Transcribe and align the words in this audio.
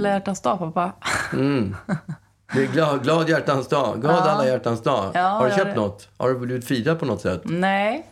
alla 0.00 0.14
hjärtans 0.14 0.40
dag, 0.40 0.58
pappa. 0.58 0.92
Det 2.52 2.62
är 2.62 2.66
glad, 2.72 3.02
glad 3.02 3.28
hjärtans 3.28 3.68
dag. 3.68 4.00
Glad 4.00 4.16
alla 4.16 4.46
hjärtans 4.46 4.82
dag. 4.82 5.10
Ja, 5.14 5.20
har 5.28 5.44
du 5.44 5.50
ja, 5.50 5.56
köpt 5.56 5.74
det- 5.74 5.80
något? 5.80 6.08
Har 6.16 6.28
du 6.28 6.38
blivit 6.38 6.64
firad 6.64 6.98
på 6.98 7.04
något 7.06 7.20
sätt? 7.20 7.40
Nej. 7.44 8.06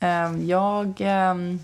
Ehm, 0.00 0.46
jag... 0.46 0.94
ehm, 0.98 1.58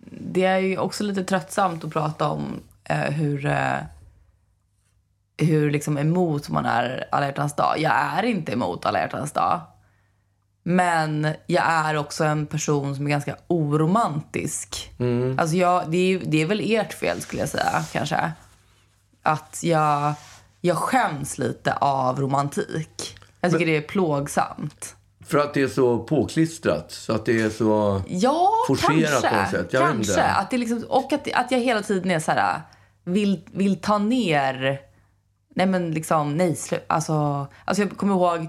det 0.00 0.44
är 0.44 0.58
ju 0.58 0.78
också 0.78 1.04
lite 1.04 1.24
tröttsamt 1.24 1.84
att 1.84 1.92
prata 1.92 2.28
om 2.28 2.60
eh, 2.84 2.96
hur, 2.96 3.46
eh, 3.46 3.76
hur 5.38 5.70
liksom 5.70 5.98
emot 5.98 6.48
man 6.48 6.66
är 6.66 7.08
alla 7.12 7.26
hjärtans 7.26 7.54
dag. 7.56 7.74
Jag 7.78 7.92
är 7.92 8.22
inte 8.22 8.52
emot 8.52 8.86
alla 8.86 8.98
hjärtans 8.98 9.32
dag. 9.32 9.60
Men 10.68 11.28
jag 11.46 11.64
är 11.66 11.96
också 11.96 12.24
en 12.24 12.46
person 12.46 12.96
som 12.96 13.06
är 13.06 13.10
ganska 13.10 13.36
oromantisk. 13.46 14.90
Alltså 15.38 15.56
jag, 15.56 15.90
det, 15.90 15.96
är, 15.98 16.20
det 16.24 16.42
är 16.42 16.46
väl 16.46 16.60
ert 16.64 16.92
fel 16.92 17.20
skulle 17.20 17.42
jag 17.42 17.48
säga 17.48 17.84
kanske. 17.92 18.32
Att 19.22 19.60
jag, 19.62 20.14
jag 20.60 20.76
skäms 20.76 21.38
lite 21.38 21.72
av 21.72 22.20
romantik. 22.20 23.18
Jag 23.40 23.52
tycker 23.52 23.66
det 23.66 23.76
är 23.76 23.80
plågsamt. 23.80 24.96
För 25.26 25.38
att 25.38 25.54
det 25.54 25.62
är 25.62 25.68
så 25.68 25.98
påklistrat. 25.98 26.92
Så 26.92 27.12
att 27.12 27.26
det 27.26 27.40
är 27.40 27.50
så... 27.50 28.02
Ja, 28.08 28.50
Forcerat 28.66 29.22
kanske. 29.22 29.28
på 29.28 29.36
något 29.36 29.50
sätt. 29.50 29.72
Jag 29.72 29.82
kanske. 29.82 30.22
Att 30.22 30.50
det 30.50 30.58
liksom, 30.58 30.84
och 30.88 31.12
att, 31.12 31.32
att 31.32 31.50
jag 31.50 31.58
hela 31.58 31.82
tiden 31.82 32.10
är 32.10 32.20
så 32.20 32.32
här, 32.32 32.60
vill, 33.04 33.40
vill 33.52 33.80
ta 33.80 33.98
ner... 33.98 34.80
Nej, 35.54 35.66
men 35.66 35.90
liksom, 35.90 36.36
nej, 36.36 36.56
slu, 36.56 36.78
alltså, 36.86 37.46
alltså 37.64 37.82
jag 37.82 37.96
kommer 37.96 38.14
ihåg, 38.14 38.48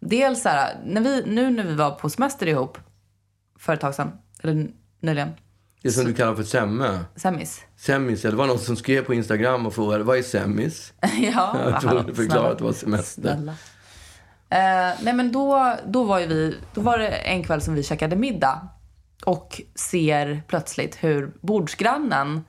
dels 0.00 0.42
så 0.42 0.48
här, 0.48 0.80
när 0.84 1.00
vi, 1.00 1.22
nu 1.26 1.50
när 1.50 1.64
vi 1.64 1.74
var 1.74 1.90
på 1.90 2.10
semester 2.10 2.46
ihop 2.46 2.78
för 3.58 3.74
ett 3.74 3.80
tag 3.80 3.94
sedan, 3.94 4.12
eller 4.42 4.66
nyligen, 5.00 5.30
Det 5.82 5.90
som 5.90 6.04
du 6.04 6.14
kallar 6.14 6.34
för 6.34 6.42
semme. 6.42 7.00
semis. 7.16 7.62
Semmis. 7.76 8.22
Det 8.22 8.30
var 8.30 8.46
någon 8.46 8.58
som 8.58 8.76
skrev 8.76 9.04
på 9.04 9.14
Instagram 9.14 9.66
och 9.66 9.74
frågade 9.74 10.04
vad 10.04 10.18
är 10.18 10.22
semmis? 10.22 10.92
ja, 11.34 11.70
Jag 11.70 11.80
tror 11.80 12.04
du 12.06 12.14
förklarade 12.14 12.52
att 12.52 12.58
det 12.58 12.64
var 12.64 12.72
semester. 12.72 13.22
Snälla. 13.22 13.52
Eh, 14.50 14.94
nej 15.02 15.12
men 15.14 15.32
då, 15.32 15.76
då 15.86 16.04
var 16.04 16.18
ju 16.18 16.26
vi, 16.26 16.56
då 16.74 16.80
var 16.80 16.98
det 16.98 17.08
en 17.08 17.44
kväll 17.44 17.60
som 17.60 17.74
vi 17.74 17.82
käkade 17.82 18.16
middag 18.16 18.68
och 19.24 19.60
ser 19.74 20.42
plötsligt 20.48 20.96
hur 21.04 21.32
bordsgrannen 21.40 22.44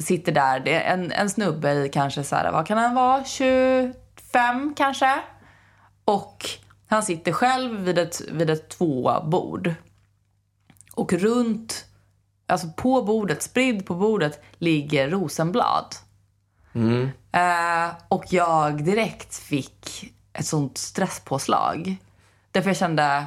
sitter 0.00 0.32
där. 0.32 0.60
Det 0.60 0.74
är 0.74 0.94
en, 0.94 1.12
en 1.12 1.30
snubbe 1.30 1.72
i 1.72 1.88
kanske 1.88 2.24
så 2.24 2.36
här, 2.36 2.52
vad 2.52 2.66
kan 2.66 2.78
han 2.78 2.94
vara, 2.94 3.24
25 3.24 4.74
kanske? 4.76 5.20
Och 6.04 6.48
han 6.86 7.02
sitter 7.02 7.32
själv 7.32 7.80
vid 7.80 7.98
ett, 7.98 8.20
vid 8.20 8.50
ett 8.50 8.68
tvåbord. 8.68 9.74
Och 10.94 11.12
runt, 11.12 11.84
alltså 12.46 12.68
på 12.76 13.02
bordet, 13.02 13.42
spridd 13.42 13.86
på 13.86 13.94
bordet, 13.94 14.42
ligger 14.58 15.08
rosenblad. 15.10 15.94
Eh, 17.32 17.94
och 18.08 18.24
jag 18.28 18.84
direkt 18.84 19.34
fick 19.36 20.12
ett 20.32 20.46
sånt 20.46 20.78
stresspåslag. 20.78 21.96
Därför 22.50 22.70
jag 22.70 22.76
kände, 22.76 23.26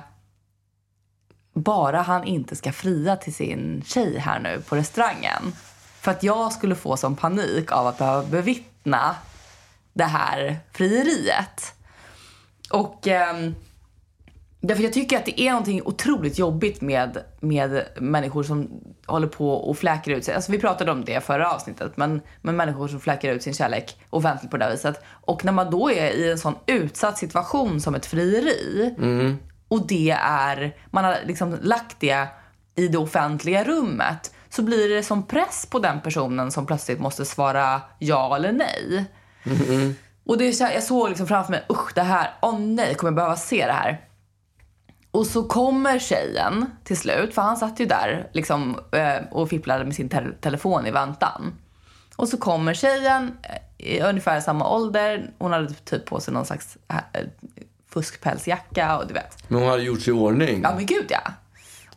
bara 1.54 2.02
han 2.02 2.24
inte 2.24 2.56
ska 2.56 2.72
fria 2.72 3.16
till 3.16 3.34
sin 3.34 3.84
tjej 3.86 4.18
här 4.18 4.40
nu 4.40 4.62
på 4.62 4.76
restaurangen. 4.76 5.54
För 6.00 6.12
att 6.12 6.24
jag 6.24 6.54
skulle 6.54 6.76
få 6.76 6.98
sån 6.98 7.16
panik 7.16 7.72
av 7.72 7.88
att 7.88 7.98
behöva 7.98 8.24
bevittna 8.24 9.16
det 9.94 10.04
här 10.04 10.60
frieriet. 10.72 11.75
Och 12.72 13.08
ehm, 13.08 13.56
därför 14.62 14.84
jag 14.84 14.94
tycker 14.94 15.18
att 15.18 15.26
det 15.26 15.42
är 15.42 15.52
någonting 15.52 15.82
otroligt 15.86 16.40
jobbigt 16.40 16.82
med, 16.82 17.18
med 17.40 17.86
människor 17.98 18.44
som 18.44 18.70
håller 19.06 19.28
på 19.28 19.52
och 19.52 19.78
fläker 19.78 20.12
ut 20.12 20.26
sig. 20.26 20.36
Alltså 20.36 20.52
vi 20.52 20.60
pratade 20.60 20.92
om 20.92 21.06
det 21.06 21.24
förra 21.24 21.54
avsnittet, 21.54 21.98
men, 21.98 22.22
men 22.42 22.56
människor 22.56 22.88
som 22.88 23.00
fläker 23.00 23.34
ut 23.34 23.44
sin 23.44 23.54
kärlek 23.54 23.98
offentligt 24.10 24.52
på 24.52 24.58
det 24.58 24.64
här 24.64 24.72
viset. 24.72 25.04
Och 25.08 25.46
när 25.46 25.52
man 25.52 25.72
då 25.72 25.92
är 25.92 26.12
i 26.12 26.32
en 26.32 26.38
sån 26.38 26.56
utsatt 26.66 27.18
situation 27.18 27.82
som 27.82 27.96
ett 27.96 28.06
frieri 28.06 28.96
och 29.68 29.88
det 29.88 30.12
är, 30.22 30.76
man 30.92 31.04
har 31.04 31.18
liksom 31.26 31.58
lagt 31.62 32.00
det 32.00 32.28
i 32.76 32.88
det 32.88 32.98
offentliga 32.98 33.64
rummet 33.64 34.34
så 34.50 34.62
blir 34.62 34.90
det 34.90 35.04
som 35.04 35.24
press 35.24 35.68
på 35.70 35.80
den 35.80 36.02
personen 36.02 36.52
som 36.52 36.66
plötsligt 36.66 37.00
måste 37.00 37.26
svara 37.26 37.82
ja 38.00 38.36
eller 38.36 38.52
nej. 38.52 39.06
Och 40.26 40.38
det 40.38 40.48
är 40.48 40.52
så 40.52 40.64
här, 40.64 40.74
jag 40.74 40.84
såg 40.84 41.10
liksom 41.10 41.28
framför 41.28 41.52
mig, 41.52 41.66
usch 41.70 41.92
det 41.96 42.02
här, 42.02 42.34
åh 42.42 42.60
nej, 42.60 42.96
kommer 42.96 43.12
jag 43.12 43.16
behöva 43.16 43.36
se 43.36 43.66
det 43.66 43.72
här? 43.74 44.02
Och 45.12 45.28
så 45.28 45.44
kommer 45.44 46.00
tjejen 46.00 46.66
till 46.84 46.98
slut, 46.98 47.34
för 47.36 47.42
han 47.42 47.58
satt 47.58 47.80
ju 47.80 47.86
där 47.86 48.30
liksom, 48.34 48.80
eh, 48.92 49.16
och 49.32 49.50
fipplade 49.50 49.86
med 49.86 49.96
sin 49.96 50.10
te- 50.10 50.32
telefon 50.42 50.86
i 50.88 50.92
väntan. 50.92 51.54
Och 52.16 52.28
så 52.30 52.38
kommer 52.38 52.74
tjejen 52.74 53.38
eh, 53.44 53.86
i 53.88 54.02
ungefär 54.02 54.40
samma 54.42 54.70
ålder. 54.70 55.30
Hon 55.38 55.52
hade 55.52 55.74
typ 55.74 56.06
på 56.06 56.20
sig 56.20 56.34
någon 56.34 56.46
slags 56.46 56.78
eh, 56.90 57.22
fuskpälsjacka 57.90 58.98
och 58.98 59.08
du 59.08 59.14
vet. 59.14 59.50
Men 59.50 59.60
hon 59.62 59.70
hade 59.70 59.84
gjort 59.84 60.02
sig 60.02 60.14
i 60.14 60.18
ordning. 60.18 60.62
Ja 60.64 60.76
men 60.76 60.86
gud 60.86 61.06
ja. 61.10 61.22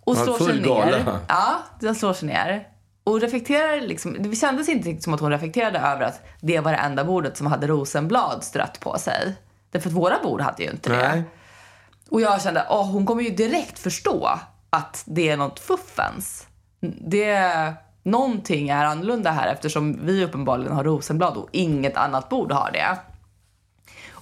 Och 0.04 0.16
slår 0.16 0.38
sig 0.38 0.60
ner. 0.60 0.64
gala. 0.66 1.20
Ja, 1.28 1.58
den 1.80 1.94
slår 1.94 2.12
sig 2.12 2.28
ner. 2.28 2.68
Och 3.08 3.20
reflekterar 3.20 3.80
liksom, 3.80 4.16
det 4.19 4.36
kändes 4.36 4.69
inte 4.69 5.02
som 5.02 5.14
att 5.14 5.20
hon 5.20 5.30
reflekterade 5.30 5.78
över 5.78 6.02
att 6.02 6.22
det 6.41 6.60
var 6.60 6.72
det 6.72 6.78
enda 6.78 7.04
bordet 7.04 7.36
som 7.36 7.46
hade 7.46 7.66
rosenblad 7.66 8.44
strött 8.44 8.80
på 8.80 8.98
sig. 8.98 9.34
Därför 9.70 9.88
att 9.88 9.94
våra 9.94 10.22
bord 10.22 10.41
hade 10.41 10.62
ju 10.62 10.70
inte 10.70 10.91
det. 10.91 11.08
Nej. 11.08 11.22
Och 12.10 12.20
jag 12.20 12.42
kände, 12.42 12.66
åh, 12.70 12.91
hon 12.91 13.06
kommer 13.06 13.22
ju 13.22 13.30
direkt 13.30 13.78
förstå 13.78 14.38
att 14.70 15.02
det 15.06 15.28
är 15.28 15.36
något 15.36 15.60
fuffens. 15.60 16.46
Det, 17.00 17.72
någonting 18.02 18.69
är 18.69 18.84
annorlunda 18.84 19.30
här 19.30 19.52
eftersom 19.52 20.06
vi 20.06 20.25
uppenbarligen 20.25 20.72
har 20.72 20.84
rosenblad 20.84 21.36
och 21.36 21.48
inget 21.52 21.96
annat 21.96 22.28
bord 22.28 22.52
har 22.52 22.70
det. 22.72 22.98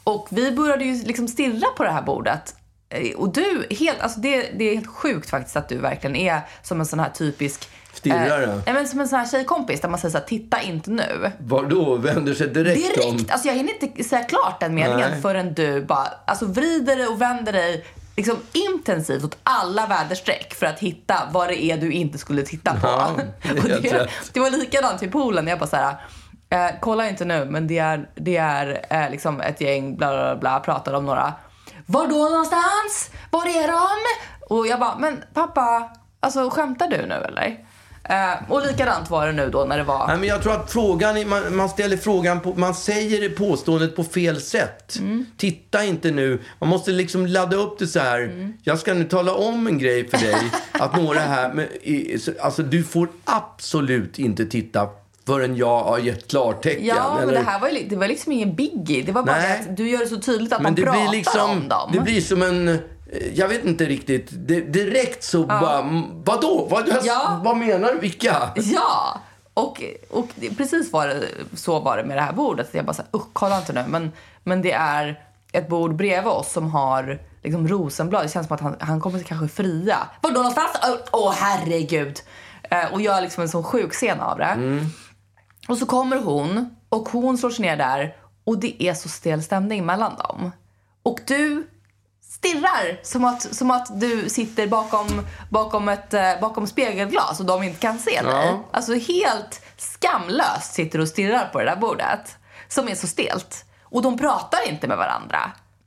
Och 0.05 0.29
vi 0.31 0.53
började 0.53 0.85
ju 0.85 1.05
liksom 1.05 1.29
stirra 1.29 1.67
på 1.77 1.85
det 1.85 1.91
här 1.91 2.03
bordet. 2.03 2.57
Eh, 2.89 3.17
Och 3.17 3.33
du, 3.33 3.67
helt, 3.71 4.01
alltså 4.01 4.21
det, 4.21 4.51
det 4.59 4.65
är 4.65 4.75
helt 4.75 4.87
sjukt 4.87 5.31
faktiskt 5.31 5.57
att 5.57 5.69
du 5.69 5.79
verkligen 5.79 6.17
är 6.17 6.41
som 6.63 6.81
en 6.81 6.87
sån 6.87 7.01
här 7.01 7.11
typisk... 7.11 7.69
Stirrare? 7.97 8.45
Eh, 8.45 8.59
nej, 8.67 8.75
men 8.75 8.89
som 8.89 9.01
en 9.01 9.09
sån 9.09 9.19
här 9.19 9.27
tjejkompis 9.27 9.81
där 9.81 9.89
man 9.89 9.99
säger 9.99 10.13
så 10.13 10.19
här, 10.19 10.25
titta 10.25 10.61
inte 10.63 10.91
nu. 10.91 11.31
Var 11.39 11.63
då 11.63 11.97
vänder 11.97 12.35
sig 12.35 12.49
direkt, 12.49 13.05
om? 13.05 13.17
Direkt! 13.17 13.31
Alltså 13.31 13.49
jag 13.49 13.55
hinner 13.55 13.85
inte 13.85 14.05
säga 14.05 14.25
klart 14.25 14.61
den 14.61 14.75
meningen 14.75 15.11
Nej. 15.11 15.23
förrän 15.23 15.55
du 15.55 15.85
bara 15.85 16.09
alltså 16.25 16.47
vrider 16.47 16.97
dig 16.97 17.07
och 17.07 17.21
vänder 17.21 17.53
dig 17.53 17.85
liksom 18.17 18.37
intensivt 18.53 19.25
åt 19.25 19.39
alla 19.43 19.87
väderstreck 19.87 20.55
för 20.55 20.67
att 20.67 20.79
hitta 20.79 21.29
vad 21.33 21.49
det 21.49 21.65
är 21.65 21.77
du 21.77 21.93
inte 21.93 22.19
skulle 22.19 22.43
titta 22.43 22.75
på. 22.75 22.87
Ja, 22.87 23.17
det 23.43 23.83
det, 23.83 24.09
det 24.33 24.41
var 24.41 24.51
likadant 24.51 25.03
i 25.03 25.09
poolen. 25.09 25.47
Jag 25.47 25.59
bara 25.59 25.67
så 25.67 25.77
här, 25.77 25.97
eh, 26.51 26.75
kolla 26.81 27.09
inte 27.09 27.25
nu 27.25 27.45
men 27.45 27.67
det 27.67 27.79
är, 27.79 28.09
det 28.15 28.37
är 28.37 28.87
eh, 28.91 29.11
liksom 29.11 29.41
ett 29.41 29.61
gäng 29.61 29.97
bla 29.97 30.11
bla 30.11 30.37
bla 30.37 30.61
pratar 30.61 30.93
om 30.93 31.07
några. 31.07 31.33
Var 31.87 32.07
då 32.07 32.29
någonstans? 32.29 33.11
Var 33.31 33.47
är 33.47 33.69
de? 33.69 33.89
Och 34.55 34.67
jag 34.67 34.81
bara, 34.81 34.99
men 34.99 35.25
pappa, 35.35 35.91
alltså 36.21 36.51
skämtar 36.51 36.89
du 36.89 37.07
nu 37.07 37.15
eller? 37.15 37.66
Eh, 38.09 38.51
och 38.53 38.67
likadant 38.67 39.11
var 39.11 39.27
det 39.27 39.33
nu 39.33 39.51
då 39.51 39.65
när 39.65 39.79
det 39.79 39.85
var 39.85 40.07
Nej, 40.07 40.17
men 40.17 40.29
jag 40.29 40.43
tror 40.43 40.53
att 40.53 40.73
frågan, 40.73 41.29
man, 41.29 41.57
man 41.57 41.69
ställer 41.69 41.97
frågan 41.97 42.41
på, 42.41 42.55
man 42.55 42.75
säger 42.75 43.21
det 43.21 43.29
påståendet 43.29 43.97
på 43.97 44.05
fel 44.05 44.41
sätt. 44.41 44.97
Mm. 44.99 45.27
Titta 45.37 45.85
inte 45.85 46.11
nu. 46.11 46.43
Man 46.59 46.69
måste 46.69 46.91
liksom 46.91 47.27
ladda 47.27 47.57
upp 47.57 47.79
det 47.79 47.87
så 47.87 48.01
här. 48.01 48.21
Mm. 48.21 48.53
Jag 48.63 48.79
ska 48.79 48.95
nu 48.95 49.05
tala 49.05 49.35
om 49.35 49.67
en 49.67 49.79
grej 49.79 50.09
för 50.09 50.19
dig. 50.19 50.37
att 50.73 50.97
några 50.97 51.21
här, 51.21 51.53
men, 51.55 51.67
alltså 52.41 52.63
du 52.63 52.85
får 52.85 53.09
absolut 53.25 54.19
inte 54.19 54.47
titta 54.47 54.89
förrän 55.27 55.57
jag 55.57 55.85
har 55.85 55.99
gett 55.99 56.29
klartecken. 56.31 56.87
Ja, 56.87 57.15
men 57.15 57.23
eller- 57.29 57.33
det 57.41 57.47
här 57.51 57.61
var, 57.61 57.69
ju, 57.69 57.89
det 57.89 57.97
var 57.97 58.09
liksom 58.09 58.33
ingen 58.33 58.55
biggie. 58.55 59.03
Det 59.03 59.13
var 59.13 59.23
bara 59.23 59.37
Nej. 59.37 59.61
att 59.61 59.77
du 59.77 59.89
gör 59.91 59.99
det 59.99 60.07
så 60.07 60.21
tydligt 60.21 60.53
att 60.53 60.63
Men 60.63 60.73
man 60.73 60.83
pratar 60.83 61.01
blir 61.01 61.11
liksom, 61.19 61.51
om 61.51 61.69
dem. 61.69 61.91
det 61.93 62.01
blir 62.01 62.21
som 62.21 62.43
en, 62.43 62.79
jag 63.35 63.49
vet 63.49 63.65
inte 63.65 63.85
riktigt, 63.85 64.29
direkt 64.73 65.25
så 65.25 65.47
bara, 65.47 65.79
mm, 65.79 66.03
vadå? 66.25 66.67
Vad, 66.71 66.89
Ja. 67.05 67.41
vad 67.45 67.57
menar 67.57 67.93
du? 67.93 67.99
Vilka? 67.99 68.51
Ja! 68.57 69.21
Och, 69.55 69.83
och 70.11 70.29
precis 70.57 70.93
var 70.93 71.07
det, 71.09 71.23
så 71.55 71.81
var 71.81 71.97
det 71.97 72.05
med 72.05 72.17
det 72.17 72.21
här 72.21 72.33
bordet. 72.33 72.69
Jag 72.73 72.85
bara 72.85 72.93
så 72.95 73.03
här, 73.03 73.21
usch, 73.21 73.27
kolla 73.33 73.59
inte 73.59 73.73
nu. 73.73 73.85
Men, 73.89 74.13
men 74.45 74.63
det 74.63 74.73
är 74.73 75.21
ett 75.53 75.69
bord 75.69 75.97
bredvid 75.97 76.33
oss 76.33 76.53
som 76.53 76.71
har 76.71 77.19
liksom 77.43 77.69
rosenblad. 77.69 78.25
Det 78.25 78.29
känns 78.29 78.47
som 78.47 78.55
att 78.55 78.61
han, 78.61 78.77
han 78.81 79.01
kommer 79.01 79.19
kanske 79.23 79.49
fria. 79.49 79.99
Var 80.21 80.31
då 80.31 80.37
någonstans? 80.37 80.71
Åh, 80.83 80.97
åh, 81.13 81.33
herregud! 81.37 82.21
Eh, 82.63 82.93
och 82.93 83.01
gör 83.01 83.21
liksom 83.21 83.43
en 83.43 83.49
sån 83.49 83.65
sjuk 83.65 83.93
scen 83.93 84.21
av 84.21 84.39
det. 84.39 84.81
Och 85.69 85.79
så 85.79 85.87
kommer 85.87 86.17
hon 86.19 86.77
och 86.89 87.09
hon 87.09 87.39
slår 87.39 87.51
sig 87.51 87.63
ner 87.67 87.77
där 87.77 88.17
och 88.45 88.59
det 88.59 88.83
är 88.83 88.95
så 88.95 89.09
stel 89.09 89.43
stämning 89.43 89.87
mellan 89.87 90.17
dem. 90.17 90.51
Och 91.03 91.19
du 91.27 91.67
stirrar 92.51 93.01
som 93.03 93.25
att, 93.25 93.55
som 93.55 93.71
att 93.71 94.01
du 94.01 94.29
sitter 94.29 94.67
bakom, 94.67 95.27
bakom 95.51 95.89
ett 95.89 96.15
eh, 96.15 96.23
bakom 96.41 96.67
spegelglas 96.67 97.41
och 97.41 97.47
de 97.47 97.63
inte 97.63 97.79
kan 97.81 97.99
se 97.99 98.23
dig. 98.23 98.33
Ja. 98.47 98.65
Alltså 98.73 98.95
helt 98.95 99.61
skamlöst 99.77 100.75
sitter 100.75 100.99
du 100.99 101.03
och 101.03 101.09
stirrar 101.09 101.49
på 101.53 101.59
det 101.59 101.65
där 101.65 101.77
bordet 101.77 102.37
som 102.69 102.89
är 102.89 102.95
så 102.95 103.07
stelt. 103.07 103.65
Och 103.83 104.03
de 104.03 104.19
pratar 104.19 104.69
inte 104.69 104.89
med 104.89 104.97
varandra. 104.97 105.39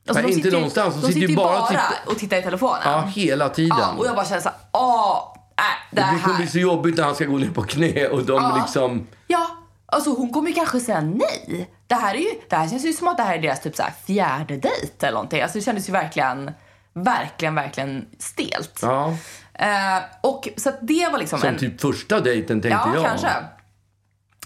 Alltså, 0.08 0.22
Nej, 0.22 0.32
de 0.32 0.36
inte 0.38 0.50
någonstans. 0.50 0.94
De 0.94 1.00
De 1.00 1.06
sitter 1.06 1.28
ju 1.28 1.36
bara 1.36 1.46
bara 1.60 1.82
och 2.06 2.18
tittar- 2.18 2.38
i 2.38 2.42
telefonen. 2.42 2.80
Ja, 2.84 3.00
hela 3.00 3.48
tiden. 3.48 3.76
Ja, 3.80 3.94
och 3.98 4.06
jag 4.06 4.14
bara 4.16 4.26
känner 4.26 4.40
så 4.40 4.48
här, 4.48 4.58
åh, 4.72 5.16
äh, 5.58 5.64
det 5.90 6.00
det 6.00 6.02
kommer 6.22 6.34
här. 6.34 6.36
bli 6.36 6.46
så 6.46 6.58
jobbigt 6.58 6.96
när 6.96 7.04
han 7.04 7.14
ska 7.14 7.24
gå 7.24 7.36
ner 7.38 7.50
på 7.50 7.62
knä 7.62 8.06
och 8.08 8.24
de 8.24 8.42
Ja. 8.42 8.56
liksom... 8.62 9.06
Ja, 9.26 9.46
Alltså 9.92 10.10
hon 10.14 10.30
kommer 10.32 10.48
ju 10.48 10.54
kanske 10.54 10.80
säga 10.80 11.00
nej. 11.00 11.70
Det 11.86 11.94
här, 11.94 12.14
är 12.14 12.18
ju, 12.18 12.30
det 12.48 12.56
här 12.56 12.68
känns 12.68 12.84
ju 12.84 12.92
som 12.92 13.08
att 13.08 13.16
det 13.16 13.22
här 13.22 13.34
är 13.34 13.42
deras 13.42 13.60
typ 13.60 13.76
så 13.76 13.82
fjärde 14.06 14.56
dejt 14.56 15.06
eller 15.06 15.14
någonting. 15.14 15.42
Alltså 15.42 15.58
det 15.58 15.64
kändes 15.64 15.88
ju 15.88 15.92
verkligen, 15.92 16.50
verkligen, 16.92 17.54
verkligen 17.54 18.06
stelt. 18.18 18.78
Ja. 18.82 19.16
Eh, 19.54 19.98
och 20.20 20.48
så 20.56 20.72
det 20.80 21.08
var 21.12 21.18
liksom 21.18 21.38
Som 21.38 21.48
en... 21.48 21.58
typ 21.58 21.80
första 21.80 22.20
dejten 22.20 22.60
tänkte 22.62 22.80
Ja, 22.86 22.94
jag. 22.94 23.04
kanske. 23.04 23.28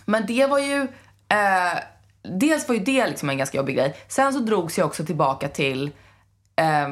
Men 0.05 0.27
det 0.27 0.47
var 0.47 0.59
ju... 0.59 0.83
Eh, 1.29 1.79
dels 2.23 2.69
var 2.69 2.75
ju 2.75 2.85
det 2.85 3.07
liksom 3.07 3.31
en 3.31 3.39
ganska 3.39 3.57
jobbig 3.57 3.77
grej. 3.77 3.97
Sen 4.09 4.33
så 4.33 4.39
drogs 4.39 4.79
jag 4.79 4.87
också 4.87 5.05
tillbaka 5.05 5.49
till 5.49 5.91
eh, 6.57 6.89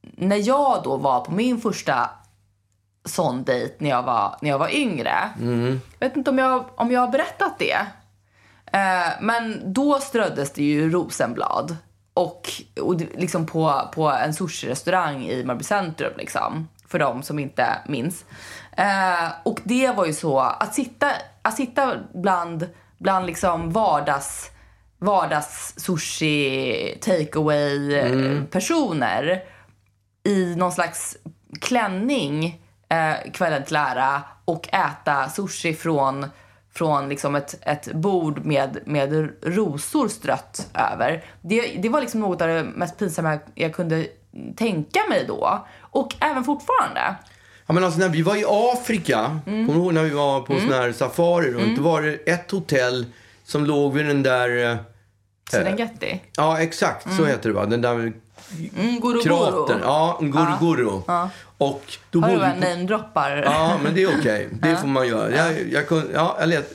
när 0.00 0.48
jag 0.48 0.80
då 0.84 0.96
var 0.96 1.20
på 1.24 1.32
min 1.32 1.60
första 1.60 2.10
sån 3.04 3.44
dejt 3.44 3.74
när 3.78 3.90
jag 3.90 4.02
var, 4.02 4.36
när 4.40 4.50
jag 4.50 4.58
var 4.58 4.74
yngre. 4.74 5.30
Jag 5.98 6.08
vet 6.08 6.16
inte 6.16 6.30
om 6.30 6.38
jag, 6.38 6.64
om 6.74 6.90
jag 6.90 7.00
har 7.00 7.08
berättat 7.08 7.58
det. 7.58 7.86
Eh, 8.72 9.12
men 9.20 9.72
då 9.72 9.98
ströddes 10.00 10.52
det 10.52 10.64
ju 10.64 10.90
rosenblad. 10.90 11.76
Och, 12.14 12.50
och 12.80 13.00
liksom 13.00 13.46
på, 13.46 13.90
på 13.94 14.10
en 14.10 14.32
sushi-restaurang 14.32 15.26
i 15.26 15.44
Marby 15.44 15.64
centrum 15.64 16.12
liksom. 16.16 16.68
För 16.88 16.98
de 16.98 17.22
som 17.22 17.38
inte 17.38 17.66
minns. 17.88 18.24
Eh, 18.76 19.32
och 19.42 19.60
det 19.64 19.90
var 19.90 20.06
ju 20.06 20.12
så, 20.12 20.38
att 20.40 20.74
sitta, 20.74 21.12
att 21.42 21.56
sitta 21.56 21.96
bland, 22.14 22.68
bland 22.98 23.26
liksom 23.26 23.70
vardags, 23.70 24.50
vardags 24.98 25.74
sushi 25.76 26.98
takeaway 27.00 27.94
eh, 27.94 28.44
personer 28.44 29.42
i 30.24 30.54
någon 30.56 30.72
slags 30.72 31.16
klänning 31.60 32.61
eh, 32.92 33.30
kvällen 33.32 33.64
till 33.64 33.76
ära 33.76 34.22
och 34.44 34.68
äta 34.74 35.28
sushi 35.28 35.74
från, 35.74 36.26
från 36.74 37.08
liksom 37.08 37.34
ett, 37.34 37.58
ett 37.62 37.92
bord 37.92 38.44
med, 38.44 38.78
med 38.86 39.28
rosor 39.42 40.08
strött 40.08 40.68
över. 40.74 41.24
Det, 41.40 41.60
det 41.82 41.88
var 41.88 42.00
liksom 42.00 42.20
något 42.20 42.40
av 42.42 42.48
det 42.48 42.64
mest 42.64 42.98
pinsamma 42.98 43.38
jag, 43.54 43.74
kunde 43.74 44.06
tänka 44.56 45.00
mig 45.08 45.24
då. 45.28 45.66
Och 45.80 46.14
även 46.20 46.44
fortfarande. 46.44 47.14
Ja, 47.66 47.74
men 47.74 47.84
alltså 47.84 48.00
när 48.00 48.08
vi 48.08 48.22
var 48.22 48.36
i 48.36 48.44
Afrika, 48.48 49.40
Mm. 49.46 49.66
kommer 49.66 49.78
du 49.80 49.84
ihåg 49.84 49.94
när 49.94 50.02
vi 50.02 50.10
var 50.10 50.40
på 50.40 50.58
sån 50.60 50.72
här 50.72 50.92
safari 50.92 51.52
runt? 51.52 51.76
Då 51.76 51.82
var 51.82 52.02
det 52.02 52.14
ett 52.14 52.50
hotell 52.50 53.06
som 53.44 53.64
låg 53.66 53.92
vid 53.94 54.06
den 54.06 54.22
där... 54.22 54.70
eh, 54.72 54.76
Serengeti. 55.50 56.20
Ja, 56.36 56.60
exakt 56.60 57.16
så 57.16 57.24
heter 57.24 57.48
det 57.48 57.54
va? 57.54 57.66
Den 57.66 57.80
där 57.80 58.12
Mm, 58.76 59.00
Guru 59.00 59.22
kratern. 59.22 59.66
Guru. 59.66 59.80
Ja, 59.82 60.18
Nguruguru. 60.20 61.00
Och 61.58 61.82
då 62.10 62.20
Har 62.20 62.28
du 62.28 62.34
bodde 62.34 62.38
bara 62.38 62.54
namedroppar? 62.54 63.42
Ja, 63.44 63.78
men 63.84 63.94
det 63.94 64.02
är 64.02 64.18
okej. 64.20 64.48
Det 64.62 64.76
får 64.76 64.86
man 64.88 65.08
göra. 65.08 65.30
Jag, 65.30 65.68
jag, 65.72 65.88
kunde, 65.88 66.12
ja, 66.14 66.36
jag 66.40 66.48
lät 66.48 66.74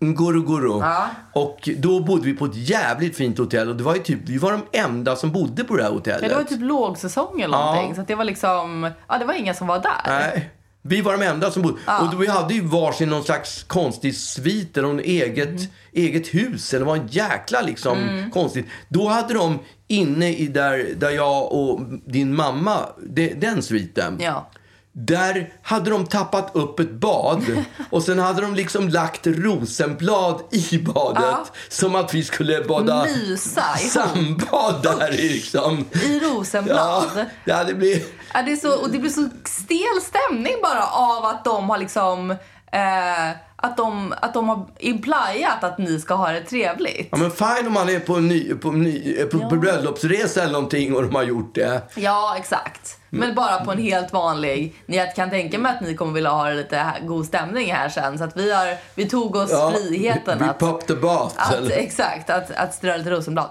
Nguruguru. 0.00 0.80
Ja. 0.80 1.06
Och 1.32 1.68
då 1.78 2.00
bodde 2.00 2.24
vi 2.24 2.34
på 2.34 2.44
ett 2.44 2.54
jävligt 2.56 3.16
fint 3.16 3.38
hotell. 3.38 3.68
Och 3.68 3.76
det 3.76 3.82
var 3.84 3.94
ju 3.94 4.02
typ, 4.02 4.18
vi 4.26 4.38
var 4.38 4.52
de 4.52 4.78
enda 4.78 5.16
som 5.16 5.32
bodde 5.32 5.64
på 5.64 5.76
det 5.76 5.82
här 5.82 5.90
hotellet. 5.90 6.22
Ja, 6.22 6.28
det 6.28 6.34
var 6.34 6.42
typ 6.44 6.60
lågsäsong 6.60 7.40
eller 7.40 7.58
någonting. 7.58 7.94
Så 7.94 8.02
det 8.06 8.14
var 8.14 8.24
liksom, 8.24 8.90
ja 9.08 9.18
det 9.18 9.24
var 9.24 9.34
ingen 9.34 9.54
som 9.54 9.66
var 9.66 9.78
där. 9.78 10.02
Nej. 10.06 10.50
Vi 10.88 11.00
var 11.00 11.12
de 11.18 11.22
enda 11.26 11.50
som 11.50 11.62
bodde. 11.62 11.76
Och 12.00 12.10
då, 12.10 12.16
vi 12.16 12.26
hade 12.26 12.54
ju 12.54 12.60
varsin 12.60 13.08
någon 13.10 13.24
slags 13.24 13.62
konstig 13.62 14.16
svit 14.16 14.76
eller 14.76 14.98
eget, 14.98 15.48
Mm. 15.48 15.60
eget 15.92 16.34
hus. 16.34 16.74
Eller 16.74 16.84
det 16.84 16.88
var 16.88 16.96
en 16.96 17.06
jäkla 17.06 17.60
liksom 17.60 18.24
konstigt. 18.32 18.66
Då 18.88 19.08
hade 19.08 19.34
de 19.34 19.58
inne 19.88 20.36
i 20.36 20.46
där, 20.46 20.94
där 20.96 21.10
jag 21.10 21.52
och 21.52 21.80
din 22.06 22.34
mamma, 22.34 22.78
de, 23.06 23.34
den 23.34 23.62
sviten. 23.62 24.16
Ja. 24.20 24.50
Där 24.98 25.52
hade 25.62 25.90
de 25.90 26.06
tappat 26.06 26.50
upp 26.56 26.80
ett 26.80 26.90
bad 26.92 27.42
och 27.90 28.02
sen 28.02 28.18
hade 28.18 28.40
de 28.42 28.54
liksom 28.54 28.88
lagt 28.88 29.26
rosenblad 29.26 30.42
i 30.50 30.78
badet. 30.78 31.22
Ja. 31.24 31.46
Som 31.68 31.94
att 31.94 32.14
vi 32.14 32.24
skulle 32.24 32.64
bada 32.64 33.04
Mysa 33.04 33.62
ihop. 33.80 33.90
sambad 33.92 34.82
där 34.82 35.12
liksom. 35.12 35.84
I 36.04 36.20
rosenblad. 36.20 37.10
Ja, 37.16 37.24
det 37.44 37.52
hade 37.52 37.74
blivit... 37.74 38.14
Ja, 38.34 38.42
det 38.42 38.52
är 38.52 38.56
så, 38.56 38.80
och 38.80 38.90
det 38.90 38.98
blir 38.98 39.10
så 39.10 39.28
stel 39.44 40.02
stämning 40.02 40.54
bara 40.62 40.84
av 40.86 41.24
att 41.24 41.44
de 41.44 41.70
har 41.70 41.78
liksom 41.78 42.30
eh, 42.72 43.30
att, 43.66 43.76
de, 43.76 44.14
att 44.20 44.34
de 44.34 44.48
har 44.48 44.66
implyat 44.78 45.64
att 45.64 45.78
ni 45.78 46.00
ska 46.00 46.14
ha 46.14 46.30
det 46.32 46.40
trevligt. 46.40 47.08
Ja 47.12 47.18
men 47.18 47.30
fine 47.30 47.66
om 47.66 47.72
man 47.72 47.88
är 47.88 48.00
på, 48.00 48.14
en 48.14 48.28
ny, 48.28 48.54
på, 48.54 48.68
en 48.68 48.82
ny, 48.82 49.14
på, 49.14 49.38
på 49.38 49.56
bröllopsresa 49.56 50.42
eller 50.42 50.52
någonting 50.52 50.94
och 50.96 51.02
de 51.02 51.14
har 51.14 51.22
gjort 51.22 51.54
det. 51.54 51.82
Ja, 51.94 52.34
exakt. 52.38 52.98
Men 53.10 53.34
bara 53.34 53.64
på 53.64 53.72
en 53.72 53.78
helt 53.78 54.12
vanlig... 54.12 54.74
Jag 54.86 55.14
kan 55.14 55.30
tänka 55.30 55.58
mig 55.58 55.72
att 55.74 55.80
ni 55.80 55.94
kommer 55.94 56.12
vilja 56.12 56.30
ha 56.30 56.50
lite 56.50 56.86
god 57.02 57.26
stämning 57.26 57.72
här 57.72 57.88
sen. 57.88 58.18
Så 58.18 58.24
att 58.24 58.36
vi, 58.36 58.52
har, 58.52 58.76
vi 58.94 59.08
tog 59.08 59.36
oss 59.36 59.50
Ja, 59.50 59.72
friheten 59.76 60.38
vi, 60.38 60.44
vi 60.44 60.50
att, 60.50 60.58
pop 60.58 60.86
the 60.86 60.94
bath. 60.94 61.34
att, 61.36 61.70
exakt, 61.70 62.30
att, 62.30 62.50
att 62.50 62.74
strö 62.74 62.96
lite 62.96 63.10
rosenblad. 63.10 63.50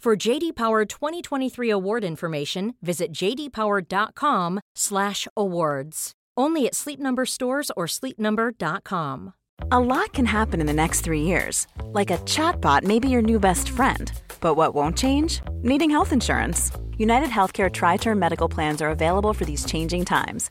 For 0.00 0.14
JD 0.14 0.54
Power 0.54 0.84
2023 0.84 1.70
award 1.70 2.04
information, 2.04 2.74
visit 2.80 3.10
jdpower.com/awards. 3.12 6.12
Only 6.38 6.66
at 6.66 6.74
Sleep 6.74 7.00
Number 7.00 7.24
stores 7.26 7.72
or 7.76 7.86
sleepnumber.com. 7.86 9.32
A 9.72 9.80
lot 9.80 10.12
can 10.12 10.26
happen 10.26 10.60
in 10.60 10.66
the 10.66 10.72
next 10.72 11.00
three 11.00 11.22
years. 11.22 11.66
Like 11.86 12.12
a 12.12 12.18
chatbot 12.18 12.84
may 12.84 13.00
be 13.00 13.08
your 13.08 13.22
new 13.22 13.40
best 13.40 13.70
friend. 13.70 14.12
But 14.40 14.54
what 14.54 14.74
won't 14.74 14.98
change? 14.98 15.40
Needing 15.62 15.90
health 15.90 16.12
insurance. 16.12 16.70
United 16.98 17.30
Healthcare 17.30 17.72
Tri 17.72 17.96
Term 17.96 18.18
Medical 18.18 18.48
Plans 18.48 18.82
are 18.82 18.90
available 18.90 19.32
for 19.32 19.44
these 19.44 19.64
changing 19.64 20.04
times. 20.04 20.50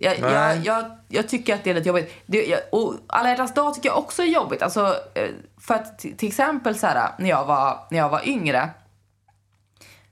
Jag, 0.00 0.18
jag, 0.18 0.56
jag, 0.56 0.84
jag 1.08 1.28
tycker 1.28 1.54
att 1.54 1.64
det 1.64 1.70
är 1.70 1.74
lite 1.74 1.88
jobbigt. 1.88 2.14
Det, 2.26 2.46
jag, 2.46 2.60
och 2.72 2.94
alla 3.06 3.28
hjärtans 3.28 3.54
dag 3.54 3.74
tycker 3.74 3.88
jag 3.88 3.98
också 3.98 4.22
är 4.22 4.26
jobbigt. 4.26 4.62
Alltså, 4.62 4.96
eh, 5.14 5.30
för 5.60 5.74
att 5.74 5.98
till 5.98 6.28
exempel 6.28 6.78
så 6.78 6.86
här, 6.86 7.10
när, 7.18 7.28
jag 7.28 7.44
var, 7.44 7.86
när 7.90 7.98
jag 7.98 8.08
var 8.08 8.28
yngre 8.28 8.70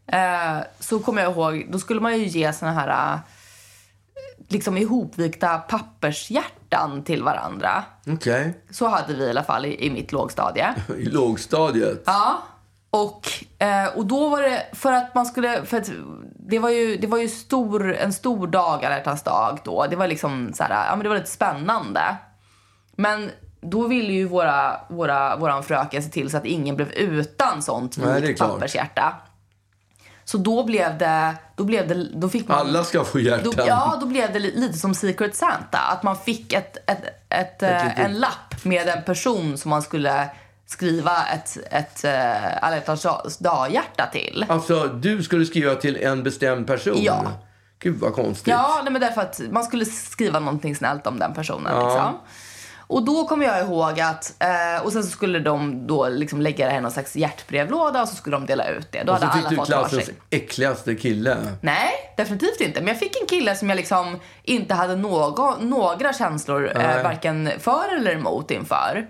eh, 0.06 0.58
så 0.80 0.98
kommer 0.98 1.22
jag 1.22 1.32
ihåg, 1.32 1.66
då 1.70 1.78
skulle 1.78 2.00
man 2.00 2.18
ju 2.18 2.24
ge 2.24 2.52
såna 2.52 2.72
här 2.72 3.12
eh, 3.12 3.20
liksom 4.48 4.76
ihopvikta 4.76 5.58
pappershjärtan 5.58 7.04
till 7.04 7.22
varandra. 7.22 7.84
Okej. 8.06 8.60
Så 8.70 8.86
hade 8.86 9.14
vi 9.14 9.24
i 9.24 9.30
alla 9.30 9.44
fall 9.44 9.66
i, 9.66 9.86
i 9.86 9.90
mitt 9.90 10.12
lågstadie. 10.12 10.74
I 10.98 11.04
lågstadiet. 11.04 12.02
Ja. 12.06 12.42
Och, 12.90 13.28
eh, 13.58 13.86
och 13.96 14.06
då 14.06 14.28
var 14.28 14.42
det 14.42 14.66
för 14.72 14.92
att 14.92 15.14
man 15.14 15.26
skulle, 15.26 15.64
för 15.64 15.76
att 15.76 15.90
det 16.48 16.58
var 16.58 16.70
ju, 16.70 16.96
det 16.96 17.06
var 17.06 17.18
ju 17.18 17.28
stor, 17.28 17.94
en 17.94 18.12
stor 18.12 18.46
dag, 18.46 18.84
alla 18.84 19.00
dag 19.24 19.58
då. 19.64 19.86
Det 19.86 19.96
var 19.96 20.06
liksom 20.06 20.52
så 20.54 20.62
här, 20.64 20.86
ja 20.86 20.96
men 20.96 21.02
det 21.02 21.08
var 21.08 21.16
lite 21.16 21.30
spännande. 21.30 22.16
Men 22.96 23.30
då 23.60 23.86
ville 23.86 24.12
ju 24.12 24.28
våra, 24.28 24.80
våra, 24.88 25.36
våran 25.36 25.62
fröken 25.62 26.02
se 26.02 26.08
till 26.10 26.30
så 26.30 26.36
att 26.36 26.44
ingen 26.44 26.76
blev 26.76 26.92
utan 26.92 27.62
sånt 27.62 27.98
klart. 28.36 28.50
pappershjärta. 28.50 29.14
Så 30.24 30.38
då 30.38 30.64
blev 30.64 30.98
det, 30.98 31.34
då 31.56 31.64
blev 31.64 31.88
det, 31.88 32.08
då 32.14 32.28
fick 32.28 32.48
man... 32.48 32.58
Alla 32.58 32.84
ska 32.84 33.04
få 33.04 33.20
hjärtan. 33.20 33.52
Då, 33.56 33.64
ja, 33.66 33.96
då 34.00 34.06
blev 34.06 34.32
det 34.32 34.38
li- 34.38 34.56
lite 34.56 34.78
som 34.78 34.94
Secret 34.94 35.36
Santa. 35.36 35.78
Att 35.78 36.02
man 36.02 36.16
fick 36.16 36.52
ett, 36.52 36.76
ett, 36.90 37.04
ett, 37.28 37.62
litet- 37.62 37.98
en 37.98 38.18
lapp 38.18 38.64
med 38.64 38.88
en 38.88 39.02
person 39.02 39.58
som 39.58 39.70
man 39.70 39.82
skulle 39.82 40.30
skriva 40.66 41.26
ett, 41.34 41.58
ett 41.70 42.04
uh, 42.04 42.64
alla 42.64 42.76
hjärtans 42.76 43.38
dag-hjärta 43.38 44.06
till. 44.06 44.46
Alltså, 44.48 44.86
du 44.86 45.22
skulle 45.22 45.46
skriva 45.46 45.74
till 45.74 45.96
en 45.96 46.22
bestämd 46.22 46.66
person? 46.66 46.98
Ja. 47.02 47.24
Gud 47.78 48.00
vad 48.00 48.14
konstigt. 48.14 48.48
Ja, 48.48 48.80
nej, 48.82 48.92
men 48.92 49.00
därför 49.00 49.20
att 49.20 49.40
man 49.50 49.64
skulle 49.64 49.84
skriva 49.84 50.40
någonting 50.40 50.76
snällt 50.76 51.06
om 51.06 51.18
den 51.18 51.34
personen. 51.34 51.72
Ja. 51.74 51.86
Liksom. 51.86 52.18
Och 52.88 53.04
då 53.04 53.26
kommer 53.28 53.46
jag 53.46 53.60
ihåg 53.60 54.00
att, 54.00 54.34
eh, 54.38 54.84
och 54.84 54.92
sen 54.92 55.02
så 55.02 55.10
skulle 55.10 55.38
de 55.38 55.86
då 55.86 56.08
liksom 56.08 56.40
lägga 56.40 56.64
det 56.64 56.70
här 56.70 56.78
i 56.78 56.82
någon 56.82 56.90
slags 56.90 57.16
hjärtbrevlåda 57.16 58.02
och 58.02 58.08
så 58.08 58.14
skulle 58.16 58.36
de 58.36 58.46
dela 58.46 58.68
ut 58.68 58.92
det. 58.92 59.02
Då 59.02 59.12
Och 59.12 59.18
så 59.18 59.24
hade 59.24 59.38
fick 59.38 59.46
alla 59.46 59.50
du 59.50 59.56
fått 59.56 59.66
klassens 59.66 59.92
varsin. 59.92 60.14
äckligaste 60.30 60.94
kille. 60.94 61.36
Nej, 61.60 61.90
definitivt 62.16 62.60
inte. 62.60 62.80
Men 62.80 62.88
jag 62.88 62.98
fick 62.98 63.20
en 63.20 63.26
kille 63.26 63.56
som 63.56 63.68
jag 63.68 63.76
liksom 63.76 64.20
inte 64.42 64.74
hade 64.74 64.96
någon, 64.96 65.70
några 65.70 66.12
känslor 66.12 66.72
eh, 66.76 67.02
varken 67.02 67.50
för 67.58 67.96
eller 67.96 68.12
emot 68.12 68.50
inför. 68.50 69.06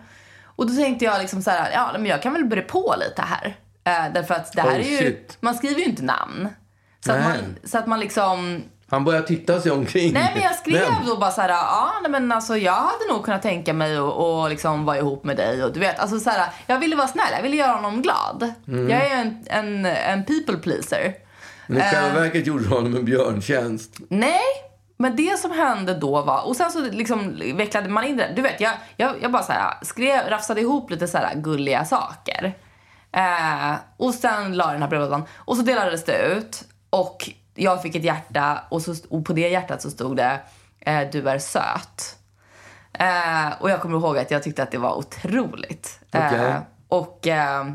Och 0.56 0.66
då 0.66 0.74
tänkte 0.74 1.04
jag 1.04 1.20
liksom 1.20 1.42
så 1.42 1.50
här, 1.50 1.70
ja 1.72 1.90
men 1.92 2.06
jag 2.06 2.22
kan 2.22 2.32
väl 2.32 2.44
bre 2.44 2.62
på 2.62 2.94
lite 3.00 3.22
här. 3.22 3.56
Eh, 3.84 4.12
därför 4.14 4.34
att 4.34 4.52
det 4.52 4.62
här 4.62 4.70
Oh, 4.70 4.74
är 4.74 5.02
ju, 5.02 5.24
man 5.40 5.54
skriver 5.54 5.80
ju 5.80 5.84
inte 5.84 6.02
namn. 6.02 6.48
Så 7.06 7.12
att, 7.12 7.20
man, 7.24 7.36
så 7.64 7.78
att 7.78 7.86
man 7.86 8.00
liksom, 8.00 8.62
Han 8.90 9.04
börjar 9.04 9.22
titta 9.22 9.60
sig 9.60 9.72
omkring. 9.72 10.12
nej 10.12 10.30
men 10.34 10.42
jag 10.42 10.54
skrev 10.54 10.80
Vem? 10.80 11.06
då 11.06 11.16
bara 11.16 11.30
så 11.30 11.40
här, 11.40 11.48
ja 11.48 11.92
nej, 12.02 12.10
men 12.10 12.32
alltså 12.32 12.56
jag 12.56 12.72
hade 12.72 13.04
nog 13.12 13.24
kunnat 13.24 13.42
tänka 13.42 13.72
mig 13.72 13.96
att 13.96 14.00
och 14.14 14.48
liksom 14.50 14.84
vara 14.84 14.98
ihop 14.98 15.24
med 15.24 15.36
dig 15.36 15.64
och 15.64 15.72
du 15.72 15.80
vet, 15.80 15.98
alltså 15.98 16.20
så 16.20 16.30
här, 16.30 16.48
jag 16.66 16.78
ville 16.78 16.96
vara 16.96 17.08
snäll, 17.08 17.26
jag 17.32 17.42
ville 17.42 17.56
göra 17.56 17.72
honom 17.72 18.02
glad. 18.02 18.52
Mm. 18.68 18.90
Jag 18.90 19.06
är 19.06 19.08
ju 19.08 19.14
en, 19.20 19.44
en, 19.46 19.86
en 19.86 20.24
people 20.24 20.56
pleaser. 20.56 21.14
Men 21.66 21.78
i 21.78 21.80
Eh. 21.80 21.86
själva 21.90 22.20
verket 22.20 22.46
gjorde 22.46 22.62
du 22.64 22.68
honom 22.68 22.96
en 22.96 23.04
björntjänst. 23.04 23.90
Nej, 24.08 24.40
men 24.96 25.16
det 25.16 25.38
som 25.38 25.50
hände 25.50 25.94
då 25.94 26.22
var, 26.22 26.46
och 26.46 26.56
sen 26.56 26.70
så 26.70 26.80
liksom 26.80 27.40
vecklade 27.54 27.88
man 27.88 28.04
in 28.04 28.16
det. 28.16 28.32
Du 28.36 28.42
vet, 28.42 28.60
jag, 28.60 28.72
jag, 28.96 29.22
jag 29.22 29.32
bara 29.32 29.42
så 29.42 29.52
här, 29.52 29.74
skrev, 29.82 30.28
rafsade 30.28 30.60
ihop 30.60 30.90
lite 30.90 31.08
så 31.08 31.18
här 31.18 31.34
gulliga 31.34 31.84
saker. 31.84 32.54
Eh, 33.12 33.74
och 33.96 34.14
sen 34.14 34.56
la 34.56 34.72
den 34.72 34.82
här 34.82 34.88
brevlådan. 34.88 35.24
Och 35.34 35.56
så 35.56 35.62
delades 35.62 36.04
det 36.04 36.18
ut. 36.18 36.64
Och 36.90 37.30
jag 37.54 37.82
fick 37.82 37.94
ett 37.94 38.04
hjärta 38.04 38.62
och, 38.68 38.82
så, 38.82 38.94
och 39.08 39.24
på 39.24 39.32
det 39.32 39.48
hjärtat 39.48 39.82
så 39.82 39.90
stod 39.90 40.16
det 40.16 40.40
eh, 40.80 41.00
du 41.12 41.28
är 41.28 41.38
söt. 41.38 42.18
Eh, 42.92 43.52
och 43.60 43.70
jag 43.70 43.80
kommer 43.80 43.98
ihåg 43.98 44.18
att 44.18 44.30
jag 44.30 44.42
tyckte 44.42 44.62
att 44.62 44.70
det 44.70 44.78
var 44.78 44.94
otroligt. 44.94 46.00
Eh, 46.12 46.26
Okej. 46.26 46.54
och, 46.88 47.26
eh, 47.26 47.66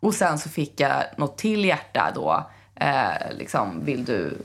och 0.00 0.14
sen 0.14 0.38
så 0.38 0.48
fick 0.48 0.80
jag 0.80 1.04
något 1.16 1.38
till 1.38 1.64
hjärta 1.64 2.12
då. 2.14 2.50
Eh, 2.80 3.36
liksom, 3.38 3.84
vill 3.84 4.04
du, 4.04 4.38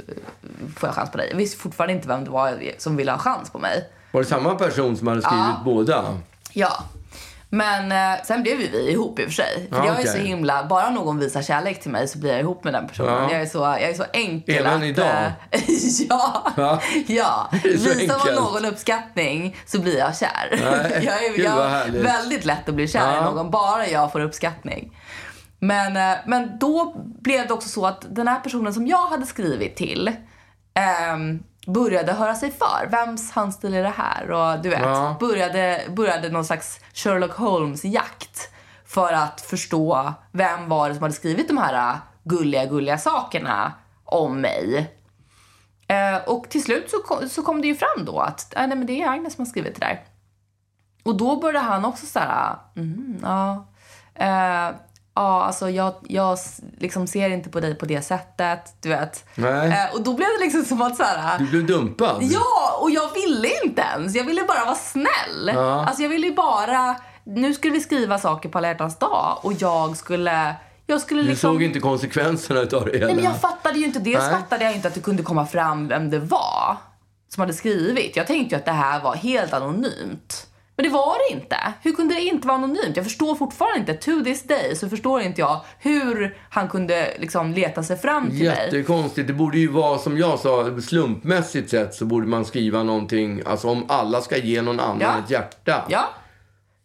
får 0.77 0.89
jag 0.89 0.95
chans 0.95 1.11
på 1.11 1.17
dig? 1.17 1.27
Jag 1.29 1.37
visste 1.37 1.57
fortfarande 1.57 1.93
inte 1.93 2.07
vem 2.07 2.23
det 2.23 2.29
var 2.29 2.59
som 2.77 2.95
ville 2.95 3.11
ha 3.11 3.19
chans 3.19 3.49
på 3.49 3.59
mig. 3.59 3.89
Var 4.11 4.21
det 4.21 4.27
samma 4.27 4.55
person 4.55 4.97
som 4.97 5.07
hade 5.07 5.21
skrivit 5.21 5.45
Ja. 5.45 5.61
båda? 5.65 6.17
Ja. 6.53 6.83
Men 7.49 7.91
eh, 7.91 8.23
sen 8.23 8.43
blev 8.43 8.61
ju 8.61 8.67
vi 8.71 8.91
ihop 8.91 9.19
i 9.19 9.23
och 9.23 9.25
för 9.27 9.33
sig. 9.33 9.67
För 9.69 9.77
Ja, 9.77 9.85
jag 9.85 9.99
är 10.01 10.05
så 10.11 10.17
himla, 10.17 10.63
bara 10.65 10.89
någon 10.89 11.19
visar 11.19 11.41
kärlek 11.41 11.81
till 11.81 11.91
mig 11.91 12.07
så 12.07 12.17
blir 12.17 12.31
jag 12.31 12.39
ihop 12.39 12.63
med 12.63 12.73
den 12.73 12.87
personen. 12.87 13.13
Ja. 13.13 13.31
Jag, 13.31 13.41
är 13.41 13.45
så, 13.45 13.57
jag 13.57 13.81
är 13.81 13.93
så 13.93 14.05
enkel 14.13 14.55
Även 14.65 14.77
att... 14.77 14.83
idag? 14.83 15.31
eh, 15.51 15.61
ja. 16.09 16.51
Ja. 16.57 16.81
ja. 17.07 17.49
Visar 17.63 18.25
man 18.35 18.43
någon 18.43 18.65
uppskattning 18.65 19.57
så 19.65 19.79
blir 19.81 19.97
jag 19.97 20.17
kär. 20.17 20.49
Nej, 20.51 21.03
jag 21.05 21.25
är 21.25 21.43
jag, 21.43 21.85
väldigt 22.03 22.45
lätt 22.45 22.69
att 22.69 22.75
bli 22.75 22.87
kär 22.87 23.11
i 23.11 23.15
Ja. 23.15 23.23
någon, 23.31 23.51
bara 23.51 23.87
jag 23.87 24.11
får 24.11 24.19
uppskattning. 24.19 24.97
Men, 25.67 25.97
eh, 25.97 26.17
men 26.25 26.59
då 26.59 26.93
blev 27.21 27.47
det 27.47 27.53
också 27.53 27.69
så 27.69 27.85
att 27.85 28.05
den 28.09 28.27
här 28.27 28.39
personen 28.39 28.73
som 28.73 28.87
jag 28.87 29.07
hade 29.07 29.25
skrivit 29.25 29.75
till 29.75 30.11
ehm, 30.73 31.43
började 31.67 32.13
höra 32.13 32.35
sig 32.35 32.51
för. 32.51 32.87
Vems 32.91 33.31
handstil 33.31 33.73
är 33.73 33.83
det 33.83 33.93
här? 33.97 34.31
Och 34.31 34.59
du 34.61 34.69
vet, 34.69 34.81
Ja. 34.81 35.17
började, 35.19 35.81
började 35.89 36.29
någon 36.29 36.45
slags 36.45 36.79
Sherlock 36.93 37.31
Holmes-jakt 37.31 38.49
för 38.85 39.13
att 39.13 39.41
förstå 39.41 40.13
vem 40.31 40.69
var 40.69 40.89
det 40.89 40.95
som 40.95 41.01
hade 41.03 41.15
skrivit 41.15 41.47
de 41.47 41.57
här 41.57 41.73
äh, 41.93 41.95
gulliga, 42.23 42.65
gulliga 42.65 42.97
sakerna 42.97 43.73
om 44.05 44.41
mig. 44.41 44.91
Eh, 45.87 46.17
och 46.27 46.49
till 46.49 46.63
slut 46.63 46.89
så 46.91 46.97
kom, 46.97 47.29
så 47.29 47.41
kom 47.41 47.61
det 47.61 47.67
ju 47.67 47.75
fram 47.75 48.05
då 48.05 48.19
att 48.19 48.55
äh, 48.55 48.67
nej, 48.67 48.77
men 48.77 48.85
det 48.85 49.01
är 49.01 49.09
Agnes 49.09 49.33
som 49.33 49.45
har 49.45 49.49
skrivit 49.49 49.75
det 49.79 49.85
där. 49.85 50.03
Och 51.03 51.17
då 51.17 51.35
började 51.35 51.65
han 51.65 51.85
också 51.85 52.05
så 52.05 52.19
här, 52.19 52.55
mm, 52.75 53.19
ja, 53.21 53.67
eh, 54.15 54.75
ja, 55.15 55.43
alltså 55.43 55.69
jag, 55.69 55.93
jag 56.07 56.37
liksom 56.79 57.07
ser 57.07 57.29
inte 57.29 57.49
på 57.49 57.59
dig 57.59 57.75
på 57.75 57.85
det 57.85 58.01
sättet, 58.01 58.73
du 58.81 58.89
vet. 58.89 59.25
Nej. 59.35 59.69
Eh, 59.69 59.95
och 59.95 60.01
då 60.03 60.13
blev 60.13 60.27
det 60.39 60.45
liksom 60.45 60.65
som 60.65 60.81
att 60.81 60.97
så 60.97 61.03
här, 61.03 61.39
Du 61.39 61.45
blev 61.45 61.65
dumpad? 61.65 62.17
Ja, 62.21 62.77
och 62.81 62.91
jag 62.91 63.13
ville 63.13 63.49
inte 63.65 63.81
ens. 63.81 64.15
Jag 64.15 64.23
ville 64.23 64.43
bara 64.43 64.65
vara 64.65 64.75
snäll. 64.75 65.51
Ja. 65.53 65.85
Alltså 65.85 66.03
jag 66.03 66.09
ville 66.09 66.31
bara... 66.31 66.95
Nu 67.23 67.53
skulle 67.53 67.73
vi 67.73 67.79
skriva 67.81 68.19
saker 68.19 68.49
på 68.49 68.57
alla 68.57 68.67
hjärtans 68.67 68.99
dag 68.99 69.37
och 69.41 69.53
jag 69.53 69.97
skulle... 69.97 70.55
Jag 70.87 71.01
skulle 71.01 71.21
Du 71.21 71.27
liksom... 71.29 71.53
såg 71.53 71.63
inte 71.63 71.79
konsekvenserna 71.79 72.59
utav 72.59 72.85
det 72.85 72.91
hela? 72.91 73.05
Nej, 73.05 73.15
men 73.15 73.23
jag 73.23 73.41
fattade 73.41 73.79
ju 73.79 73.85
inte. 73.85 73.99
Dels 73.99 74.19
Nej. 74.19 74.31
fattade 74.31 74.63
jag 74.63 74.75
inte 74.75 74.87
att 74.87 74.93
det 74.93 74.99
kunde 74.99 75.23
komma 75.23 75.45
fram 75.45 75.87
vem 75.87 76.09
det 76.09 76.19
var 76.19 76.77
som 77.29 77.41
hade 77.41 77.53
skrivit. 77.53 78.15
Jag 78.15 78.27
tänkte 78.27 78.55
ju 78.55 78.59
att 78.59 78.65
det 78.65 78.71
här 78.71 79.01
var 79.01 79.15
helt 79.15 79.53
anonymt. 79.53 80.47
Men 80.77 80.83
det 80.85 80.89
var 80.91 81.15
det 81.29 81.35
inte. 81.35 81.57
Hur 81.81 81.91
kunde 81.91 82.15
det 82.15 82.21
inte 82.21 82.47
vara 82.47 82.57
anonymt? 82.57 82.95
Jag 82.95 83.05
förstår 83.05 83.35
fortfarande 83.35 83.79
inte. 83.79 83.93
To 83.93 84.23
this 84.23 84.43
day 84.43 84.75
så 84.75 84.89
förstår 84.89 85.21
inte 85.21 85.41
jag 85.41 85.61
hur 85.79 86.37
han 86.49 86.67
kunde 86.69 87.13
liksom 87.19 87.51
leta 87.53 87.83
sig 87.83 87.97
fram 87.97 88.23
till 88.29 88.33
mig. 88.45 88.45
Jättekonstigt. 88.45 89.27
Det 89.27 89.33
borde 89.33 89.57
ju 89.57 89.67
vara 89.67 89.97
som 89.97 90.17
jag 90.17 90.39
sa, 90.39 90.81
slumpmässigt 90.81 91.69
sett 91.69 91.93
så 91.95 92.05
borde 92.05 92.27
man 92.27 92.45
skriva 92.45 92.83
någonting, 92.83 93.41
alltså 93.45 93.67
om 93.69 93.85
alla 93.87 94.21
ska 94.21 94.37
ge 94.37 94.61
någon 94.61 94.79
annan 94.79 95.01
Ja. 95.01 95.19
ett 95.25 95.29
hjärta. 95.31 95.85
Ja. 95.89 96.05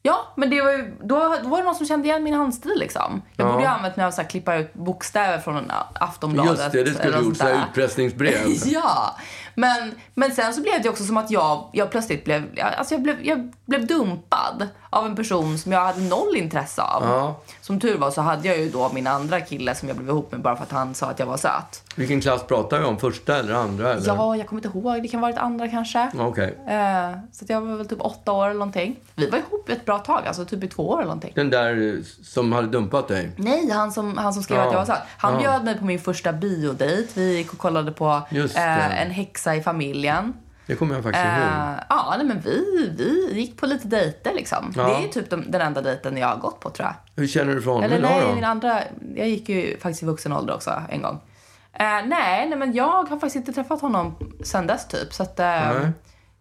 Ja, 0.02 0.32
men 0.36 0.50
det 0.50 0.60
var 0.62 0.70
ju, 0.72 0.96
då, 1.02 1.36
då 1.42 1.48
var 1.48 1.58
det 1.58 1.64
någon 1.64 1.74
som 1.74 1.86
kände 1.86 2.08
igen 2.08 2.22
min 2.22 2.34
handstil 2.34 2.72
liksom. 2.76 3.22
Jag 3.36 3.46
Ja. 3.48 3.52
borde 3.52 3.64
ju 3.64 3.68
använt 3.68 3.96
mig 3.96 4.06
av 4.06 4.10
så 4.10 4.22
här, 4.22 4.28
klippa 4.28 4.56
ut 4.56 4.74
bokstäver 4.74 5.38
från 5.38 5.72
Aftonbladet. 5.94 6.50
Just 6.60 6.72
det, 6.72 6.84
det 6.84 6.94
skulle 6.94 7.16
du 7.18 7.24
gjort. 7.24 7.36
Sådär 7.36 7.64
utpressningsbrev. 7.68 8.46
ja, 8.64 9.16
men, 9.54 9.94
men 10.14 10.30
sen 10.34 10.54
så 10.54 10.60
blev 10.62 10.82
det 10.82 10.88
också 10.88 11.04
som 11.04 11.16
att 11.16 11.30
jag, 11.30 11.68
jag 11.72 11.90
plötsligt 11.90 12.24
blev, 12.24 12.44
alltså 12.78 12.94
jag 12.94 13.02
blev, 13.02 13.16
jag 13.26 13.52
blev 13.66 13.86
dumpad 13.86 14.68
av 14.90 15.06
en 15.06 15.16
person 15.16 15.58
som 15.58 15.72
jag 15.72 15.80
hade 15.84 16.00
noll 16.00 16.36
intresse 16.36 16.82
av. 16.82 17.02
Ja. 17.04 17.40
Som 17.60 17.80
tur 17.80 17.98
var 17.98 18.10
så 18.10 18.20
hade 18.20 18.48
jag 18.48 18.58
ju 18.58 18.68
då 18.70 18.90
min 18.92 19.06
andra 19.06 19.40
kille 19.40 19.74
som 19.74 19.88
jag 19.88 19.96
blev 19.96 20.08
ihop 20.08 20.32
med 20.32 20.40
bara 20.40 20.56
för 20.56 20.62
att 20.62 20.72
han 20.72 20.94
sa 20.94 21.06
att 21.06 21.18
jag 21.18 21.26
var 21.26 21.36
söt. 21.36 21.82
Vilken 21.94 22.20
klass 22.20 22.42
pratar 22.46 22.78
vi 22.78 22.84
om? 22.84 22.98
Första 22.98 23.36
eller 23.38 23.54
andra? 23.54 23.92
Eller? 23.92 24.06
Ja, 24.06 24.36
jag 24.36 24.46
kommer 24.46 24.66
inte 24.66 24.78
ihåg. 24.78 25.02
Det 25.02 25.08
kan 25.08 25.20
ha 25.20 25.28
varit 25.28 25.38
andra 25.38 25.68
kanske. 25.68 26.10
Okej. 26.18 26.58
Eh, 26.68 27.10
så 27.32 27.44
att 27.44 27.50
jag 27.50 27.60
var 27.60 27.76
väl 27.76 27.88
typ 27.88 28.00
åtta 28.00 28.32
år 28.32 28.44
eller 28.44 28.54
någonting. 28.58 28.96
Vi 29.14 29.30
var 29.30 29.38
ihop 29.38 29.68
ett 29.68 29.84
bra 29.90 29.98
tag, 29.98 30.26
alltså 30.26 30.44
typ 30.44 30.64
i 30.64 30.68
två 30.68 30.88
år 30.88 30.94
eller 30.96 31.04
någonting. 31.04 31.32
Den 31.34 31.50
där 31.50 31.94
eh, 31.96 32.02
som 32.24 32.52
hade 32.52 32.68
dumpat 32.68 33.08
dig? 33.08 33.30
Nej, 33.36 33.70
han 33.70 33.92
som, 33.92 34.18
han 34.18 34.32
som 34.32 34.42
skrev 34.42 34.58
Ja. 34.58 34.66
att 34.66 34.72
jag 34.72 34.78
var 34.78 34.86
söt. 34.86 35.02
Han 35.18 35.32
Ja. 35.34 35.40
bjöd 35.40 35.64
mig 35.64 35.78
på 35.78 35.84
min 35.84 35.98
första 36.00 36.32
biodejt. 36.32 37.08
Vi 37.14 37.36
gick 37.36 37.52
och 37.52 37.58
kollade 37.58 37.92
på 37.92 38.22
eh, 38.30 39.02
En 39.02 39.10
häxa 39.10 39.54
i 39.56 39.62
familjen. 39.62 40.32
Det 40.66 40.76
kommer 40.76 40.94
jag 40.94 41.04
faktiskt 41.04 41.24
Eh, 41.26 41.38
ihåg. 41.38 41.78
ja, 41.88 42.14
nej, 42.18 42.26
men 42.26 42.40
vi, 42.40 42.90
vi 42.98 43.32
gick 43.40 43.56
på 43.60 43.66
lite 43.66 43.88
dejter 43.88 44.32
liksom. 44.34 44.72
Ja. 44.76 44.82
Det 44.88 45.04
är 45.04 45.08
typ 45.08 45.30
de, 45.30 45.50
den 45.50 45.60
enda 45.60 45.82
dejten 45.82 46.16
jag 46.16 46.28
har 46.28 46.36
gått 46.36 46.60
på 46.60 46.70
tror 46.70 46.86
jag. 46.88 46.94
Hur 47.22 47.26
känner 47.26 47.54
du 47.54 47.62
för 47.62 47.70
honom 47.70 47.84
Eller 47.84 47.98
idag 47.98 48.10
nej, 48.10 48.24
då? 48.28 48.34
min 48.34 48.44
andra, 48.44 48.80
jag 49.16 49.28
gick 49.28 49.48
ju 49.48 49.78
faktiskt 49.80 50.02
i 50.02 50.06
vuxen 50.06 50.32
ålder 50.32 50.54
också 50.54 50.82
en 50.90 51.02
gång. 51.02 51.20
Eh, 51.72 51.86
nej, 51.86 52.48
nej, 52.48 52.56
men 52.58 52.72
jag 52.74 52.88
har 52.88 53.06
faktiskt 53.06 53.36
inte 53.36 53.52
träffat 53.52 53.80
honom 53.80 54.16
sen 54.44 54.66
dess 54.66 54.88
typ. 54.88 55.12
Så 55.14 55.22
att, 55.22 55.40
eh, 55.40 55.46
Nej. 55.46 55.90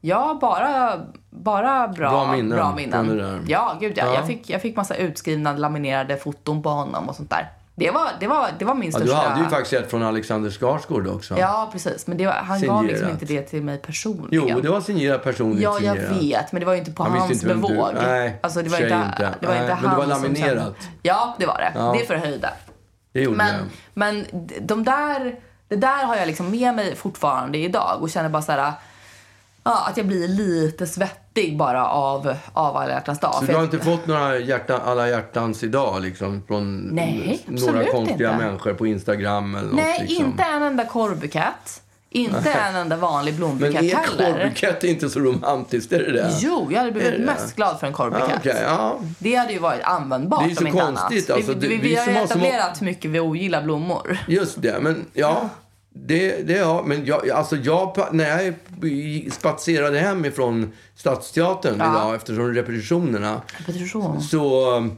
Ja, 0.01 0.37
bara, 0.41 0.99
bara 1.29 1.87
bra, 1.87 2.09
Bra 2.09 2.31
minnen 2.31 2.57
Bra 2.57 2.73
minnen. 2.75 3.45
Ja, 3.47 3.77
gud 3.79 3.93
ja. 3.97 4.05
Ja. 4.05 4.13
Jag, 4.13 4.27
fick, 4.27 4.49
jag 4.49 4.61
fick 4.61 4.75
massa 4.75 4.95
utskrivna 4.95 5.53
laminerade 5.53 6.17
foton 6.17 6.63
på 6.63 6.69
honom 6.69 7.09
och 7.09 7.15
sånt 7.15 7.29
där. 7.29 7.51
Det 7.75 7.91
var, 7.91 8.09
det 8.19 8.27
var, 8.27 8.47
det 8.59 8.65
var 8.65 8.73
min 8.75 8.91
Ja, 8.93 8.99
du 8.99 9.05
största... 9.07 9.29
hade 9.29 9.43
ju 9.43 9.49
faktiskt 9.49 9.73
ett 9.73 9.89
från 9.89 10.03
Alexander 10.03 10.49
Skarsgård 10.49 11.07
också. 11.07 11.37
Ja, 11.39 11.69
precis. 11.71 12.07
Men 12.07 12.17
var, 12.25 12.33
han 12.33 12.61
gav 12.61 12.83
liksom 12.83 12.97
Signerat. 13.07 13.21
inte 13.21 13.33
det 13.33 13.41
till 13.41 13.63
mig 13.63 13.77
personligen. 13.77 14.49
Jo, 14.49 14.59
det 14.61 14.69
var 14.69 14.81
signerat 14.81 15.23
personligt 15.23 15.63
Ja, 15.63 15.79
jag 15.81 15.95
signerat. 15.97 16.23
vet. 16.23 16.51
Men 16.51 16.59
det 16.59 16.65
var 16.65 16.73
ju 16.73 16.79
inte 16.79 16.91
på 16.91 17.03
Han 17.03 17.11
hans 17.19 17.43
bevåg. 17.43 17.89
Nej, 17.93 18.39
alltså, 18.43 18.61
det 18.61 18.69
var 18.69 18.77
inte, 18.77 19.03
inte. 19.11 19.33
Det 19.41 19.47
var 19.47 19.53
Nej, 19.53 19.63
inte 19.63 19.77
men 19.81 19.89
det 19.91 19.97
var 19.97 20.03
som 20.03 20.09
laminerat. 20.23 20.47
kände- 20.49 20.73
Ja, 21.01 21.35
det 21.39 21.45
var 21.45 21.57
det. 21.57 21.71
Ja. 21.79 21.95
Det 21.99 22.05
förhöjde. 22.05 22.49
Det 23.13 23.21
gjorde 23.21 23.37
Men, 23.37 23.53
det. 23.53 23.65
men 23.93 24.25
de 24.61 24.83
där, 24.83 25.35
det 25.67 25.75
där 25.75 26.05
har 26.05 26.15
jag 26.15 26.27
liksom 26.27 26.51
med 26.51 26.75
mig 26.75 26.95
fortfarande 26.95 27.57
idag 27.57 27.97
och 28.01 28.09
känner 28.09 28.29
bara 28.29 28.41
så 28.41 28.51
här, 28.51 28.71
ja, 29.63 29.85
att 29.87 29.97
jag 29.97 30.05
blir 30.05 30.27
lite 30.27 30.87
svettig 30.87 31.57
bara 31.57 31.87
av, 31.87 32.35
av 32.53 32.77
alla 32.77 32.89
hjärtans 32.91 33.19
dag. 33.19 33.33
Så 33.33 33.45
du 33.45 33.53
har 33.55 33.63
inte 33.63 33.79
fått 33.79 34.07
några 34.07 34.37
hjärta, 34.39 34.77
alla 34.85 35.09
hjärtans 35.09 35.63
idag 35.63 36.01
liksom? 36.01 36.43
Från 36.47 36.77
Nej, 36.81 37.45
några 37.47 37.85
konstiga 37.85 38.31
inte. 38.33 38.45
människor 38.45 38.73
på 38.73 38.87
Instagram 38.87 39.55
eller 39.55 39.73
Nej, 39.73 39.99
något 39.99 40.09
liksom. 40.09 40.25
inte 40.25 40.43
en 40.43 40.63
enda 40.63 40.85
korvbukett. 40.85 41.81
Inte 42.11 42.51
en 42.51 42.75
enda 42.75 42.95
vanlig 42.97 43.31
Men 43.31 43.37
blombukett 43.39 43.83
är 43.83 43.95
heller. 43.95 44.33
korvbukett 44.43 44.83
inte 44.83 45.09
så 45.09 45.19
romantiskt? 45.19 45.91
Är 45.93 45.99
det 45.99 46.11
det? 46.11 46.29
Jo, 46.39 46.67
jag 46.71 46.77
hade 46.77 46.89
Är 46.89 46.93
blivit 46.93 47.19
mest 47.25 47.55
glad 47.55 47.79
för 47.79 47.87
en 47.87 47.93
korvbukett. 47.93 48.37
okej, 48.39 48.61
ja. 48.65 48.99
Det 49.19 49.35
hade 49.35 49.53
ju 49.53 49.59
varit 49.59 49.81
användbart 49.83 50.43
Det 50.45 50.51
är 50.51 50.55
så 50.71 50.77
konstigt, 50.79 51.29
annat. 51.29 51.37
alltså. 51.37 51.53
vi, 51.53 51.67
vi, 51.67 51.75
vi 51.77 51.87
vi 51.89 51.95
har 51.95 52.07
ju 52.07 52.15
etablerat 52.17 52.81
hur 52.81 52.85
mycket 52.85 53.11
vi 53.11 53.19
ogillar 53.19 53.61
blommor. 53.63 54.17
Just 54.27 54.61
det, 54.61 54.79
men 54.81 55.05
ja. 55.13 55.49
Det, 55.93 56.47
det 56.47 56.53
ja, 56.57 56.83
men 56.85 57.05
jag, 57.05 57.29
alltså 57.29 57.55
jag, 57.55 57.97
när 58.11 58.41
jag 58.43 58.53
spatserade 59.31 59.99
hem 59.99 60.25
ifrån 60.25 60.71
Stadsteatern 60.95 61.75
Ja. 61.79 61.91
idag, 61.91 62.15
eftersom 62.15 62.53
repetitionerna, 62.53 63.41
Repetition. 63.57 64.21
så, 64.21 64.89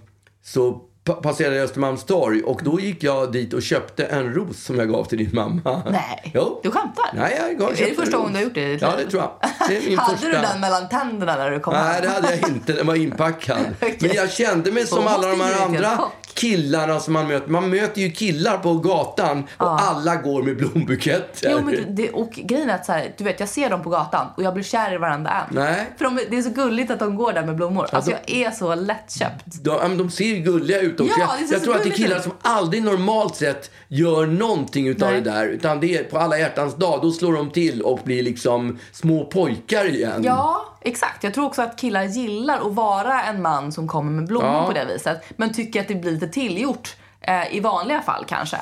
så 0.44 0.82
passerade 1.22 1.62
Östermalmstorg 1.64 2.42
och 2.42 2.62
då 2.64 2.80
gick 2.80 3.04
jag 3.04 3.32
dit 3.32 3.54
och 3.54 3.62
köpte 3.62 4.04
en 4.06 4.34
ros 4.34 4.64
som 4.64 4.80
jag 4.80 4.90
gav 4.90 5.04
till 5.06 5.18
din 5.18 5.30
mamma. 5.34 5.82
Nej, 5.92 6.32
Jo. 6.34 6.60
du 6.64 6.72
skämtar? 6.72 7.06
Nej, 7.14 7.38
jag 7.48 7.60
gav, 7.60 7.72
Är 7.72 7.76
det 7.76 7.94
första 7.96 8.18
en 8.18 8.24
gången 8.24 8.34
du 8.34 8.40
har 8.40 8.44
gjort 8.44 8.54
det 8.54 8.82
Ja, 8.82 8.94
det 8.98 9.10
tror 9.12 9.22
jag. 9.24 9.32
Det 9.70 9.78
är 9.94 9.98
Hade 9.98 10.18
första. 10.18 10.28
du 10.28 10.34
den 10.34 10.60
mellan 10.62 10.90
tänderna 10.90 11.36
när 11.36 11.52
du 11.52 11.60
kom 11.60 11.74
Nej, 11.74 11.84
hem? 11.94 12.02
det 12.02 12.10
hade 12.10 12.36
jag 12.36 12.50
inte. 12.50 12.74
Den 12.74 12.88
var 12.88 12.96
inpackad. 12.96 13.58
Okej. 13.82 13.98
Men 14.02 14.12
jag 14.14 14.32
kände 14.32 14.72
mig 14.72 14.88
som 14.88 15.08
alla 15.08 15.28
de 15.28 15.42
här 15.42 15.66
andra 15.66 16.00
killarna 16.34 17.00
som 17.00 17.14
man 17.14 17.28
möter. 17.28 17.50
Man 17.50 17.70
möter 17.70 18.02
ju 18.02 18.12
killar 18.12 18.58
på 18.58 18.74
gatan 18.74 19.44
och 19.58 19.82
alla 19.82 20.16
går 20.16 20.44
med 20.44 20.58
blombuketter. 20.58 21.52
Jo, 21.52 21.60
men 21.66 21.96
det, 21.96 22.10
och 22.10 22.32
grejen 22.32 22.70
är 22.70 22.76
att 22.76 22.86
så 22.86 22.92
här, 22.92 23.14
du 23.18 23.24
vet, 23.24 23.40
jag 23.40 23.50
ser 23.50 23.70
dem 23.70 23.84
på 23.84 23.90
gatan 23.90 24.28
och 24.38 24.44
jag 24.44 24.54
blir 24.54 24.64
kär 24.64 24.94
i 24.94 24.98
varenda 24.98 25.30
en. 25.30 25.56
Nej. 25.56 25.86
För 25.98 26.06
de, 26.06 26.20
det 26.30 26.38
är 26.38 26.42
så 26.42 26.50
gulligt 26.50 26.92
att 26.92 27.00
de 27.00 27.16
går 27.16 27.34
där 27.34 27.46
med 27.46 27.56
blommor. 27.56 27.88
Alltså, 27.92 28.12
de- 28.26 28.34
jag 28.40 28.48
är 28.48 28.52
så 28.52 28.76
lättköpt. 28.76 29.44
De, 29.46 29.70
ja, 29.70 29.88
de 29.88 30.12
ser 30.12 30.26
ju 30.26 30.36
gulliga 30.36 30.80
ut 30.80 30.91
också. 31.00 31.20
Ja, 31.20 31.36
jag 31.40 31.52
jag 31.52 31.64
tror 31.64 31.76
att 31.76 31.84
det 31.84 31.90
är 31.90 31.94
killar 31.94 32.20
som 32.20 32.32
aldrig 32.42 32.84
normalt 32.84 33.36
sett 33.36 33.72
gör 33.88 34.26
någonting 34.26 34.88
utav 34.88 35.12
Nej. 35.12 35.22
det 35.22 35.32
där. 35.32 35.46
Utan 35.48 35.80
det 35.80 35.98
är 35.98 36.04
på 36.04 36.18
alla 36.18 36.38
hjärtans 36.38 36.76
dag, 36.76 37.00
då 37.02 37.12
slår 37.12 37.34
de 37.34 37.50
till 37.52 37.82
och 37.82 38.00
blir 38.04 38.24
liksom 38.24 38.80
små 38.92 39.26
pojkar 39.26 39.86
igen. 39.86 40.22
Ja, 40.24 40.66
exakt. 40.82 41.24
Jag 41.24 41.34
tror 41.34 41.46
också 41.46 41.62
att 41.62 41.78
killar 41.80 42.04
gillar 42.04 42.58
att 42.68 42.74
vara 42.74 43.24
en 43.24 43.42
man 43.42 43.72
som 43.72 43.88
kommer 43.88 44.12
med 44.12 44.28
blommor 44.28 44.50
Ja. 44.52 44.66
på 44.68 44.74
det 44.74 44.86
viset. 44.86 45.24
Men 45.36 45.54
tycker 45.54 45.82
att 45.82 45.88
det 45.88 45.96
blir 45.96 46.12
lite 46.12 46.28
tillgjort 46.28 46.96
eh, 47.22 47.56
i 47.56 47.60
vanliga 47.60 48.02
fall 48.02 48.26
kanske. 48.28 48.58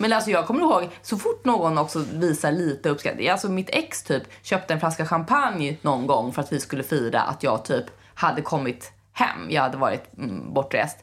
Men 0.00 0.12
alltså 0.12 0.30
jag 0.30 0.46
kommer 0.46 0.60
ihåg, 0.60 0.88
så 1.02 1.16
fort 1.16 1.44
någon 1.44 1.78
också 1.78 2.04
visar 2.12 2.52
lite 2.52 2.88
uppskattning. 2.88 3.28
Alltså 3.28 3.48
mitt 3.48 3.70
ex 3.70 4.02
typ 4.02 4.22
köpte 4.42 4.74
en 4.74 4.80
flaska 4.80 5.06
champagne 5.06 5.76
någon 5.82 6.06
gång 6.06 6.32
för 6.32 6.42
att 6.42 6.52
vi 6.52 6.60
skulle 6.60 6.82
fira 6.82 7.20
att 7.20 7.42
jag 7.42 7.64
typ 7.64 7.84
hade 8.14 8.42
kommit 8.42 8.92
hem. 9.12 9.46
Jag 9.50 9.62
hade 9.62 9.76
varit 9.76 10.18
mm, 10.18 10.54
bortrest. 10.54 10.98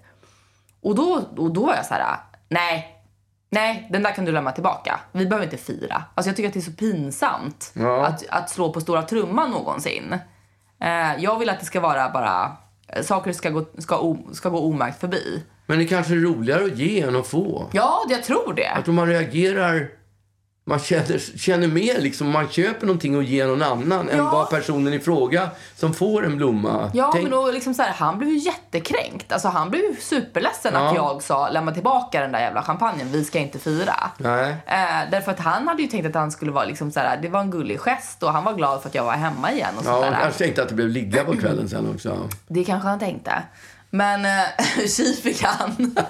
Och 0.85 0.95
då, 0.95 1.21
och 1.37 1.53
då 1.53 1.65
var 1.65 1.75
jag 1.75 1.85
så 1.85 1.93
här, 1.93 2.15
nej, 2.49 2.95
nej, 3.49 3.87
den 3.91 4.03
där 4.03 4.11
kan 4.11 4.25
du 4.25 4.31
lämna 4.31 4.51
tillbaka. 4.51 4.99
Vi 5.11 5.25
behöver 5.25 5.45
inte 5.45 5.57
fira. 5.57 6.03
Alltså 6.15 6.29
jag 6.29 6.35
tycker 6.35 6.47
att 6.47 6.53
det 6.53 6.59
är 6.59 6.61
så 6.61 6.71
pinsamt 6.71 7.71
Ja. 7.75 8.05
att, 8.05 8.23
att 8.29 8.49
slå 8.49 8.73
på 8.73 8.81
stora 8.81 9.01
trumman 9.01 9.51
någonsin. 9.51 10.17
Eh, 10.81 11.15
jag 11.23 11.39
vill 11.39 11.49
att 11.49 11.59
det 11.59 11.65
ska 11.65 11.79
vara 11.79 12.09
bara, 12.09 12.51
eh, 12.87 13.03
saker 13.03 13.33
ska 13.33 13.49
gå, 13.49 13.65
ska, 13.77 14.15
ska 14.33 14.49
gå 14.49 14.59
omärkt 14.59 14.99
förbi. 14.99 15.43
Men 15.65 15.79
det 15.79 15.85
kanske 15.85 16.13
är 16.13 16.17
roligare 16.17 16.65
att 16.65 16.77
ge 16.77 17.01
än 17.01 17.15
att 17.15 17.27
få. 17.27 17.69
Ja, 17.71 18.05
jag 18.09 18.23
tror 18.23 18.53
det. 18.53 18.71
Jag 18.75 18.85
tror 18.85 18.93
man 18.93 19.07
reagerar... 19.07 19.89
Man 20.67 20.79
känner, 20.79 21.38
känner 21.38 21.67
mer 21.67 22.00
liksom, 22.01 22.29
man 22.31 22.48
köper 22.50 22.86
någonting 22.88 23.17
och 23.17 23.24
ger 23.24 23.48
någon 23.48 23.62
annan 23.62 24.10
än 24.10 24.17
Ja. 24.17 24.31
vad 24.31 24.50
personen 24.50 24.93
i 24.93 25.00
fråga 25.00 25.50
som 25.75 25.93
får 25.93 26.25
en 26.25 26.38
blomma. 26.38 26.91
Ja, 26.93 27.10
Tänk- 27.13 27.24
men 27.24 27.31
då 27.31 27.51
liksom 27.51 27.74
så 27.74 27.81
här, 27.81 27.91
han 27.91 28.17
blev 28.17 28.29
ju 28.29 28.38
jättekränkt. 28.38 29.31
Alltså 29.31 29.48
han 29.48 29.69
blev 29.69 29.81
ju 29.84 29.95
superledsen 30.01 30.74
Ja. 30.74 30.89
att 30.89 30.95
jag 30.95 31.24
sa 31.24 31.50
lämna 31.50 31.72
tillbaka 31.72 32.22
den 32.22 32.31
där 32.31 32.39
jävla 32.39 32.63
champagnen, 32.63 33.12
vi 33.12 33.24
ska 33.25 33.39
inte 33.39 33.60
fira. 33.60 33.95
Nej. 34.17 34.55
Eh, 34.65 35.10
därför 35.12 35.31
att 35.31 35.39
han 35.39 35.67
hade 35.67 35.81
ju 35.81 35.88
tänkt 35.88 36.05
att 36.05 36.15
han 36.15 36.31
skulle 36.31 36.51
vara 36.51 36.65
liksom 36.65 36.91
så 36.91 37.00
här, 37.00 37.17
det 37.17 37.29
var 37.29 37.39
en 37.39 37.51
gullig 37.51 37.79
gest 37.79 38.24
och 38.24 38.34
han 38.34 38.43
var 38.43 38.53
glad 38.53 38.81
för 38.81 38.89
att 38.89 38.95
jag 38.95 39.03
var 39.03 39.13
hemma 39.13 39.51
igen 39.51 39.74
och 39.77 39.84
Ja, 39.86 40.00
där. 40.01 40.12
kanske 40.22 40.43
tänkte 40.43 40.62
att 40.63 40.69
det 40.69 40.75
blev 40.75 40.89
ligga 40.89 41.24
på 41.24 41.34
kvällen 41.38 41.69
sen 41.69 41.91
också. 41.95 42.29
Det 42.48 42.63
kanske 42.63 42.88
han 42.89 43.00
tänkte. 43.00 43.43
Men 43.89 44.25
eh, 44.25 44.31
tji 44.88 45.13
fick 45.24 45.43
han. 45.43 45.95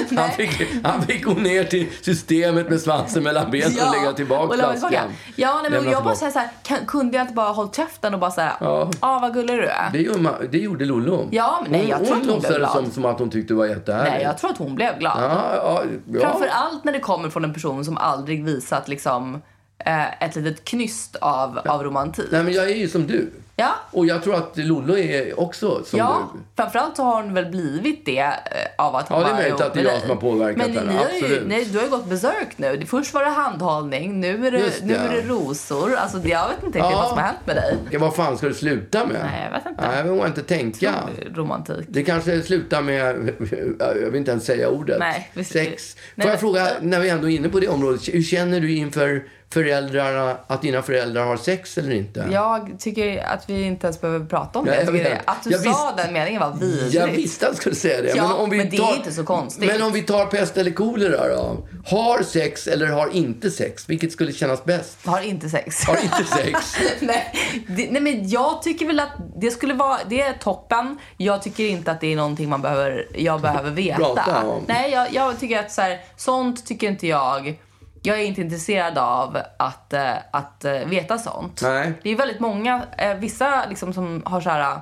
Han 0.16 0.30
fick, 0.30 0.62
han 0.84 1.02
fick 1.02 1.24
gå 1.24 1.32
ner 1.32 1.64
till 1.64 1.86
systemet 2.02 2.70
med 2.70 2.80
svansen 2.80 3.22
mellan 3.22 3.50
benen 3.50 3.72
och 3.86 3.96
lägga 3.96 4.12
tillbaka 4.12 4.44
och 4.44 4.54
flaskan. 4.54 4.90
tillbaka. 4.90 5.04
Ja, 5.36 5.60
nej, 5.62 5.70
men 5.82 5.90
jag 5.92 6.04
bara 6.04 6.14
säger 6.14 6.32
så 6.32 6.38
här, 6.38 6.48
kan, 6.62 6.78
kunde 6.86 7.16
jag 7.16 7.24
inte 7.24 7.34
bara 7.34 7.52
hållit 7.52 7.76
käften 7.76 8.14
och 8.14 8.20
bara 8.20 8.30
säga, 8.30 8.56
ja, 8.60 8.66
Ja. 8.82 8.90
ah, 9.00 9.18
vad 9.18 9.34
gullig 9.34 9.56
du 9.56 9.66
är. 9.66 9.90
Det, 9.92 9.98
gjorde 9.98 10.48
det 10.50 10.58
gjorde 10.58 10.84
Lollo. 10.84 11.28
Ja, 11.30 11.58
men 11.62 11.72
nej, 11.72 11.88
jag 11.88 11.96
hon 11.96 12.06
tror 12.06 12.16
att 12.20 12.26
hon 12.26 12.40
blev 12.40 12.56
glad. 12.58 12.70
som, 12.70 12.90
som 12.90 13.04
att 13.04 13.18
hon 13.18 13.30
tyckte 13.30 13.54
det 13.54 13.58
var 13.58 13.66
jättehärligt. 13.66 14.12
Nej, 14.14 14.22
jag 14.22 14.38
tror 14.38 14.50
att 14.50 14.58
hon 14.58 14.74
blev 14.74 14.98
glad. 14.98 15.16
Ja, 15.22 15.52
ja, 15.56 15.82
ja. 16.12 16.20
Framför 16.20 16.46
allt 16.46 16.84
när 16.84 16.92
det 16.92 17.00
kommer 17.00 17.30
från 17.30 17.44
en 17.44 17.54
person 17.54 17.84
som 17.84 17.96
aldrig 17.96 18.44
visat 18.44 18.88
liksom 18.88 19.42
eh, 19.84 20.22
ett 20.22 20.36
litet 20.36 20.64
knyst 20.64 21.16
av, 21.16 21.58
av 21.64 21.82
romantik. 21.84 22.28
Nej, 22.30 22.44
men 22.44 22.52
jag 22.52 22.70
är 22.70 22.74
ju 22.76 22.88
som 22.88 23.06
du. 23.06 23.30
Ja, 23.62 23.74
Och 23.90 24.06
jag 24.06 24.22
tror 24.22 24.34
att 24.34 24.52
Lollo 24.56 24.96
är 24.98 25.40
också 25.40 25.84
som 25.84 25.98
ja. 25.98 26.30
du. 26.34 26.40
framförallt 26.56 26.96
så 26.96 27.02
har 27.02 27.22
hon 27.22 27.34
väl 27.34 27.46
blivit 27.46 28.06
det 28.06 28.18
eh, 28.18 28.32
av 28.78 28.96
att 28.96 29.08
hon 29.08 29.20
Ja, 29.20 29.24
det 29.26 29.30
är 29.32 29.34
möjligt 29.34 29.60
att 29.60 29.74
det 29.74 29.80
är 29.80 29.84
jag 29.84 30.00
som 30.00 30.10
har 30.10 30.16
påverkat 30.16 30.56
Men 30.66 30.76
henne, 30.76 30.92
ni 30.92 30.98
absolut. 31.16 31.42
nej, 31.46 31.64
du 31.64 31.78
har 31.78 31.84
ju 31.84 31.90
gått 31.90 32.06
berserk 32.06 32.48
nu. 32.58 32.82
Först 32.86 33.14
var 33.14 33.24
det 33.24 33.30
handhållning, 33.30 34.20
nu 34.20 34.46
är 34.46 34.50
det, 34.50 34.58
Just 34.58 34.82
nu 34.84 34.94
det. 34.94 34.98
är 35.00 35.08
det 35.22 35.28
rosor. 35.28 35.94
Alltså, 35.94 36.18
jag 36.18 36.48
vet 36.48 36.56
inte 36.56 36.78
riktigt 36.78 36.80
Ja. 36.82 36.90
vad 36.96 37.08
som 37.08 37.18
har 37.18 37.24
hänt 37.24 37.38
med 37.46 37.56
dig. 37.56 37.76
Ja, 37.90 37.98
vad 37.98 38.14
fan 38.14 38.38
ska 38.38 38.48
du 38.48 38.54
sluta 38.54 39.06
med? 39.06 39.16
Nej, 39.32 39.44
jag 39.52 39.58
vet 39.58 39.66
inte. 39.66 39.88
Nej, 39.90 40.04
vågar 40.08 40.26
inte 40.26 40.42
tänka. 40.42 40.94
Romantik. 41.34 41.86
Det 41.88 42.02
kanske 42.02 42.42
slutar 42.42 42.82
med, 42.82 43.30
jag 43.78 44.10
vill 44.10 44.14
inte 44.16 44.30
ens 44.30 44.44
säga 44.44 44.68
ordet, 44.68 44.96
Nej, 44.98 45.30
visst- 45.34 45.52
sex. 45.52 45.96
nej, 46.14 46.24
Får 46.24 46.30
jag 46.30 46.32
men- 46.32 46.38
fråga, 46.38 46.68
när 46.80 47.00
vi 47.00 47.08
ändå 47.08 47.30
är 47.30 47.36
inne 47.36 47.48
på 47.48 47.60
det 47.60 47.68
området, 47.68 48.08
hur 48.08 48.22
känner 48.22 48.60
du 48.60 48.72
inför 48.72 49.24
föräldrarna, 49.52 50.36
att 50.46 50.62
dina 50.62 50.82
föräldrar 50.82 51.24
har 51.24 51.36
sex 51.36 51.78
eller 51.78 51.90
inte? 51.90 52.28
Jag 52.32 52.70
tycker 52.78 53.22
att 53.24 53.50
vi 53.50 53.62
inte 53.62 53.86
ens 53.86 54.00
behöver 54.00 54.26
prata 54.26 54.58
om 54.58 54.66
Ja, 54.66 54.72
det. 54.72 54.78
jag 54.84 54.96
Jag 54.96 55.04
det. 55.04 55.20
Att 55.24 55.44
du 55.44 55.50
Jag 55.50 55.60
sa 55.60 55.68
visst- 55.94 56.04
den 56.04 56.12
meningen 56.12 56.40
var 56.40 56.52
vidrigt. 56.52 56.94
Jag 56.94 57.06
visste 57.06 57.46
att 57.46 57.52
jag 57.52 57.56
skulle 57.60 57.74
säga 57.74 58.02
det. 58.02 58.12
Ja, 58.16 58.46
men 58.50 58.70
det 58.70 58.76
är 58.76 58.96
inte 58.96 59.12
så 59.12 59.24
konstigt. 59.24 59.66
Men 59.66 59.82
om 59.82 59.92
vi 59.92 60.02
tar 60.02 60.26
pest 60.26 60.56
eller 60.56 60.70
kolera 60.70 61.28
då? 61.28 61.56
Har 61.86 62.22
sex 62.22 62.66
eller 62.66 62.86
har 62.86 63.08
inte 63.08 63.50
sex? 63.50 63.88
Vilket 63.88 64.12
skulle 64.12 64.32
kännas 64.32 64.64
bäst? 64.64 65.06
Har 65.06 65.20
inte 65.20 65.48
sex. 65.48 65.84
Har 65.84 65.96
inte 66.02 66.24
sex? 66.24 66.76
nej, 67.00 67.34
det, 67.68 67.90
nej, 67.90 68.02
men 68.02 68.28
jag 68.28 68.62
tycker 68.62 68.86
väl 68.86 69.00
att 69.00 69.12
det 69.36 69.50
skulle 69.50 69.74
vara, 69.74 69.98
det 70.08 70.20
är 70.22 70.32
toppen. 70.32 70.98
Jag 71.16 71.42
tycker 71.42 71.64
inte 71.64 71.90
att 71.90 72.00
det 72.00 72.12
är 72.12 72.16
någonting 72.16 72.48
man 72.48 72.62
behöver, 72.62 73.06
jag 73.14 73.40
behöver 73.40 73.70
veta. 73.70 73.98
Prata 73.98 74.42
om. 74.46 74.64
Nej, 74.68 74.90
jag, 74.92 75.12
jag 75.14 75.40
tycker 75.40 75.58
att 75.58 75.72
så 75.72 75.80
här, 75.82 76.00
sånt 76.16 76.66
tycker 76.66 76.88
inte 76.88 77.06
jag. 77.06 77.58
Jag 78.02 78.20
är 78.20 78.24
inte 78.24 78.40
intresserad 78.40 78.98
av 78.98 79.38
att, 79.58 79.92
eh, 79.92 80.14
att 80.30 80.64
eh, 80.64 80.72
veta 80.72 81.18
sånt. 81.18 81.60
Nej. 81.62 81.92
Det 82.02 82.10
är 82.10 82.16
väldigt 82.16 82.40
många, 82.40 82.82
eh, 82.98 83.14
vissa 83.14 83.66
liksom 83.68 83.92
som 83.92 84.22
har 84.26 84.40
så 84.40 84.50
här, 84.50 84.80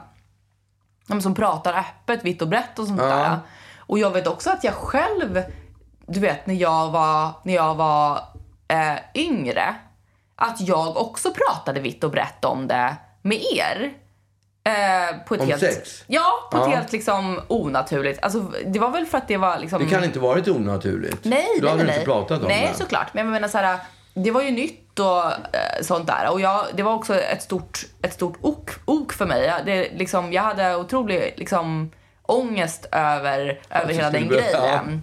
som 1.23 1.35
pratar 1.35 1.73
öppet, 1.79 2.25
vitt 2.25 2.43
och 2.43 2.49
brett 2.49 2.79
och 2.79 2.87
sånt 2.87 3.01
Ja. 3.01 3.07
där. 3.07 3.39
Och 3.79 3.99
jag 3.99 4.11
vet 4.11 4.27
också 4.27 4.51
att 4.51 4.65
jag 4.65 4.75
själv, 4.75 5.43
du 6.07 6.21
vet 6.21 6.47
när 6.47 6.55
jag 6.55 6.91
var, 6.91 7.31
när 7.43 7.55
jag 7.55 7.75
var 7.75 8.21
eh, 8.69 8.99
yngre, 9.15 9.75
att 10.37 10.61
jag 10.61 10.97
också 10.97 11.31
pratade 11.35 11.81
vitt 11.81 12.05
och 12.05 12.11
brett 12.11 12.45
om 12.45 12.67
det 12.69 12.97
med 13.23 13.39
er. 13.57 13.93
Eh, 14.65 15.17
på 15.27 15.35
ett 15.35 15.41
Om 15.41 15.47
helt, 15.47 15.61
sex? 15.61 16.05
Ja, 16.07 16.49
på 16.51 16.57
ett 16.59 16.63
Ja. 16.67 16.77
helt 16.77 16.93
liksom 16.93 17.41
onaturligt. 17.49 18.23
Alltså, 18.23 18.41
det 18.67 18.79
var 18.79 18.91
väl 18.91 19.07
för 19.07 19.19
att 19.19 19.29
det 19.29 19.37
var 19.37 19.59
liksom... 19.59 19.83
Det 19.85 19.91
kan 19.91 20.05
inte 20.05 20.19
varit 20.19 20.49
onaturligt. 20.49 21.25
Nej, 21.25 21.47
Då 21.61 21.63
nej, 21.63 21.71
hade 21.71 21.85
nej, 21.85 21.93
du 21.93 22.01
inte 22.01 22.05
pratat 22.05 22.43
om 22.43 22.49
nej, 22.49 22.69
det. 22.73 22.79
såklart. 22.79 23.15
Men 23.15 23.25
jag 23.25 23.33
menar 23.33 23.49
så 23.49 23.59
här, 23.59 23.79
det 24.15 24.31
var 24.31 24.43
ju 24.43 24.51
nytt 24.51 24.99
och 24.99 25.25
eh, 25.27 25.83
sånt 25.83 26.07
där. 26.07 26.31
Och 26.33 26.41
jag, 26.41 26.67
det 26.75 26.83
var 26.83 26.95
också 26.95 27.15
ett 27.21 27.43
stort, 27.43 27.79
ett 28.03 28.13
stort 28.13 28.39
ok, 28.41 28.71
ok 28.85 29.13
för 29.13 29.27
mig. 29.27 29.45
Jag, 29.47 29.67
det, 29.67 29.89
liksom, 29.95 30.33
jag 30.33 30.43
hade 30.43 30.77
otrolig 30.77 31.35
liksom, 31.37 31.91
ångest 32.23 32.87
över, 32.93 33.61
över 33.71 33.95
hela 33.95 34.11
den 34.11 34.29
grejen. 34.29 35.03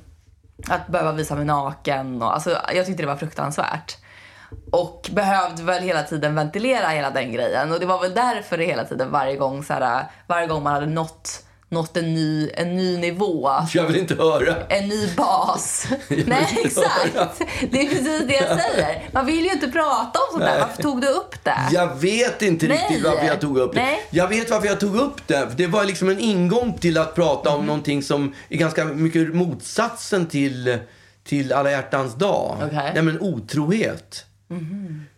Att 0.69 0.87
behöva 0.87 1.11
visa 1.11 1.35
mig 1.35 1.45
naken. 1.45 2.21
Och, 2.21 2.33
alltså, 2.33 2.57
jag 2.75 2.85
tyckte 2.85 3.03
det 3.03 3.07
var 3.07 3.15
fruktansvärt. 3.15 3.97
Och 4.71 5.09
behövde 5.13 5.63
väl 5.63 5.83
hela 5.83 6.03
tiden 6.03 6.35
ventilera 6.35 6.87
hela 6.87 7.09
den 7.11 7.31
grejen. 7.31 7.71
Och 7.71 7.79
det 7.79 7.85
var 7.85 8.01
väl 8.01 8.13
därför 8.13 8.57
det 8.57 8.65
hela 8.65 8.83
tiden 8.85 9.11
varje 9.11 9.35
gång, 9.35 9.63
så 9.63 9.73
här, 9.73 10.05
varje 10.27 10.47
gång 10.47 10.63
man 10.63 10.73
hade 10.73 10.85
nått, 10.85 11.43
nått 11.69 11.97
en, 11.97 12.13
ny, 12.13 12.49
en 12.53 12.75
ny 12.75 12.97
nivå 12.97 13.51
Jag 13.73 13.83
vill 13.83 13.95
inte 13.95 14.15
höra. 14.15 14.55
en 14.69 14.87
ny 14.87 15.07
bas. 15.15 15.87
Nej, 16.09 16.59
exakt. 16.65 17.41
Det 17.71 17.81
är 17.81 17.89
precis 17.89 18.23
det 18.27 18.33
jag 18.33 18.61
säger. 18.61 19.09
Man 19.11 19.25
vill 19.25 19.45
ju 19.45 19.51
inte 19.51 19.67
prata 19.67 20.19
om 20.19 20.25
sånt 20.31 20.43
där. 20.43 20.59
Varför 20.59 20.83
tog 20.83 21.01
du 21.01 21.07
upp 21.07 21.43
det? 21.43 21.57
Jag 21.71 21.95
vet 21.95 22.41
inte 22.41 22.67
Nej. 22.67 22.77
riktigt 22.77 23.03
varför 23.03 23.25
jag 23.25 23.41
tog 23.41 23.57
upp 23.57 23.73
det. 23.73 23.81
Nej. 23.81 24.03
Jag 24.09 24.27
vet 24.27 24.49
varför 24.49 24.67
jag 24.67 24.79
tog 24.79 24.95
upp 24.95 25.27
det. 25.27 25.47
Det 25.57 25.67
var 25.67 25.85
liksom 25.85 26.09
en 26.09 26.19
ingång 26.19 26.73
till 26.73 26.97
att 26.97 27.15
prata 27.15 27.49
om 27.49 27.65
någonting 27.65 28.03
som 28.03 28.33
är 28.49 28.57
ganska 28.57 28.85
mycket 28.85 29.35
motsatsen 29.35 30.25
till, 30.27 30.77
till 31.23 31.53
alla 31.53 31.71
hjärtans 31.71 32.13
dag. 32.15 32.57
Mhm. 32.61 32.69
Nej, 32.93 33.01
men 33.03 33.21
otrohet. 33.21 34.23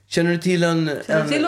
Känner 0.07 0.31
du 0.31 0.37
till 0.37 0.63
en... 0.63 0.91
Känner 1.07 1.21
en 1.21 1.27
till 1.29 1.45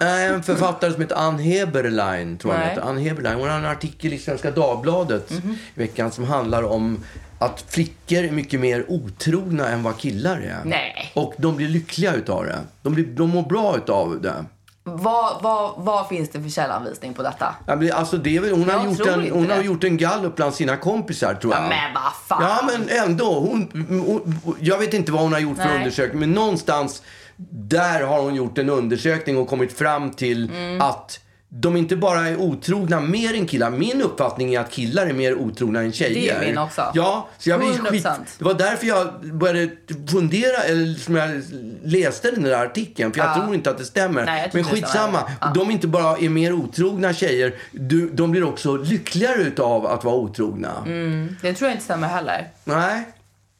en 0.00 0.42
författare 0.42 0.92
som 0.92 1.02
heter 1.02 1.16
Ann 1.16 1.38
Heberlein, 1.38 2.38
tror 2.38 2.54
jag. 2.54 2.78
Ann 2.78 2.98
Heberlein. 2.98 3.38
Hon 3.38 3.48
har 3.48 3.58
en 3.58 3.64
artikel 3.64 4.12
i 4.12 4.18
Svenska 4.18 4.50
Dagbladet 4.50 5.30
Mhm. 5.30 5.58
i 5.74 5.80
veckan 5.80 6.12
som 6.12 6.24
handlar 6.24 6.62
om 6.62 7.00
att 7.38 7.64
flickor 7.68 8.18
är 8.24 8.30
mycket 8.30 8.60
mer 8.60 8.84
otrogna 8.88 9.68
än 9.68 9.82
vad 9.82 9.96
killar 9.98 10.36
är. 10.40 10.58
Nej. 10.64 11.12
Och 11.14 11.34
de 11.38 11.56
blir 11.56 11.68
lyckliga 11.68 12.14
utav 12.14 12.44
det. 12.44 12.58
De, 12.82 12.94
blir, 12.94 13.04
de 13.06 13.30
mår 13.30 13.42
bra 13.42 13.76
utav 13.76 14.20
det. 14.22 14.44
Vad, 14.86 15.42
vad, 15.42 15.74
vad 15.76 16.08
finns 16.08 16.30
det 16.30 16.42
för 16.42 16.48
källanvisning 16.48 17.14
på 17.14 17.22
detta? 17.22 17.54
Alltså 17.92 18.16
det 18.16 18.38
hon 18.38 18.68
har, 18.70 18.84
gjort 18.84 19.06
en, 19.06 19.30
hon 19.30 19.50
har 19.50 19.62
gjort 19.62 19.84
en 19.84 19.96
gallup 19.96 20.36
bland 20.36 20.54
sina 20.54 20.76
kompisar, 20.76 21.34
tror 21.34 21.52
jag. 21.54 21.62
Ja, 21.62 21.68
men 21.68 21.94
vad 21.94 22.12
fan. 22.28 22.42
Ja, 22.42 22.60
men 22.78 22.88
ändå. 23.04 23.40
Hon, 23.40 23.68
hon, 23.88 24.56
jag 24.60 24.78
vet 24.78 24.94
inte 24.94 25.12
vad 25.12 25.22
hon 25.22 25.32
har 25.32 25.40
gjort 25.40 25.56
för 25.56 25.64
Nej. 25.64 25.76
undersökning, 25.76 26.20
men 26.20 26.32
någonstans 26.32 27.02
där 27.50 28.02
har 28.02 28.20
hon 28.22 28.34
gjort 28.34 28.58
en 28.58 28.70
undersökning 28.70 29.36
och 29.38 29.48
kommit 29.48 29.78
fram 29.78 30.10
till 30.10 30.50
Mm. 30.50 30.80
att 30.80 31.20
de 31.56 31.76
inte 31.76 31.96
bara 31.96 32.28
är 32.28 32.36
otrogna 32.36 33.00
mer 33.00 33.34
än 33.34 33.46
killar. 33.46 33.70
Min 33.70 34.02
uppfattning 34.02 34.54
är 34.54 34.60
att 34.60 34.70
killar 34.70 35.06
är 35.06 35.12
mer 35.12 35.34
otrogna 35.34 35.80
än 35.80 35.92
tjejer. 35.92 36.14
Det 36.40 36.44
är 36.44 36.48
min 36.48 36.58
också. 36.58 36.90
Ja, 36.94 37.28
så 37.38 37.50
jag 37.50 37.60
blir 37.60 37.68
100%. 37.68 37.90
skit... 37.90 38.06
Det 38.38 38.44
var 38.44 38.54
därför 38.54 38.86
jag 38.86 39.34
började 39.34 39.70
fundera, 40.10 40.56
eller 40.62 40.94
som 40.94 41.16
jag 41.16 41.42
läste 41.84 42.30
den 42.30 42.42
där 42.42 42.64
artikeln. 42.64 43.12
För 43.12 43.20
jag 43.20 43.28
Ja. 43.30 43.34
tror 43.42 43.54
inte 43.54 43.70
att 43.70 43.78
det 43.78 43.84
stämmer. 43.84 44.24
Nej, 44.24 44.50
Men 44.54 44.64
skitsamma. 44.64 45.18
Ja. 45.40 45.52
De 45.54 45.70
inte 45.70 45.86
bara 45.88 46.16
är 46.18 46.28
mer 46.28 46.52
otrogna 46.52 47.12
tjejer, 47.14 47.54
du, 47.72 48.10
de 48.10 48.30
blir 48.30 48.44
också 48.44 48.76
lyckligare 48.76 49.42
utav 49.42 49.86
att 49.86 50.04
vara 50.04 50.14
otrogna. 50.16 50.72
Mm. 50.86 51.36
Det 51.42 51.54
tror 51.54 51.68
jag 51.68 51.74
inte 51.74 51.84
stämmer 51.84 52.08
heller. 52.08 52.48
Nej. 52.64 53.04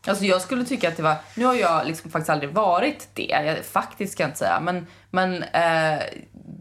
Alltså 0.07 0.25
jag 0.25 0.43
skulle 0.43 0.65
tycka 0.65 0.89
att 0.89 0.97
det 0.97 1.03
var, 1.03 1.15
nu 1.35 1.45
har 1.45 1.55
jag 1.55 1.87
liksom 1.87 2.11
faktiskt 2.11 2.31
aldrig 2.31 2.51
varit 2.51 3.09
det, 3.15 3.27
jag, 3.45 3.65
faktiskt 3.65 4.13
ska 4.13 4.23
jag 4.23 4.29
inte 4.29 4.39
säga, 4.39 4.61
men, 4.61 4.87
men 5.11 5.43
eh, 5.43 6.03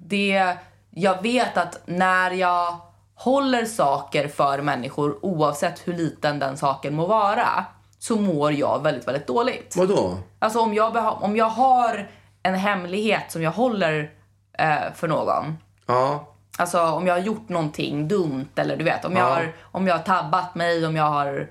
det, 0.07 0.53
jag 0.95 1.21
vet 1.21 1.57
att 1.57 1.81
när 1.85 2.31
jag 2.31 2.77
håller 3.15 3.65
saker 3.65 4.27
för 4.27 4.61
människor, 4.61 5.25
oavsett 5.25 5.87
hur 5.87 5.93
liten 5.93 6.39
den 6.39 6.57
saken 6.57 6.95
må 6.95 7.05
vara, 7.05 7.65
så 7.99 8.15
mår 8.15 8.51
jag 8.51 8.83
väldigt, 8.83 9.07
väldigt 9.07 9.27
dåligt. 9.27 9.75
Vadå? 9.77 10.17
Alltså 10.39 10.59
om 10.59 10.73
jag, 10.73 11.17
om 11.23 11.35
jag 11.35 11.49
har 11.49 12.07
en 12.43 12.55
hemlighet 12.55 13.31
som 13.31 13.41
jag 13.43 13.51
håller 13.51 14.11
eh, 14.57 14.93
för 14.95 15.07
någon, 15.07 15.57
Ja. 15.85 16.29
Alltså 16.57 16.81
om 16.81 17.07
jag 17.07 17.13
har 17.13 17.21
gjort 17.21 17.49
någonting 17.49 18.07
dumt 18.07 18.47
eller 18.55 18.77
du 18.77 18.83
vet 18.83 19.05
om 19.05 19.11
jag, 19.15 19.29
Ja. 19.29 19.33
har, 19.33 19.53
om 19.71 19.87
jag 19.87 19.95
har 19.97 20.03
tabbat 20.03 20.55
mig, 20.55 20.85
om 20.87 20.95
jag 20.95 21.03
har 21.03 21.49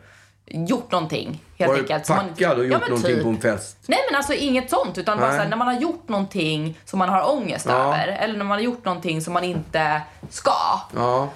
gjort 0.54 0.92
någonting 0.92 1.42
helt 1.58 1.70
Var 1.72 1.78
enkelt. 1.78 2.06
packad 2.08 2.58
och 2.58 2.64
Ja, 2.64 2.68
gjort 2.68 2.80
men 2.80 2.90
någonting 2.90 3.14
typ. 3.14 3.22
på 3.22 3.28
en 3.28 3.40
fest? 3.40 3.76
Nej 3.86 3.98
men 4.10 4.16
alltså 4.16 4.32
inget 4.32 4.70
sånt 4.70 4.98
utan 4.98 5.18
bara 5.18 5.26
Nej. 5.28 5.36
så 5.36 5.42
här, 5.42 5.50
när 5.50 5.56
man 5.56 5.66
har 5.66 5.80
gjort 5.80 6.08
någonting 6.08 6.78
som 6.84 6.98
man 6.98 7.08
har 7.08 7.30
ångest 7.36 7.66
Ja. 7.68 7.74
över 7.74 8.08
eller 8.08 8.38
när 8.38 8.44
man 8.44 8.58
har 8.58 8.64
gjort 8.64 8.84
någonting 8.84 9.20
som 9.22 9.32
man 9.32 9.44
inte 9.44 10.00
ska 10.30 10.52
Ja. 10.96 11.28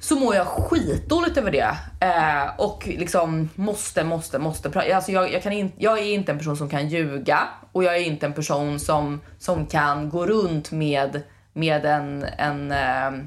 så 0.00 0.16
mår 0.16 0.34
jag 0.34 0.46
skitdåligt 0.46 1.36
över 1.36 1.50
det. 1.50 1.76
Eh, 2.00 2.60
och 2.60 2.82
liksom 2.86 3.48
måste, 3.54 4.04
måste, 4.04 4.38
måste 4.38 4.70
prata. 4.70 4.94
Alltså 4.96 5.12
jag, 5.12 5.32
jag, 5.32 5.42
kan 5.42 5.52
in, 5.52 5.72
jag 5.78 5.98
är 5.98 6.02
inte 6.14 6.32
en 6.32 6.38
person 6.38 6.56
som 6.56 6.68
kan 6.68 6.88
ljuga 6.88 7.40
och 7.72 7.84
jag 7.84 7.96
är 7.96 8.00
inte 8.02 8.26
en 8.26 8.32
person 8.32 8.80
som, 8.80 9.20
som 9.38 9.66
kan 9.66 10.08
gå 10.10 10.26
runt 10.26 10.70
med, 10.70 11.22
med 11.52 11.84
en, 11.86 12.24
en, 12.38 12.72
eh, 12.72 13.24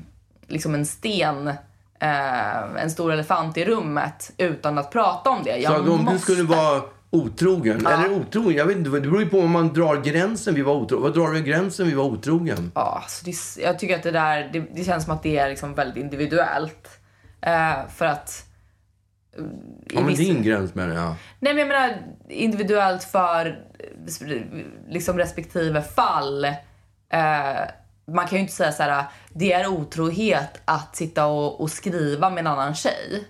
liksom 0.48 0.74
en 0.76 0.86
sten, 0.86 1.54
eh, 2.02 2.84
en 2.84 2.92
stor 2.92 3.12
elefant 3.14 3.58
i 3.58 3.66
rummet 3.66 4.32
utan 4.38 4.78
att 4.78 4.92
prata 4.92 5.30
om 5.30 5.44
det. 5.44 5.58
Jag 5.58 5.74
Så 5.86 5.92
om 5.94 6.04
måste. 6.04 6.14
du 6.14 6.20
skulle 6.20 6.44
vara 6.44 6.82
otrogen, 7.10 7.86
eller 7.88 8.12
otrogen, 8.12 8.58
jag 8.58 8.66
vet 8.66 8.78
inte, 8.78 8.90
det 8.90 9.00
beror 9.02 9.20
ju 9.24 9.30
på 9.30 9.40
om 9.40 9.52
man 9.52 9.74
drar 9.74 9.96
gränsen 10.02 10.54
vid 10.56 10.62
att 10.64 10.68
vara 10.68 10.78
otrogen. 10.78 11.04
Vad 11.04 11.14
drar 11.14 11.30
du 11.34 11.42
gränsen 11.42 11.86
vid 11.88 11.96
vara 11.96 12.08
otrogen? 12.08 12.72
Ja, 12.76 13.00
alltså 13.04 13.26
det, 13.26 13.64
jag 13.64 13.80
tycker 13.80 13.96
att 13.96 14.04
det 14.04 14.12
där, 14.12 14.50
det, 14.54 14.60
det 14.76 14.84
känns 14.84 15.04
som 15.04 15.14
att 15.14 15.24
det 15.24 15.38
är 15.38 15.50
liksom 15.50 15.74
väldigt 15.74 16.04
individuellt. 16.04 16.88
Eh, 17.42 17.74
för 17.96 18.06
att... 18.06 18.46
eh, 19.38 19.44
Ja, 19.94 20.02
men 20.02 20.16
din 20.16 20.44
gräns 20.44 20.76
menar 20.76 20.96
jag. 20.96 21.14
Nej 21.40 21.54
men 21.54 21.58
jag 21.58 21.68
menar 21.68 21.98
individuellt 22.30 23.04
för 23.04 23.46
eh, 23.80 24.26
liksom 24.90 25.18
respektive 25.18 25.82
fall. 25.82 26.46
Eh, 27.14 27.62
man 28.14 28.28
kan 28.28 28.36
ju 28.38 28.42
inte 28.42 28.54
säga 28.54 28.72
så 28.72 28.84
här, 28.84 29.06
det 29.34 29.54
är 29.54 29.68
otrohet 29.68 30.62
att 30.66 30.96
sitta 30.96 31.26
och, 31.26 31.62
och 31.62 31.70
skriva 31.72 32.30
med 32.30 32.40
en 32.40 32.48
annan 32.48 32.76
tjej. 32.76 33.28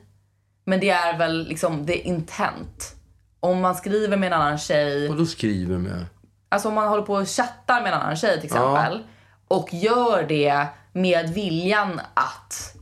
Men 0.66 0.80
det 0.80 0.90
är 0.90 1.18
väl 1.18 1.48
liksom 1.48 1.86
det 1.86 2.08
intent. 2.08 2.96
Om 3.40 3.62
man 3.62 3.76
skriver 3.76 4.18
med 4.18 4.28
en 4.28 4.42
annan 4.42 4.58
tjej, 4.58 5.10
Och 5.10 5.16
då 5.18 5.26
skriver 5.26 5.78
med. 5.78 6.06
alltså 6.50 6.68
om 6.70 6.76
man 6.76 6.88
håller 6.88 7.04
på 7.04 7.14
och 7.14 7.28
chattar 7.28 7.82
med 7.82 7.94
en 7.94 8.00
annan 8.00 8.16
tjej 8.16 8.36
till 8.36 8.46
exempel. 8.46 9.04
Och 9.48 9.74
gör 9.74 10.24
det 10.24 10.66
med 10.94 11.30
viljan 11.30 12.02
att 12.14 12.76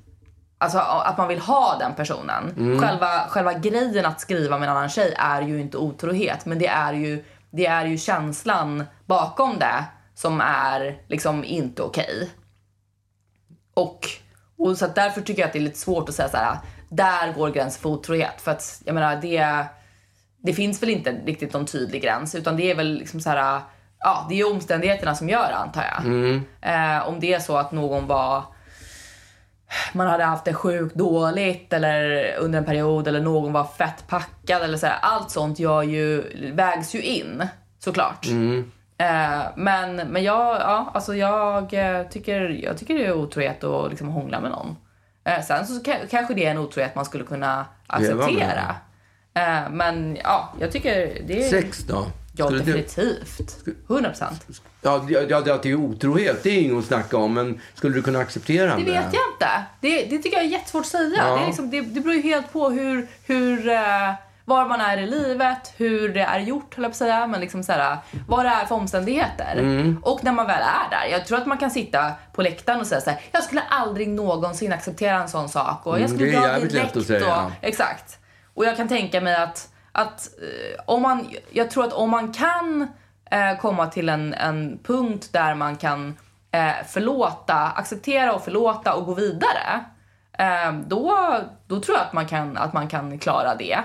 Alltså 0.61 0.77
att 0.77 1.17
man 1.17 1.27
vill 1.27 1.39
ha 1.39 1.77
den 1.79 1.93
personen. 1.95 2.53
Själva, 2.81 3.27
själva 3.29 3.53
grejen 3.53 4.05
att 4.05 4.21
skriva 4.21 4.57
med 4.57 4.69
en 4.69 4.75
annan 4.75 4.89
tjej 4.89 5.13
är 5.17 5.41
ju 5.41 5.61
inte 5.61 5.77
otrohet. 5.77 6.45
Men 6.45 6.59
det 6.59 6.67
är 6.67 6.93
ju, 6.93 7.23
det 7.51 7.65
är 7.65 7.85
ju 7.85 7.97
känslan 7.97 8.83
bakom 9.05 9.59
det 9.59 9.83
som 10.19 10.41
är 10.41 11.01
liksom 11.07 11.43
inte 11.43 11.81
okej. 11.81 12.29
Och, 13.73 14.07
och 14.57 14.77
så 14.77 14.87
därför 14.87 15.21
tycker 15.21 15.41
jag 15.41 15.47
att 15.47 15.53
det 15.53 15.59
är 15.59 15.63
lite 15.63 15.79
svårt 15.79 16.09
att 16.09 16.15
säga 16.15 16.29
så 16.29 16.37
här. 16.37 16.57
där 16.89 17.33
går 17.33 17.49
gränsen 17.49 17.81
för 17.81 17.89
otrohet. 17.89 18.41
För 18.41 18.51
att 18.51 18.81
jag 18.85 18.93
menar 18.95 19.15
det, 19.21 19.65
det 20.43 20.53
finns 20.53 20.83
väl 20.83 20.89
inte 20.89 21.11
riktigt 21.11 21.53
någon 21.53 21.65
tydlig 21.65 22.01
gräns. 22.01 22.35
Utan 22.35 22.57
det 22.57 22.71
är 22.71 22.75
väl 22.75 22.93
liksom 22.93 23.19
så 23.21 23.29
här, 23.29 23.61
ja 23.99 24.25
det 24.29 24.39
är 24.39 24.51
omständigheterna 24.51 25.15
som 25.15 25.29
gör 25.29 25.47
det 25.49 25.55
antar 25.55 25.83
jag. 25.83 26.05
Eh, 26.61 27.07
om 27.07 27.19
det 27.19 27.33
är 27.33 27.39
så 27.39 27.57
att 27.57 27.71
någon 27.71 28.07
var 28.07 28.43
man 29.93 30.07
hade 30.07 30.23
haft 30.23 30.45
det 30.45 30.53
sjukt 30.53 30.95
dåligt 30.95 31.73
eller 31.73 32.33
under 32.37 32.59
en 32.59 32.65
period 32.65 33.07
eller 33.07 33.21
någon 33.21 33.53
var 33.53 33.63
fett 33.63 34.07
packad 34.07 34.61
eller 34.61 34.77
så 34.77 34.85
här. 34.87 34.97
Allt 35.01 35.31
sånt 35.31 35.59
gör 35.59 35.83
ju, 35.83 36.23
vägs 36.53 36.95
ju 36.95 37.01
in 37.01 37.47
såklart. 37.79 38.25
Eh, 38.99 39.41
men 39.55 39.95
men 39.95 40.23
jag, 40.23 40.55
ja, 40.61 40.91
alltså 40.93 41.15
jag, 41.15 41.73
eh, 41.73 42.03
tycker, 42.07 42.41
jag 42.63 42.77
tycker 42.77 42.93
det 42.95 43.05
är 43.05 43.13
otrohet 43.13 43.63
att 43.63 43.89
liksom 43.89 44.07
hångla 44.07 44.39
med 44.39 44.51
någon. 44.51 44.75
Eh, 45.23 45.41
sen 45.43 45.67
så 45.67 45.73
ka- 45.73 46.07
kanske 46.09 46.33
det 46.33 46.45
är 46.45 46.51
en 46.51 46.57
otrohet 46.57 46.95
man 46.95 47.05
skulle 47.05 47.23
kunna 47.23 47.65
acceptera. 47.87 48.75
Eh, 49.33 49.69
men 49.71 50.17
ja, 50.23 50.53
jag 50.59 50.71
tycker 50.71 51.21
det 51.27 51.45
är... 51.45 51.49
Sex 51.49 51.83
då? 51.83 52.07
Ja, 52.37 52.45
Skulle 52.45 52.63
du- 52.63 52.71
definitivt. 52.73 53.65
100 53.89 54.09
procent. 54.09 54.45
Ja, 54.81 55.05
ja, 55.09 55.19
ja, 55.29 55.41
det 55.41 55.69
är 55.69 55.75
otrohet, 55.75 56.43
det 56.43 56.49
är 56.49 56.61
inget 56.61 56.77
att 56.77 56.85
snacka 56.85 57.17
om. 57.17 57.33
Men 57.33 57.61
skulle 57.73 57.95
du 57.95 58.01
kunna 58.01 58.19
acceptera 58.19 58.75
Det 58.75 58.83
vet 58.83 58.93
jag 58.93 59.23
inte. 59.33 59.63
Det, 59.81 60.03
det 60.05 60.17
tycker 60.17 60.37
jag 60.37 60.45
är 60.45 60.49
jättesvårt 60.49 60.81
att 60.81 60.87
säga. 60.87 61.13
Ja. 61.17 61.35
Det, 61.35 61.41
är 61.41 61.45
liksom, 61.47 61.69
det, 61.69 61.81
det 61.81 61.99
beror 62.01 62.15
ju 62.15 62.21
helt 62.21 62.53
på 62.53 62.69
hur, 62.69 63.07
hur, 63.25 63.67
eh, 63.69 64.13
var 64.49 64.65
man 64.65 64.81
är 64.81 64.97
i 64.97 65.07
livet, 65.07 65.73
hur 65.77 66.09
det 66.13 66.21
är 66.21 66.39
gjort, 66.39 66.75
höll 66.75 66.83
jag 66.83 66.91
på 66.91 66.93
att 66.93 66.95
säga. 66.95 67.27
Men 67.27 67.41
liksom 67.41 67.63
så 67.63 67.71
här, 67.71 67.97
vad 68.27 68.45
det 68.45 68.49
är 68.49 68.65
för 68.65 68.75
omständigheter. 68.75 69.55
Mm. 69.57 70.01
Och 70.03 70.23
när 70.23 70.31
man 70.31 70.47
väl 70.47 70.61
är 70.61 70.89
där. 70.89 71.05
Jag 71.11 71.25
tror 71.25 71.37
att 71.37 71.45
man 71.45 71.57
kan 71.57 71.71
sitta 71.71 72.11
på 72.33 72.41
läktaren 72.41 72.79
och 72.79 72.87
säga 72.87 73.01
så 73.01 73.09
här, 73.09 73.21
jag 73.31 73.43
skulle 73.43 73.61
aldrig 73.69 74.09
någonsin 74.09 74.73
acceptera 74.73 75.15
en 75.21 75.29
sån 75.29 75.49
sak. 75.49 75.85
Och 75.85 75.99
jag 75.99 76.09
Mm, 76.09 76.17
skulle 76.17 76.37
är 76.37 76.59
dra 76.59 76.67
direkt 76.67 76.97
att 76.97 77.05
säga. 77.05 77.45
Och, 77.45 77.51
exakt. 77.61 78.19
Och 78.53 78.65
jag 78.65 78.77
kan 78.77 78.87
tänka 78.87 79.21
mig 79.21 79.35
att, 79.35 79.69
att 79.91 80.29
eh, 80.41 80.83
om 80.85 81.01
man, 81.01 81.27
jag 81.51 81.71
tror 81.71 81.83
att 81.85 81.93
om 81.93 82.09
man 82.09 82.33
kan 82.33 82.87
eh, 83.31 83.57
komma 83.61 83.87
till 83.87 84.09
en, 84.09 84.33
en 84.33 84.79
punkt 84.83 85.29
där 85.31 85.55
man 85.55 85.77
kan 85.77 86.17
eh, 86.51 86.71
förlåta, 86.87 87.55
acceptera 87.55 88.33
och 88.33 88.43
förlåta 88.43 88.93
och 88.93 89.05
gå 89.05 89.13
vidare. 89.13 89.85
Eh, 90.37 90.73
då, 90.73 91.17
då 91.67 91.79
tror 91.79 91.97
jag 91.97 92.05
att 92.07 92.13
man, 92.13 92.27
kan, 92.27 92.57
att 92.57 92.73
man 92.73 92.87
kan 92.87 93.19
klara 93.19 93.55
det. 93.55 93.79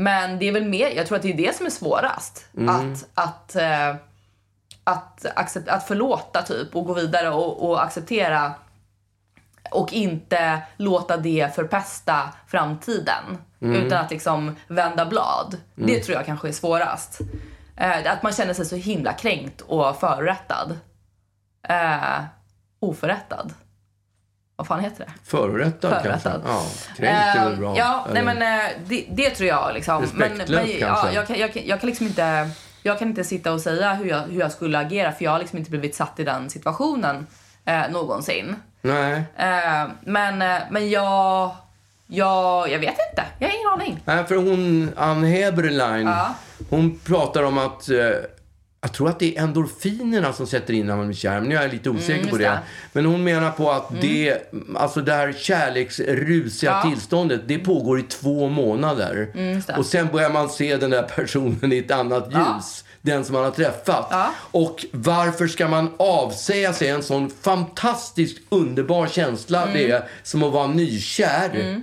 Men 0.00 0.38
det 0.38 0.48
är 0.48 0.52
väl 0.52 0.68
mer, 0.68 0.90
jag 0.90 1.06
tror 1.06 1.16
att 1.16 1.22
det 1.22 1.32
är 1.32 1.36
det 1.36 1.56
som 1.56 1.66
är 1.66 1.70
svårast. 1.70 2.46
Att, 2.68 3.08
att, 3.14 3.56
eh, 3.56 3.94
att, 4.84 5.26
accept, 5.36 5.68
att 5.68 5.86
förlåta 5.86 6.42
typ 6.42 6.76
och 6.76 6.84
gå 6.84 6.94
vidare 6.94 7.30
och, 7.30 7.68
och 7.68 7.82
acceptera 7.82 8.54
och 9.70 9.92
inte 9.92 10.62
låta 10.76 11.16
det 11.16 11.54
förpesta 11.54 12.34
framtiden. 12.46 13.38
Utan 13.60 14.04
att 14.04 14.10
liksom 14.10 14.56
vända 14.68 15.06
blad. 15.06 15.56
Det 15.74 16.00
tror 16.00 16.16
jag 16.16 16.26
kanske 16.26 16.48
är 16.48 16.52
svårast. 16.52 17.20
Eh, 17.76 18.12
att 18.12 18.22
man 18.22 18.32
känner 18.32 18.54
sig 18.54 18.64
så 18.64 18.76
himla 18.76 19.12
kränkt 19.12 19.60
och 19.60 20.00
förorättad. 20.00 20.78
Eh, 21.68 22.24
oförrättad. 22.80 23.52
Vad 24.60 24.66
fan 24.66 24.80
heter 24.80 25.04
det? 25.04 25.12
Förorättad, 25.24 25.90
kanske? 26.02 26.18
Förorättad. 26.30 26.42
Ja, 26.46 26.62
kränkt 26.96 27.36
är 27.36 27.44
väl 27.44 27.52
Eh, 27.52 27.58
bra. 27.58 27.74
Ja, 27.78 28.06
nej 28.12 28.22
men 28.24 28.42
eh, 28.42 28.66
det, 28.86 29.04
det 29.10 29.30
tror 29.30 29.48
jag 29.48 29.74
liksom. 29.74 29.94
Men, 30.14 30.28
Respektlöst 30.30 30.50
men, 30.68 30.78
ja, 30.80 30.86
kanske. 30.86 31.12
jag, 31.14 31.26
kan, 31.26 31.38
jag, 31.38 31.52
kan, 31.54 31.62
jag 31.66 31.80
kan 31.80 31.86
liksom 31.88 32.06
inte, 32.06 32.50
jag 32.82 32.98
kan 32.98 33.08
inte 33.08 33.24
sitta 33.24 33.52
och 33.52 33.60
säga 33.60 33.94
hur 33.94 34.06
jag, 34.06 34.18
hur 34.20 34.40
jag 34.40 34.52
skulle 34.52 34.78
agera 34.78 35.12
för 35.12 35.24
jag 35.24 35.30
har 35.32 35.38
liksom 35.38 35.58
inte 35.58 35.70
blivit 35.70 35.94
satt 35.94 36.20
i 36.20 36.24
den 36.24 36.50
situationen 36.50 37.26
eh, 37.64 37.90
någonsin. 37.90 38.56
Nej. 38.82 39.22
Eh, 39.36 39.88
men, 40.04 40.42
eh, 40.42 40.58
men 40.70 40.90
jag, 40.90 41.50
jag, 42.06 42.70
jag 42.70 42.78
vet 42.78 42.96
inte. 43.10 43.24
Jag 43.38 43.48
har 43.48 43.54
ingen 43.54 43.72
aning. 43.72 44.02
Nej, 44.04 44.24
för 44.26 44.34
hon, 44.36 44.92
Ann 44.96 45.24
Heberlein, 45.24 46.06
Ja. 46.06 46.34
hon 46.70 46.98
pratar 46.98 47.42
om 47.42 47.58
att 47.58 47.88
eh, 47.90 47.96
jag 48.82 48.92
tror 48.92 49.08
att 49.08 49.18
det 49.18 49.36
är 49.36 49.42
endorfinerna 49.42 50.32
som 50.32 50.46
sätter 50.46 50.74
in 50.74 50.86
när 50.86 50.96
man 50.96 51.06
blir 51.06 51.16
kär. 51.16 51.40
Men 51.40 51.48
nu 51.48 51.56
är 51.56 51.62
jag 51.62 51.72
lite 51.72 51.90
osäker 51.90 52.14
Mm, 52.14 52.28
på 52.30 52.36
det. 52.36 52.44
det. 52.44 52.48
Mm. 52.50 52.62
Men 52.92 53.04
hon 53.06 53.24
menar 53.24 53.50
på 53.50 53.70
att 53.70 54.00
det, 54.00 54.38
alltså 54.76 55.00
det 55.00 55.12
här 55.12 55.32
kärleksrusiga 55.32 56.70
Ja. 56.84 56.90
tillståndet, 56.90 57.40
det 57.46 57.58
pågår 57.58 57.98
i 58.00 58.02
två 58.02 58.48
månader. 58.48 59.30
Mm. 59.34 59.62
Och 59.78 59.86
sen 59.86 60.08
börjar 60.12 60.30
man 60.30 60.48
se 60.48 60.76
den 60.76 60.90
där 60.90 61.02
personen 61.02 61.72
i 61.72 61.78
ett 61.78 61.90
annat 61.90 62.28
Ja. 62.32 62.54
ljus. 62.56 62.84
Den 63.02 63.24
som 63.24 63.34
man 63.34 63.44
har 63.44 63.50
träffat. 63.50 64.06
Ja. 64.10 64.30
Och 64.50 64.86
varför 64.92 65.46
ska 65.46 65.68
man 65.68 65.90
avsäga 65.96 66.72
sig 66.72 66.88
en 66.88 67.02
sån 67.02 67.30
fantastiskt 67.42 68.38
underbar 68.48 69.06
känsla 69.06 69.62
Mm. 69.62 69.74
det 69.74 69.90
är 69.90 70.04
som 70.22 70.42
att 70.42 70.52
vara 70.52 70.66
nykär? 70.66 71.80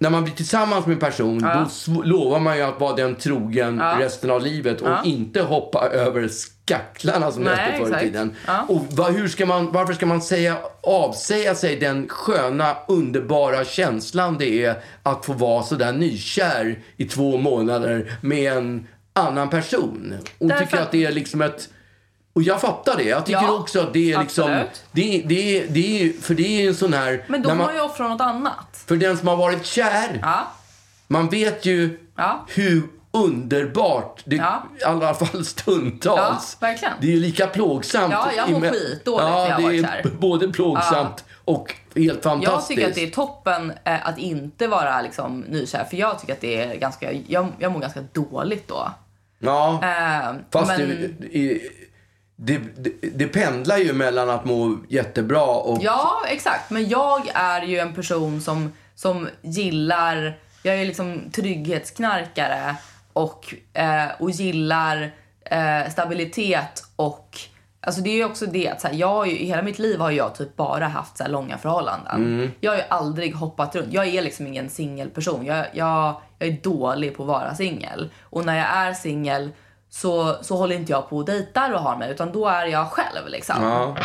När 0.00 0.10
man 0.10 0.24
blir 0.24 0.34
tillsammans 0.34 0.86
med 0.86 0.94
en 0.94 0.98
person, 1.00 1.38
då 1.38 1.48
sv- 1.48 2.04
lovar 2.04 2.40
man 2.40 2.56
ju 2.56 2.62
att 2.62 2.80
vara 2.80 2.96
den 2.96 3.14
trogen 3.14 3.80
resten 3.98 4.30
av 4.30 4.42
livet 4.42 4.80
och 4.80 4.88
inte 5.04 5.42
hoppa 5.42 5.88
över 5.88 6.28
skacklarna 6.28 7.30
som 7.32 7.46
hette 7.46 7.78
förr 7.78 7.96
i 7.96 8.00
tiden. 8.00 8.34
Ja. 8.46 8.64
Och 8.68 8.84
vad, 8.90 9.12
hur 9.14 9.28
ska 9.28 9.46
man, 9.46 9.72
varför 9.72 9.92
ska 9.92 10.06
man 10.06 10.22
säga, 10.22 10.56
avsäga 10.82 11.54
sig 11.54 11.76
den 11.76 12.08
sköna, 12.08 12.76
underbara 12.88 13.64
känslan 13.64 14.36
det 14.38 14.64
är 14.64 14.74
att 15.02 15.24
få 15.24 15.32
vara 15.32 15.62
sådär 15.62 15.92
nykär 15.92 16.78
i 16.96 17.04
två 17.04 17.36
månader 17.36 18.12
med 18.20 18.52
en 18.52 18.86
annan 19.12 19.50
person? 19.50 20.14
Och 20.38 20.46
Därför 20.46 20.64
tycker 20.64 20.76
att- 20.76 20.82
att 20.82 20.92
det 20.92 21.04
är 21.04 21.12
liksom 21.12 21.42
ett... 21.42 21.68
Och 22.38 22.42
jag 22.42 22.60
fattar 22.60 22.96
det. 22.96 23.02
Jag 23.02 23.26
tycker 23.26 23.42
Ja, 23.42 23.52
också 23.52 23.80
att 23.80 23.92
det 23.92 24.12
är 24.12 24.20
liksom... 24.20 24.50
Det, 24.92 25.22
det, 25.26 25.66
det 25.68 26.02
är, 26.02 26.12
för 26.22 26.34
det 26.34 26.62
är 26.62 26.68
en 26.68 26.74
sån 26.74 26.92
här... 26.92 27.24
Men 27.28 27.42
man, 27.42 27.56
man 27.56 27.74
ju 27.74 27.80
offra 27.80 28.08
något 28.08 28.20
annat. 28.20 28.84
För 28.86 28.96
den 28.96 29.16
som 29.18 29.28
har 29.28 29.36
varit 29.36 29.66
kär, 29.66 30.18
Ja. 30.22 30.46
man 31.06 31.28
vet 31.28 31.64
ju 31.66 31.98
Ja. 32.16 32.44
hur 32.48 32.82
underbart, 33.10 34.22
det, 34.24 34.36
Ja. 34.36 34.62
i 34.80 34.84
alla 34.84 35.14
fall 35.14 35.44
stundtals. 35.44 36.56
Det 36.60 37.06
är 37.06 37.10
ju 37.10 37.20
lika 37.20 37.46
plågsamt. 37.46 38.12
Ja, 38.12 38.28
jag 38.36 38.50
mår 38.50 38.66
i- 38.66 38.68
skitdåligt 38.70 39.26
ja, 39.28 39.34
när 39.42 39.48
jag 39.48 39.58
det 39.58 39.62
varit 39.64 39.84
är 39.84 40.02
kär. 40.02 40.10
både 40.18 40.48
plågsamt 40.48 41.24
och 41.44 41.74
helt 41.94 42.14
Jag 42.14 42.22
fantastiskt. 42.22 42.68
tycker 42.68 42.88
att 42.88 42.94
det 42.94 43.02
är 43.02 43.10
toppen 43.10 43.72
eh, 43.84 44.08
att 44.08 44.18
inte 44.18 44.66
vara 44.66 45.02
liksom, 45.02 45.40
nykär. 45.40 45.84
För 45.84 45.96
jag 45.96 46.18
tycker 46.20 46.32
att 46.32 46.40
det 46.40 46.60
är 46.62 46.74
ganska, 46.74 47.12
jag, 47.12 47.46
jag 47.58 47.72
mår 47.72 47.80
ganska 47.80 48.00
dåligt 48.12 48.68
då. 48.68 48.90
Ja, 49.38 49.80
Eh, 49.82 50.34
fast 50.52 50.68
men, 50.68 50.78
det, 50.78 51.28
det, 51.32 51.60
det, 52.40 52.58
det, 52.76 52.90
det 53.00 53.26
pendlar 53.28 53.78
ju 53.78 53.92
mellan 53.92 54.30
att 54.30 54.44
må 54.44 54.78
jättebra 54.88 55.46
och... 55.46 55.78
Ja, 55.82 56.22
exakt. 56.28 56.70
Men 56.70 56.88
jag 56.88 57.30
är 57.34 57.62
ju 57.62 57.78
en 57.78 57.94
person 57.94 58.40
som, 58.40 58.72
som 58.94 59.28
gillar... 59.42 60.38
Jag 60.62 60.80
är 60.80 60.86
liksom 60.86 61.30
trygghetsknarkare 61.32 62.76
och, 63.12 63.54
eh, 63.72 64.06
och 64.18 64.30
gillar 64.30 65.14
eh, 65.44 65.90
stabilitet 65.90 66.84
och... 66.96 67.38
Alltså 67.80 68.00
det 68.00 68.10
är 68.10 68.14
ju 68.14 68.24
också 68.24 68.46
det 68.46 68.68
att 68.68 68.80
så 68.80 68.88
här, 68.88 68.94
jag 68.94 69.28
ju, 69.28 69.38
i 69.38 69.46
hela 69.46 69.62
mitt 69.62 69.78
liv 69.78 70.00
har 70.00 70.10
jag 70.10 70.34
typ 70.34 70.56
bara 70.56 70.86
haft 70.86 71.16
så 71.16 71.24
här 71.24 71.30
långa 71.30 71.58
förhållanden. 71.58 72.52
Jag 72.60 72.72
har 72.72 72.76
ju 72.76 72.84
aldrig 72.88 73.34
hoppat 73.34 73.76
runt. 73.76 73.92
Jag 73.92 74.06
är 74.06 74.22
liksom 74.22 74.46
ingen 74.46 74.70
singelperson. 74.70 75.46
Jag, 75.46 75.66
jag, 75.72 76.20
jag 76.38 76.48
är 76.48 76.62
dålig 76.62 77.16
på 77.16 77.22
att 77.22 77.28
vara 77.28 77.54
singel. 77.54 78.10
Och 78.22 78.46
när 78.46 78.56
jag 78.56 78.66
är 78.66 78.92
singel 78.92 79.50
så, 79.90 80.36
så 80.42 80.56
håller 80.56 80.76
inte 80.76 80.92
jag 80.92 81.08
på 81.08 81.16
och 81.16 81.24
dejtar 81.24 81.72
och 81.72 81.80
har 81.80 81.96
mig 81.96 82.10
utan 82.10 82.32
då 82.32 82.46
är 82.46 82.66
jag 82.66 82.90
själv 82.90 83.28
liksom. 83.28 83.62
Ja. 83.62 83.96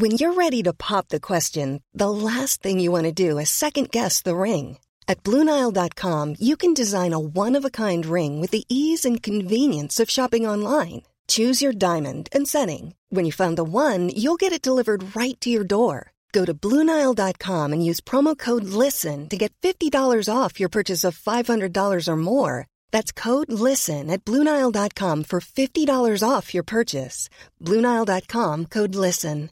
When 0.00 0.12
you're 0.12 0.34
ready 0.34 0.62
to 0.62 0.72
pop 0.72 1.08
the 1.08 1.20
question, 1.20 1.82
the 1.92 2.08
last 2.08 2.62
thing 2.62 2.80
you 2.80 2.90
want 2.90 3.04
to 3.04 3.12
do 3.12 3.38
is 3.38 3.50
second 3.50 3.90
guess 3.90 4.22
the 4.22 4.36
ring. 4.36 4.78
At 5.06 5.22
Bluenile.com, 5.24 6.36
you 6.38 6.56
can 6.56 6.72
design 6.72 7.12
a 7.12 7.18
one 7.18 7.56
of 7.56 7.64
a 7.64 7.70
kind 7.70 8.06
ring 8.06 8.40
with 8.40 8.50
the 8.52 8.64
ease 8.68 9.04
and 9.04 9.22
convenience 9.22 9.98
of 9.98 10.08
shopping 10.08 10.46
online. 10.46 11.02
Choose 11.26 11.60
your 11.60 11.72
diamond 11.72 12.28
and 12.32 12.48
setting. 12.48 12.94
When 13.10 13.26
you 13.26 13.32
find 13.32 13.58
the 13.58 13.64
one, 13.64 14.08
you'll 14.08 14.40
get 14.40 14.52
it 14.52 14.62
delivered 14.62 15.16
right 15.16 15.38
to 15.40 15.50
your 15.50 15.64
door. 15.64 16.12
Go 16.32 16.44
to 16.44 16.54
Bluenile.com 16.54 17.72
and 17.72 17.84
use 17.84 18.00
promo 18.00 18.38
code 18.38 18.64
LISTEN 18.64 19.28
to 19.28 19.36
get 19.36 19.52
$50 19.62 19.92
off 20.32 20.60
your 20.60 20.68
purchase 20.68 21.02
of 21.04 21.18
$500 21.18 22.08
or 22.08 22.16
more. 22.16 22.66
That's 22.92 23.10
code 23.12 23.50
LISTEN 23.50 24.10
at 24.10 24.24
Bluenile.com 24.24 25.24
for 25.24 25.40
$50 25.40 26.28
off 26.28 26.54
your 26.54 26.62
purchase. 26.62 27.28
Bluenile.com 27.64 28.66
code 28.66 28.94
LISTEN. 28.94 29.50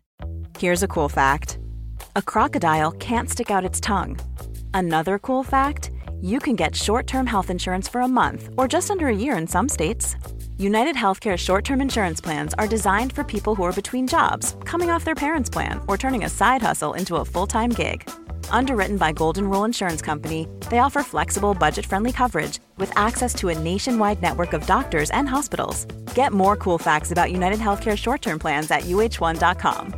Here's 0.59 0.83
a 0.83 0.88
cool 0.88 1.09
fact 1.09 1.59
a 2.17 2.23
crocodile 2.23 2.91
can't 2.93 3.31
stick 3.31 3.51
out 3.51 3.64
its 3.64 3.81
tongue. 3.81 4.19
Another 4.75 5.19
cool 5.19 5.45
fact 5.45 5.91
you 6.21 6.38
can 6.38 6.57
get 6.57 6.75
short 6.75 7.07
term 7.07 7.27
health 7.27 7.51
insurance 7.51 7.88
for 7.88 8.01
a 8.01 8.09
month 8.09 8.49
or 8.57 8.67
just 8.69 8.91
under 8.91 9.09
a 9.09 9.17
year 9.17 9.37
in 9.37 9.47
some 9.47 9.69
states. 9.69 10.17
United 10.61 10.97
Healthcare 10.97 11.37
short 11.37 11.64
term 11.64 11.81
insurance 11.81 12.21
plans 12.21 12.53
are 12.55 12.66
designed 12.66 13.12
for 13.12 13.23
people 13.23 13.55
who 13.55 13.62
are 13.62 13.73
between 13.73 14.07
jobs, 14.09 14.57
coming 14.64 14.90
off 14.90 15.05
their 15.05 15.14
parents' 15.14 15.49
plan, 15.51 15.81
or 15.87 15.97
turning 15.97 16.25
a 16.25 16.29
side 16.29 16.62
hustle 16.62 16.94
into 16.94 17.14
a 17.16 17.25
full 17.25 17.47
time 17.47 17.71
gig. 17.71 18.09
Underwritten 18.51 18.97
by 18.99 19.12
Golden 19.12 19.49
Rule 19.49 19.64
Insurance 19.64 20.03
Company, 20.03 20.49
they 20.68 20.79
offer 20.81 21.03
flexible, 21.05 21.55
budget 21.55 21.87
friendly 21.87 22.11
coverage 22.12 22.59
with 22.77 22.90
access 22.97 23.35
to 23.35 23.49
a 23.51 23.55
nationwide 23.59 24.21
network 24.21 24.53
of 24.53 24.66
doctors 24.66 25.11
and 25.11 25.29
hospitals. 25.29 25.87
Get 26.16 26.33
more 26.33 26.57
cool 26.57 26.79
facts 26.79 27.12
about 27.12 27.31
United 27.31 27.61
Healthcare 27.61 27.97
short 27.97 28.21
term 28.23 28.38
plans 28.38 28.71
at 28.71 28.81
uh1.com. 28.83 29.94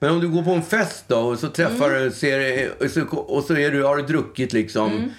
Men 0.00 0.10
om 0.10 0.20
du 0.20 0.28
går 0.28 0.42
på 0.42 0.50
en 0.50 0.62
fest 0.62 1.04
då 1.08 1.18
och 1.18 1.38
så 1.38 1.48
träffar 1.48 1.90
Mm. 1.90 2.02
du, 2.02 2.10
ser, 2.10 2.70
och 2.84 2.90
så, 2.90 3.04
och 3.16 3.44
så 3.44 3.56
är 3.56 3.70
du, 3.70 3.84
har 3.84 3.96
du 3.96 4.02
druckit 4.02 4.52
liksom 4.52 4.92
Mm. 4.92 5.10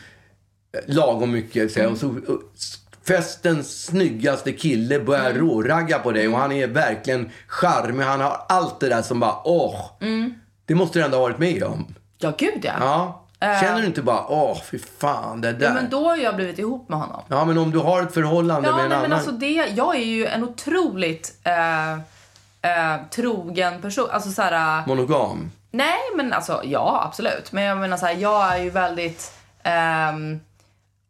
Lagom 0.88 1.32
mycket. 1.32 1.72
Så, 1.72 1.90
och 1.90 1.98
så, 1.98 2.08
och 2.08 2.42
s- 2.56 2.78
festens 3.08 3.84
snyggaste 3.86 4.52
kille 4.54 5.00
börjar 5.00 5.30
Mm. 5.30 5.38
råragga 5.48 6.00
på 6.00 6.12
dig 6.12 6.28
och 6.28 6.38
han 6.38 6.52
är 6.52 6.68
verkligen 6.68 7.30
charmig. 7.48 8.04
Han 8.04 8.22
har 8.22 8.46
allt 8.50 8.80
det 8.80 8.90
där 8.90 9.02
som 9.02 9.20
bara, 9.20 9.36
åh. 9.44 9.76
Mm. 10.02 10.34
Det 10.66 10.76
måste 10.76 11.00
du 11.00 11.06
ändå 11.06 11.18
ha 11.18 11.22
varit 11.22 11.40
med 11.40 11.64
om. 11.64 11.96
Ja, 12.18 12.34
gud 12.38 12.60
ja. 12.66 12.74
Ja. 12.80 13.20
Känner 13.62 13.82
du 13.82 13.86
inte 13.88 14.02
bara, 14.02 14.26
åh, 14.28 14.58
fy 14.72 14.80
fan, 14.98 15.42
det 15.42 15.52
där. 15.54 15.66
Ja, 15.68 15.74
men 15.74 15.90
då 15.90 16.08
har 16.10 16.18
jag 16.18 16.36
blivit 16.36 16.60
ihop 16.60 16.90
med 16.90 17.00
honom. 17.00 17.22
Ja, 17.28 17.46
men 17.46 17.58
om 17.58 17.72
du 17.72 17.78
har 17.80 18.02
ett 18.02 18.14
förhållande 18.14 18.70
Ja, 18.70 18.76
med 18.76 18.84
en 18.84 18.90
nej, 18.90 18.98
annan. 18.98 19.10
men 19.10 19.18
alltså 19.20 19.32
det, 19.32 19.52
jag 19.76 19.96
är 19.96 20.06
ju 20.06 20.26
en 20.26 20.44
otroligt 20.44 21.34
eh, 21.44 21.92
eh, 21.94 22.98
trogen 23.12 23.82
person. 23.82 24.08
Alltså 24.12 24.32
så 24.32 24.42
här, 24.42 24.80
eh, 24.82 24.88
Monogam. 24.88 25.52
nej 25.72 25.98
men 26.16 26.34
alltså 26.34 26.62
ja 26.64 27.04
absolut. 27.08 27.52
Men 27.52 27.64
jag 27.64 27.78
menar 27.78 27.98
så 27.98 28.06
här, 28.06 28.14
jag 28.16 28.54
är 28.54 28.64
ju 28.64 28.70
väldigt, 28.70 29.34
ehm, 29.64 30.40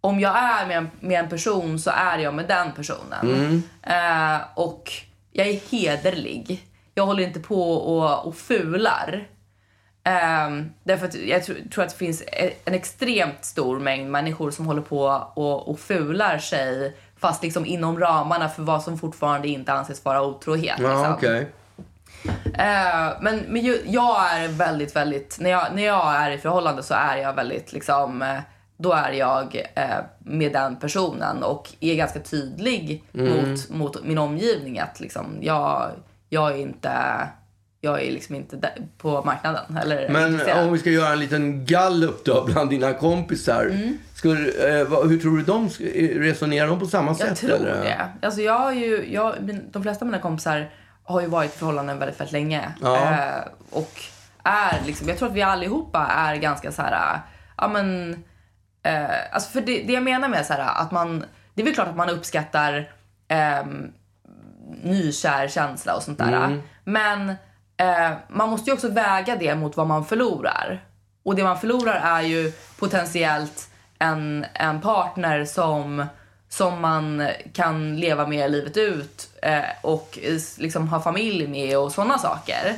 om 0.04 0.20
jag 0.20 0.38
är 0.38 0.68
med 0.68 0.78
en, 0.78 0.90
med 1.00 1.20
en 1.20 1.30
person 1.30 1.80
så 1.80 1.92
är 1.96 2.18
jag 2.18 2.34
med 2.34 2.48
den 2.48 2.72
personen. 2.72 3.64
Eh, 3.84 4.42
och 4.56 4.92
jag 5.32 5.48
är 5.48 5.60
hederlig. 5.72 6.68
Jag 6.94 7.06
håller 7.06 7.24
inte 7.24 7.40
på 7.40 7.74
och, 7.74 8.28
och 8.28 8.36
fular. 8.36 9.28
Um, 10.46 10.74
därför 10.84 11.06
att 11.06 11.16
jag 11.16 11.44
tror, 11.44 11.58
tror 11.74 11.84
att 11.84 11.90
det 11.90 11.98
finns 11.98 12.22
e- 12.22 12.54
en 12.66 12.74
extremt 12.74 13.46
stor 13.46 13.80
mängd 13.80 14.12
människor 14.12 14.52
som 14.52 14.66
håller 14.66 14.82
på 14.82 15.02
och, 15.34 15.70
och 15.70 15.80
fular 15.80 16.38
sig 16.38 16.98
fast 17.20 17.44
liksom 17.44 17.66
inom 17.66 18.00
ramarna 18.00 18.50
för 18.50 18.64
vad 18.64 18.84
som 18.84 19.00
fortfarande 19.00 19.48
inte 19.48 19.74
anses 19.74 20.06
vara 20.06 20.22
otrohet. 20.22 20.80
Ja, 20.80 20.90
liksom. 20.90 21.14
okej. 21.14 21.52
Eh, 22.54 23.22
men 23.22 23.40
men 23.48 23.62
ju, 23.62 23.82
jag 23.86 24.32
är 24.32 24.48
väldigt, 24.48 24.96
väldigt... 24.96 25.38
När 25.40 25.50
jag, 25.50 25.68
när 25.74 25.84
jag 25.84 26.16
är 26.16 26.32
i 26.32 26.38
förhållande 26.38 26.84
så 26.84 26.94
är 26.94 27.18
jag 27.18 27.34
väldigt 27.34 27.74
liksom... 27.74 28.42
eh, 28.86 28.90
Då 28.90 28.94
är 28.94 29.12
jag 29.12 29.62
eh, 29.76 29.84
med 30.20 30.54
den 30.54 30.76
personen 30.76 31.44
och 31.44 31.70
är 31.80 31.96
ganska 31.96 32.20
tydlig 32.20 33.04
Mm. 33.14 33.50
mot, 33.52 33.70
mot 33.70 34.04
min 34.04 34.18
omgivning 34.18 34.80
att 34.80 35.00
liksom, 35.00 35.38
jag, 35.42 35.92
jag 36.30 36.52
är 36.52 36.58
inte... 36.58 36.92
Jag 37.86 38.02
är 38.04 38.12
liksom 38.12 38.36
inte 38.36 38.70
på 38.98 39.22
marknaden. 39.26 39.78
Eller 39.78 40.10
Men 40.10 40.42
om 40.68 40.74
vi 40.74 40.80
ska 40.80 40.90
göra 40.90 41.14
en 41.14 41.20
liten 41.20 41.66
gallup 41.66 42.26
då 42.26 42.44
bland 42.46 42.70
dina 42.70 42.94
kompisar. 42.94 43.66
Mm. 43.66 43.98
Skulle, 44.16 44.50
eh, 44.82 44.88
hur 45.08 45.20
tror 45.20 45.38
du 45.38 45.44
de 45.44 45.68
sk- 45.70 46.20
resonerar 46.20 46.68
de 46.68 46.80
på 46.80 46.86
samma 46.86 47.08
Jag 47.08 47.18
sätt? 47.18 47.38
tror 47.38 47.52
eller? 47.56 47.84
det. 47.84 48.10
Alltså 48.26 48.42
jag 48.42 48.60
har 48.60 48.72
ju, 48.72 49.14
jag, 49.14 49.34
de 49.72 49.84
flesta 49.84 50.06
av 50.06 50.12
mina 50.12 50.22
kompisar 50.22 50.70
har 51.04 51.22
ju 51.22 51.28
varit 51.28 51.56
i 51.56 51.58
förhållanden 51.58 52.00
väldigt, 52.00 52.20
väldigt 52.20 52.34
länge. 52.34 52.72
Ja. 52.82 53.12
Eh, 53.12 53.44
och 53.72 53.92
är 54.44 54.82
liksom, 54.86 55.08
jag 55.10 55.18
tror 55.18 55.30
att 55.30 55.36
vi 55.36 55.42
allihopa 55.42 56.06
är 56.08 56.36
ganska 56.36 56.72
så 56.72 56.82
här, 56.82 57.20
ja 57.58 57.68
men, 57.68 58.18
eh, 58.84 59.06
alltså 59.32 59.52
för 59.52 59.62
det, 59.62 59.84
det 59.84 59.94
jag 59.94 60.04
menar 60.04 60.30
med 60.30 60.46
så 60.46 60.54
här, 60.54 60.82
att 60.82 60.92
man, 60.92 61.26
det 61.54 61.62
är 61.62 61.66
väl 61.66 61.74
klart 61.74 61.88
att 61.88 61.96
man 61.96 62.10
uppskattar 62.10 62.92
ehm, 63.28 63.92
nykär 64.84 65.48
känsla 65.48 65.96
och 65.96 66.04
sånt 66.04 66.18
där. 66.18 66.62
Men 66.84 67.30
eh, 67.78 68.12
man 68.30 68.50
måste 68.50 68.70
ju 68.70 68.74
också 68.74 68.90
väga 68.90 69.36
det 69.36 69.56
mot 69.56 69.78
vad 69.78 69.88
man 69.88 70.06
förlorar. 70.06 70.84
Och 71.24 71.36
det 71.36 71.44
man 71.44 71.60
förlorar 71.60 72.20
är 72.20 72.22
ju 72.22 72.52
potentiellt 72.80 73.70
en, 74.00 74.46
en 74.54 74.82
partner 74.82 75.46
som, 75.46 76.06
som 76.50 76.82
man 76.82 77.28
kan 77.54 78.00
leva 78.00 78.28
med 78.28 78.52
livet 78.52 78.78
ut 78.78 79.30
eh, 79.42 79.64
och 79.82 80.20
eh, 80.22 80.40
liksom 80.58 80.88
ha 80.88 81.00
familj 81.02 81.48
med 81.48 81.78
och 81.78 81.92
sådana 81.92 82.18
saker. 82.18 82.76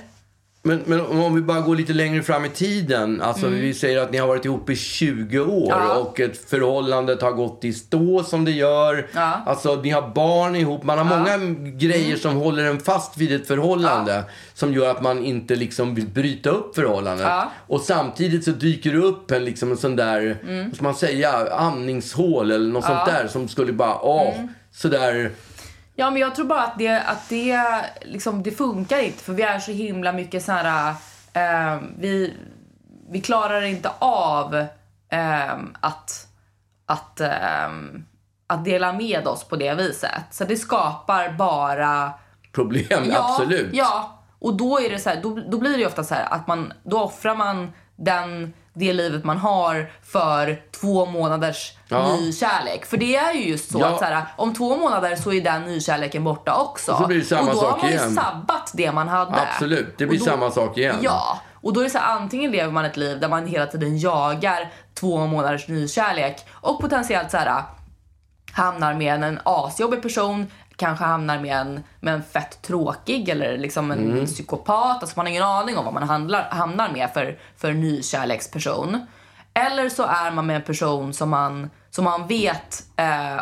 Men, 0.67 0.81
men 0.85 1.01
om 1.05 1.35
vi 1.35 1.41
bara 1.41 1.61
går 1.61 1.75
lite 1.75 1.93
längre 1.93 2.23
fram 2.23 2.45
i 2.45 2.49
tiden. 2.49 3.21
Alltså 3.21 3.47
vi 3.47 3.73
säger 3.73 3.99
att 4.01 4.11
ni 4.11 4.17
har 4.17 4.27
varit 4.27 4.45
ihop 4.45 4.69
i 4.69 4.75
20 4.75 5.39
år 5.39 5.73
Mm. 5.73 5.87
Ja. 5.87 5.93
och 5.95 6.19
ett 6.19 6.49
förhållandet 6.49 7.21
har 7.21 7.31
gått 7.31 7.63
i 7.63 7.73
stå 7.73 8.23
som 8.23 8.45
det 8.45 8.51
gör. 8.51 9.07
Ja. 9.13 9.21
Mm. 9.33 9.47
Alltså 9.47 9.75
ni 9.75 9.89
har 9.89 10.09
barn 10.15 10.55
ihop. 10.55 10.83
Man 10.83 10.97
har 10.97 11.05
många 11.17 11.37
grejer 11.77 12.15
som 12.17 12.35
håller 12.35 12.63
en 12.65 12.79
fast 12.79 13.17
vid 13.17 13.31
ett 13.31 13.47
förhållande. 13.47 14.23
Som 14.53 14.73
gör 14.73 14.91
att 14.91 15.01
man 15.01 15.25
inte 15.25 15.55
liksom 15.55 15.95
vill 15.95 16.07
bryta 16.07 16.49
upp 16.49 16.75
förhållandet. 16.75 17.27
Ja. 17.27 17.51
Och 17.67 17.81
samtidigt 17.81 18.43
så 18.43 18.51
dyker 18.51 18.91
det 18.91 18.97
upp 18.99 19.31
en, 19.31 19.45
liksom 19.45 19.71
en 19.71 19.77
sån 19.77 19.95
där, 19.95 20.37
Mm. 20.43 20.65
vad 20.67 20.75
ska 20.75 20.83
man 20.83 20.95
säga, 20.95 21.31
andningshål 21.51 22.51
eller 22.51 22.69
något 22.73 22.85
sånt 22.85 23.05
där 23.05 23.27
som 23.27 23.47
skulle 23.47 23.73
bara, 23.73 24.01
åh, 24.01 24.33
sådär. 24.71 25.31
Ja, 25.95 26.11
men 26.11 26.21
jag 26.21 26.35
tror 26.35 26.45
bara 26.45 26.63
att 26.63 26.77
det, 26.77 27.01
att 27.01 27.29
det, 27.29 27.61
liksom, 28.01 28.43
det 28.43 28.51
funkar 28.51 28.99
inte 28.99 29.23
för 29.23 29.33
vi 29.33 29.43
är 29.43 29.59
så 29.59 29.71
himla 29.71 30.11
mycket 30.13 30.43
så 30.43 30.51
här... 30.51 30.95
Eh, 31.33 31.81
vi, 31.97 32.33
vi 33.09 33.21
klarar 33.21 33.61
inte 33.61 33.91
av 33.99 34.55
eh, 35.09 35.53
att, 35.79 36.27
att, 36.85 37.19
eh, 37.21 37.69
att 38.47 38.65
dela 38.65 38.93
med 38.93 39.27
oss 39.27 39.43
på 39.43 39.55
det 39.55 39.73
viset. 39.73 40.21
Så 40.31 40.45
det 40.45 40.57
skapar 40.57 41.29
bara... 41.29 42.13
Problem, 42.51 43.03
Ja, 43.11 43.29
absolut. 43.29 43.69
Ja, 43.73 44.23
och 44.39 44.57
då 44.57 44.79
är 44.79 44.89
det 44.89 44.99
så 44.99 45.09
här, 45.09 45.21
då, 45.21 45.39
då 45.51 45.57
blir 45.57 45.77
det 45.77 45.85
ofta 45.85 46.03
så 46.03 46.15
här 46.15 46.27
att 46.33 46.47
man, 46.47 46.73
då 46.83 46.99
offrar 46.99 47.35
man 47.35 47.71
den, 47.95 48.53
det 48.75 48.93
livet 48.93 49.23
man 49.23 49.37
har 49.37 49.91
för 50.03 50.61
två 50.81 51.05
månaders 51.05 51.73
Ja. 51.87 52.15
nykärlek. 52.15 52.85
För 52.85 52.97
det 52.97 53.15
är 53.15 53.33
ju 53.33 53.49
just 53.49 53.71
så 53.71 53.79
Ja. 53.79 53.87
att 53.87 53.99
så 53.99 54.05
här, 54.05 54.25
om 54.37 54.53
två 54.53 54.77
månader 54.77 55.15
så 55.15 55.33
är 55.33 55.41
den 55.41 55.61
nykärleken 55.61 56.23
borta 56.23 56.55
också. 56.55 56.91
Och 56.91 56.97
så 56.97 57.07
blir 57.07 57.17
det 57.19 57.25
samma 57.25 57.41
och 57.41 57.55
då 57.55 57.61
sak 57.61 57.71
har 57.71 57.77
man 57.81 57.89
ju 57.89 57.95
igen. 57.97 58.15
sabbat 58.15 58.71
det 58.73 58.91
man 58.91 59.07
hade. 59.07 59.41
Absolut, 59.41 59.97
det 59.97 60.05
blir 60.05 60.19
då- 60.19 60.25
samma 60.25 60.51
sak 60.51 60.77
igen. 60.77 60.95
Ja, 61.01 61.39
och 61.53 61.73
då 61.73 61.79
är 61.79 61.83
det 61.83 61.89
så 61.89 61.97
här, 61.97 62.15
antingen 62.15 62.51
lever 62.51 62.71
man 62.71 62.85
ett 62.85 62.97
liv 62.97 63.19
där 63.19 63.29
man 63.29 63.47
hela 63.47 63.65
tiden 63.65 63.97
jagar 63.99 64.71
två 64.99 65.27
månaders 65.27 65.67
nykärlek 65.67 66.45
och 66.51 66.81
potentiellt 66.81 67.31
så 67.31 67.37
här 67.37 67.63
hamnar 68.51 68.93
med 68.93 69.23
en 69.23 69.39
asjobbig 69.43 70.01
person, 70.01 70.51
kanske 70.75 71.05
hamnar 71.05 71.39
med 71.39 71.57
en, 71.57 71.83
med 71.99 72.13
en 72.13 72.23
fett 72.23 72.61
tråkig 72.61 73.29
eller 73.29 73.57
liksom 73.57 73.91
en 73.91 74.11
Mm. 74.11 74.25
psykopat. 74.25 75.01
Alltså 75.01 75.13
man 75.19 75.25
har 75.25 75.31
ingen 75.31 75.43
aning 75.43 75.77
om 75.77 75.85
vad 75.85 75.93
man 75.93 76.03
handlar, 76.03 76.49
hamnar 76.49 76.89
med 76.89 77.09
för, 77.13 77.39
för 77.57 77.73
nykärleksperson. 77.73 79.05
Eller 79.53 79.89
så 79.89 80.03
är 80.03 80.31
man 80.31 80.45
med 80.45 80.55
en 80.55 80.61
person 80.61 81.13
som 81.13 81.29
man, 81.29 81.69
som 81.89 82.03
man 82.03 82.27
vet 82.27 82.83
eh, 82.95 83.41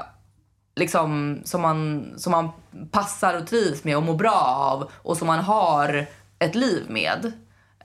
liksom, 0.76 1.42
som, 1.46 1.62
man, 1.62 2.14
som 2.18 2.32
man 2.32 2.50
passar 2.92 3.38
och 3.38 3.48
trivs 3.48 3.84
med 3.84 3.98
och 3.98 4.04
mår 4.04 4.16
bra 4.16 4.42
av 4.72 4.92
och 4.94 5.18
som 5.18 5.28
man 5.28 5.40
har 5.40 6.06
ett 6.40 6.56
liv 6.56 6.86
med. 6.90 7.32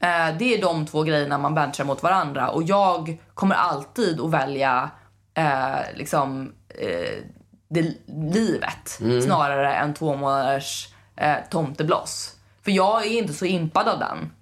Eh, 0.00 0.37
det 0.38 0.54
är 0.54 0.62
de 0.62 0.87
två 0.87 1.02
grejerna 1.02 1.38
man 1.38 1.54
benchar 1.54 1.84
mot 1.84 2.02
varandra 2.02 2.48
och 2.48 2.62
jag 2.62 3.18
kommer 3.34 3.54
alltid 3.54 4.20
att 4.20 4.30
välja 4.30 4.90
eh, 5.34 5.78
liksom, 5.94 6.52
eh, 6.68 7.24
det 7.68 7.94
livet 8.07 8.98
snarare 9.24 9.74
än 9.74 9.94
två 9.94 10.16
månaders 10.16 10.88
eh, 11.16 11.35
tomtebloss. 11.50 12.35
För 12.64 12.70
jag 12.70 13.07
är 13.07 13.11
inte 13.18 13.33
så 13.33 13.44
impad 13.44 13.88
av 13.88 13.98
den. 13.98 14.33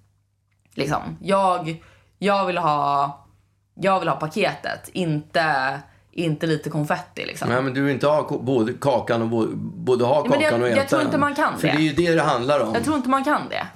Liksom. 0.73 1.17
Jag, 1.21 1.83
jag, 2.17 2.45
vill 2.45 2.57
ha, 2.57 3.25
jag 3.73 3.99
vill 3.99 4.09
ha 4.09 4.15
paketet, 4.15 4.89
inte, 4.93 5.79
inte 6.11 6.47
lite 6.47 6.69
konfetti. 6.69 7.25
Liksom. 7.25 7.49
Nej, 7.49 7.61
men 7.61 7.73
du 7.73 7.81
vill 7.83 7.93
inte 7.93 8.07
ha 8.07 8.37
både 8.41 8.73
kakan 8.73 9.21
och 9.21 9.27
både, 9.27 9.51
både 9.55 10.05
ha 10.05 10.23
men 10.23 10.31
jag- 10.31 10.41
kakan 10.43 10.61
och 10.61 10.67
äta 10.67 10.77
jag 10.77 10.87
tror 10.89 11.01
inte 11.01 11.11
den. 11.11 11.19
man 11.19 11.35
kan 11.35 11.57
För 11.57 11.67
det. 11.67 11.73
det 11.73 11.79
är 11.79 11.81
ju 11.81 11.93
det 11.93 12.15
det 12.15 12.21
handlar 12.21 12.59
om. 12.59 12.73
Jag 12.73 12.83
tror 12.83 12.95
inte 12.97 13.09
man 13.09 13.23
kan 13.23 13.49
det. 13.49 13.67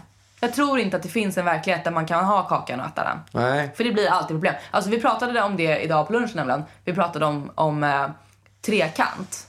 Jag 0.44 0.54
tror 0.54 0.80
inte 0.80 0.98
att 0.98 1.04
det 1.04 1.10
finns 1.10 1.38
en 1.38 1.46
verklighet 1.46 1.84
där 1.84 1.92
man 1.92 2.06
kan 2.06 2.26
ha 2.26 2.44
kakan 2.44 2.80
och 2.80 2.86
äta 2.86 3.04
den. 3.04 3.18
Nej. 3.32 3.72
För 3.76 3.84
det 3.84 3.92
blir 3.92 4.10
alltid 4.10 4.28
problem. 4.28 4.54
Alltså 4.72 4.90
vi 4.90 5.02
pratade 5.02 5.42
om 5.42 5.58
det 5.58 5.80
idag 5.80 6.08
på 6.08 6.14
lunchen 6.14 6.32
nämligen. 6.36 6.64
Vi 6.86 6.94
pratade 6.94 7.26
om, 7.26 7.52
om 7.56 7.84
eh, 7.84 8.06
trekant. 8.66 9.48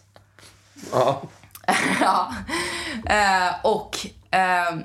Ja. 0.92 1.22
ja. 2.00 2.32
Eh, 3.06 3.54
och 3.62 4.06
eh, 4.30 4.76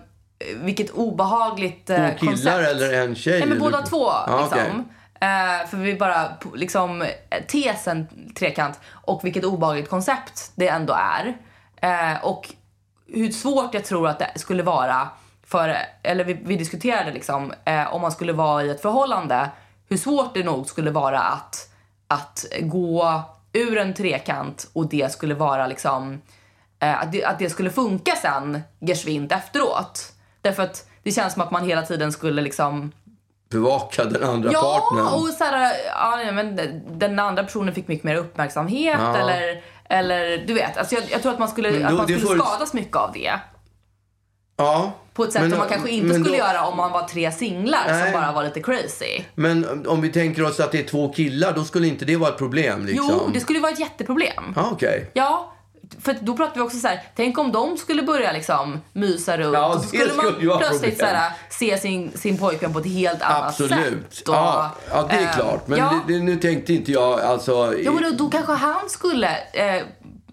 vilket 0.56 0.90
obehagligt 0.90 1.90
eh, 1.90 1.96
Två 2.10 2.18
killar 2.18 2.32
koncept. 2.32 2.68
eller 2.70 2.94
en 3.04 3.16
tjej? 3.16 3.40
Nej 3.40 3.50
men 3.50 3.60
båda 3.60 3.82
två 3.82 4.06
Ja, 4.06 4.40
liksom. 4.42 4.60
okej. 4.60 4.94
Eh, 5.20 5.68
för 5.68 5.78
vi 5.78 5.96
bara, 5.96 6.28
liksom, 6.56 7.06
tesen 7.48 8.08
trekant 8.36 8.80
och 8.92 9.26
vilket 9.26 9.44
obehagligt 9.44 9.90
koncept 9.90 10.52
det 10.56 10.68
ändå 10.68 10.94
är. 10.94 11.38
Eh, 11.82 12.26
och 12.26 12.54
hur 13.08 13.32
svårt 13.32 13.74
jag 13.74 13.86
tror 13.86 14.08
att 14.08 14.20
det 14.20 14.32
skulle 14.36 14.64
vara 14.64 15.08
för, 15.48 15.78
eller 16.04 16.24
vi, 16.24 16.34
vi 16.34 16.56
diskuterade 16.56 17.12
liksom, 17.12 17.54
eh, 17.66 17.94
om 17.94 18.02
man 18.02 18.12
skulle 18.12 18.34
vara 18.34 18.64
i 18.64 18.70
ett 18.70 18.82
förhållande, 18.82 19.50
hur 19.90 19.98
svårt 19.98 20.34
det 20.34 20.44
nog 20.44 20.68
skulle 20.68 20.92
vara 20.92 21.20
att, 21.20 21.70
att 22.08 22.46
gå 22.62 23.22
ur 23.54 23.78
en 23.78 23.94
trekant 23.94 24.70
och 24.74 24.90
det 24.90 25.12
skulle 25.12 25.36
vara 25.36 25.68
liksom, 25.68 26.22
eh, 26.80 27.02
att, 27.02 27.12
det, 27.12 27.26
att 27.26 27.40
det 27.40 27.50
skulle 27.50 27.70
funka 27.70 28.16
sen, 28.16 28.62
geschwint 28.80 29.32
efteråt. 29.32 30.14
Därför 30.42 30.64
att 30.64 30.88
det 31.04 31.12
känns 31.12 31.34
som 31.34 31.42
att 31.42 31.52
man 31.52 31.66
hela 31.66 31.82
tiden 31.82 32.12
skulle 32.12 32.42
liksom 32.42 32.92
Bevaka 33.50 34.04
den 34.06 34.24
andra 34.24 34.52
Ja, 34.52 34.62
partnern. 34.90 35.14
och 35.14 35.28
så 35.28 35.44
här, 35.44 35.74
ja, 35.86 36.32
men 36.32 36.56
den 37.00 37.20
andra 37.20 37.44
personen 37.44 37.74
fick 37.76 37.88
mycket 37.88 38.04
mer 38.04 38.16
uppmärksamhet 38.16 38.98
Ja. 39.00 39.18
eller, 39.18 39.62
eller 39.90 40.38
du 40.48 40.54
vet. 40.54 40.78
Alltså 40.78 40.96
jag, 40.96 41.04
jag 41.12 41.22
tror 41.22 41.32
att 41.32 41.40
man 41.40 41.48
skulle, 41.50 41.70
då- 41.80 41.86
att 41.88 41.94
man 41.94 42.08
skulle 42.08 42.20
skadas 42.40 42.74
mycket 42.74 42.96
av 42.98 43.12
det. 43.14 43.40
Ja. 44.58 44.92
På 45.18 45.24
ett 45.24 45.34
sätt 45.34 45.42
Men- 45.42 45.50
som 45.52 45.60
man 45.60 45.68
kanske 45.70 45.90
inte 45.90 46.14
skulle 46.14 46.30
då- 46.30 46.36
göra 46.36 46.66
om 46.68 46.78
man 46.78 46.92
var 46.92 47.04
tre 47.04 47.32
singlar 47.32 47.84
Nej. 47.88 48.04
som 48.04 48.22
bara 48.22 48.32
var 48.32 48.44
lite 48.44 48.62
crazy. 48.62 49.24
Men 49.36 49.88
om 49.88 50.02
vi 50.02 50.10
tänker 50.10 50.46
oss 50.46 50.60
att 50.60 50.72
det 50.72 50.80
är 50.80 50.84
två 50.84 51.14
killar, 51.14 51.54
då 51.54 51.64
skulle 51.64 51.88
inte 51.88 52.06
det 52.06 52.16
vara 52.16 52.30
ett 52.30 52.38
problem 52.38 52.86
liksom? 52.86 53.10
Jo, 53.12 53.30
det 53.34 53.40
skulle 53.40 53.60
vara 53.60 53.72
ett 53.72 53.80
jätteproblem. 53.80 54.54
Ja, 54.56 54.70
okej. 54.72 55.12
Ja, 55.14 55.54
för 56.02 56.16
då 56.22 56.38
pratar 56.38 56.56
vi 56.56 56.62
också 56.62 56.78
så 56.78 56.88
här, 56.88 57.02
tänk 57.16 57.38
om 57.38 57.52
de 57.52 57.78
skulle 57.78 58.04
börja 58.04 58.32
liksom 58.32 58.82
mysa 58.94 59.38
runt 59.38 59.54
Ja, 59.54 59.80
så 59.82 59.88
skulle 59.88 60.14
man 60.16 60.26
skulle 60.26 60.42
ju 60.42 60.48
vara 60.48 60.58
plötsligt 60.60 61.00
så 61.00 61.06
här, 61.06 61.32
se 61.50 61.78
sin, 61.78 62.12
sin 62.18 62.38
pojkvän 62.38 62.74
på 62.74 62.80
ett 62.80 62.86
helt 62.88 63.22
annat 63.22 63.48
Absolut. 63.48 64.14
sätt. 64.16 64.28
Och, 64.28 64.36
ja, 64.36 64.72
ja, 64.92 65.08
det 65.10 65.16
är 65.16 65.22
eh, 65.22 65.36
klart. 65.36 65.68
Men 65.68 65.80
ja. 65.80 65.94
det, 66.08 66.14
det, 66.14 66.20
nu 66.20 66.36
tänkte 66.36 66.74
inte 66.74 66.92
jag 66.92 67.22
alltså... 67.22 67.74
Ja, 67.84 67.92
men 67.92 68.04
då, 68.04 68.10
då 68.10 68.30
kanske 68.30 68.54
han 68.54 68.90
skulle 68.90 69.30
eh, 69.54 69.84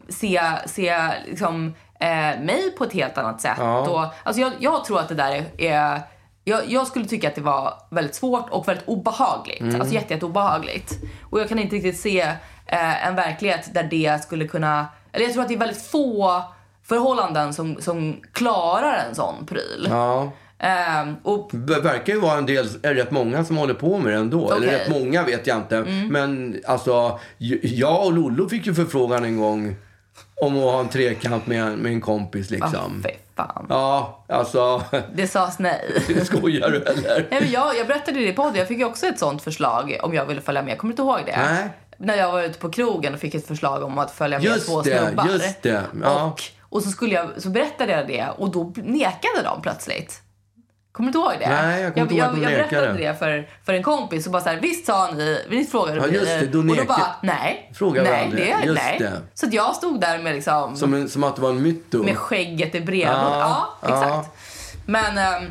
se, 0.09 0.43
se 0.67 1.09
liksom, 1.27 1.75
eh, 2.05 2.41
mig 2.41 2.75
på 2.79 2.85
ett 2.85 2.93
helt 2.93 3.19
annat 3.19 3.41
sätt. 3.41 3.57
Ja. 3.59 3.79
Och, 3.79 4.15
alltså 4.23 4.43
jag, 4.43 4.53
jag 4.59 4.85
tror 4.85 5.01
att 5.01 5.09
det 5.09 5.15
där 5.15 5.33
är... 5.33 5.45
är 5.71 6.03
jag, 6.47 6.71
jag 6.71 6.87
skulle 6.87 7.05
tycka 7.05 7.29
att 7.29 7.35
det 7.35 7.41
var 7.41 7.75
väldigt 7.91 8.15
svårt 8.15 8.51
och 8.51 8.69
väldigt 8.69 8.89
obehagligt. 8.89 9.61
Mm. 9.61 9.81
Alltså 9.81 9.95
jätte, 9.95 10.15
jätte 10.15 10.27
obehagligt. 10.27 10.93
Och 11.31 11.41
jag 11.41 11.49
kan 11.49 11.59
inte 11.59 11.77
riktigt 11.77 12.01
se 12.01 12.21
eh, 12.67 13.07
en 13.07 13.15
verklighet 13.15 13.75
där 13.75 13.83
det 13.83 14.23
skulle 14.23 14.49
kunna... 14.49 14.87
Eller 15.13 15.25
jag 15.25 15.33
tror 15.33 15.43
att 15.43 15.49
det 15.49 15.55
är 15.55 15.59
väldigt 15.59 15.83
få 15.83 16.43
förhållanden 16.83 17.55
som, 17.55 17.77
som 17.81 18.21
klarar 18.33 19.05
en 19.09 19.15
sån 19.15 19.47
pryl. 19.47 19.87
Ja. 19.91 20.33
Ehm, 20.59 21.17
och 21.23 21.51
Det 21.53 21.81
verkar 21.81 22.13
ju 22.13 22.21
vara 22.21 22.39
en 22.39 22.47
del, 22.47 22.69
är 22.83 22.95
rätt 22.95 23.11
många 23.11 23.45
som 23.45 23.57
håller 23.57 23.75
på 23.75 23.99
med 23.99 24.13
det 24.13 24.19
ändå. 24.19 24.53
Eller 24.53 24.67
Okej. 24.67 24.79
rätt 24.79 24.91
många 24.91 25.23
vet 25.23 25.47
jag 25.47 25.57
inte. 25.57 25.77
Mm. 25.77 26.09
Men 26.09 26.61
alltså, 26.67 27.19
jag 27.63 28.07
och 28.07 28.13
Lollo 28.13 28.49
fick 28.49 28.67
ju 28.67 28.75
förfrågan 28.75 29.25
en 29.25 29.37
gång 29.41 29.77
om 30.41 30.57
att 30.57 30.63
ha 30.63 30.81
en 30.81 30.89
trekant 30.89 31.47
med, 31.47 31.63
en- 31.63 31.75
med 31.79 31.93
en 31.93 32.01
kompis 32.01 32.51
liksom. 32.51 33.03
fy 33.05 33.11
fan. 33.37 33.67
Ja, 33.69 34.25
alltså, 34.29 34.83
Det 35.15 35.27
sades 35.27 35.59
nej. 35.59 36.05
skojar 36.25 36.71
du 36.71 36.83
eller? 36.83 37.27
Nej, 37.31 37.41
men 37.41 37.51
jag, 37.51 37.77
jag 37.77 37.87
berättade 37.87 38.19
det 38.21 38.29
i 38.29 38.33
podden. 38.33 38.55
Jag 38.57 38.69
fick 38.69 38.87
också 38.87 39.07
ett 39.07 39.19
sånt 39.19 39.43
förslag 39.43 39.97
om 40.03 40.15
jag 40.15 40.27
ville 40.27 40.41
följa 40.41 40.63
med. 40.63 40.79
Kommer 40.79 40.91
du 40.95 41.03
inte 41.03 41.03
ihåg 41.03 41.21
det? 41.27 41.37
Nej. 41.53 41.69
När 41.99 42.17
jag 42.17 42.33
var 42.33 42.43
ute 42.43 42.59
på 42.59 42.71
krogen 42.71 43.15
och 43.15 43.21
fick 43.21 43.35
ett 43.35 43.47
förslag 43.47 43.83
om 43.83 43.99
att 43.99 44.11
följa 44.11 44.39
med 44.39 44.45
Just 44.47 44.67
två 44.69 44.83
det, 44.83 44.99
snubbar. 45.07 45.27
just 45.29 45.63
det, 45.63 45.83
ja. 46.03 46.23
Och, 46.25 46.43
och 46.61 46.83
så, 46.83 46.91
skulle 46.91 47.15
jag, 47.15 47.29
så 47.39 47.49
berättade 47.49 47.93
jag 47.93 48.07
det 48.07 48.27
och 48.39 48.51
då 48.51 48.73
nekade 48.77 49.43
de 49.45 49.63
plötsligt. 49.63 50.21
Kommer 50.95 51.13
du 51.13 51.19
inte 51.19 51.31
ihåg 51.33 51.41
det? 51.41 51.63
Nej, 51.63 51.83
jag 51.83 51.93
kommer 51.95 52.03
inte 52.03 52.15
ihåg 52.15 52.21
jag, 52.25 52.29
att 52.29 52.35
de 52.35 52.43
jag 52.43 52.51
berättade 52.53 52.93
nekade. 52.93 53.09
det 53.13 53.19
för, 53.19 53.49
för 53.65 53.75
en 53.75 53.83
kompis 53.83 54.27
och 54.27 54.33
bara 54.33 54.43
så 54.43 54.49
här, 54.49 54.57
visst 54.61 54.87
sa 54.87 55.11
ni, 55.17 55.45
visst 55.49 55.71
frågade 55.71 55.99
Ja, 56.01 56.07
ni? 56.07 56.13
just 56.13 56.27
det, 56.27 56.47
då 56.47 56.59
och 56.59 56.77
då 56.77 56.85
bara, 56.85 57.07
nej. 57.23 57.71
Frågade 57.75 58.11
nej, 58.11 58.25
aldrig. 58.25 58.45
det, 58.61 58.67
Just 58.67 58.83
nej. 58.83 58.99
det. 58.99 59.13
Så 59.35 59.47
att 59.47 59.53
jag 59.53 59.75
stod 59.77 60.01
där 60.01 60.19
med 60.19 60.35
liksom, 60.35 60.77
Som, 60.77 60.95
en, 60.95 61.09
som 61.09 61.25
att 61.25 61.37
det 61.37 61.43
var 61.43 61.51
en 61.51 61.63
mytto. 61.63 62.03
med 62.03 62.17
skägget 62.19 62.75
i 62.75 62.81
brevlådan. 62.81 63.41
Ja, 63.41 63.69
Ja, 63.81 63.89
exakt. 63.89 64.31
Men, 64.87 65.19
ehm, 65.19 65.51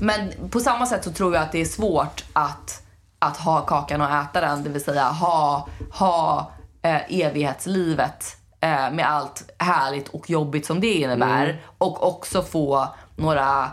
men 0.00 0.32
på 0.50 0.60
samma 0.60 0.86
sätt 0.86 1.04
så 1.04 1.12
tror 1.12 1.34
jag 1.34 1.42
att 1.42 1.52
det 1.52 1.60
är 1.60 1.64
svårt 1.64 2.24
att, 2.32 2.82
att 3.18 3.36
ha 3.36 3.60
kakan 3.60 4.00
och 4.00 4.10
äta 4.10 4.40
den. 4.40 4.62
Det 4.62 4.70
vill 4.70 4.84
säga 4.84 5.04
ha, 5.04 5.68
ha 5.92 6.50
eh, 6.82 7.20
evighetslivet 7.20 8.36
eh, 8.60 8.90
med 8.90 9.10
allt 9.10 9.50
härligt 9.58 10.08
och 10.08 10.30
jobbigt 10.30 10.66
som 10.66 10.80
det 10.80 10.92
innebär. 10.94 11.44
Mm. 11.44 11.56
Och 11.78 12.06
också 12.08 12.42
få 12.42 12.88
några 13.16 13.68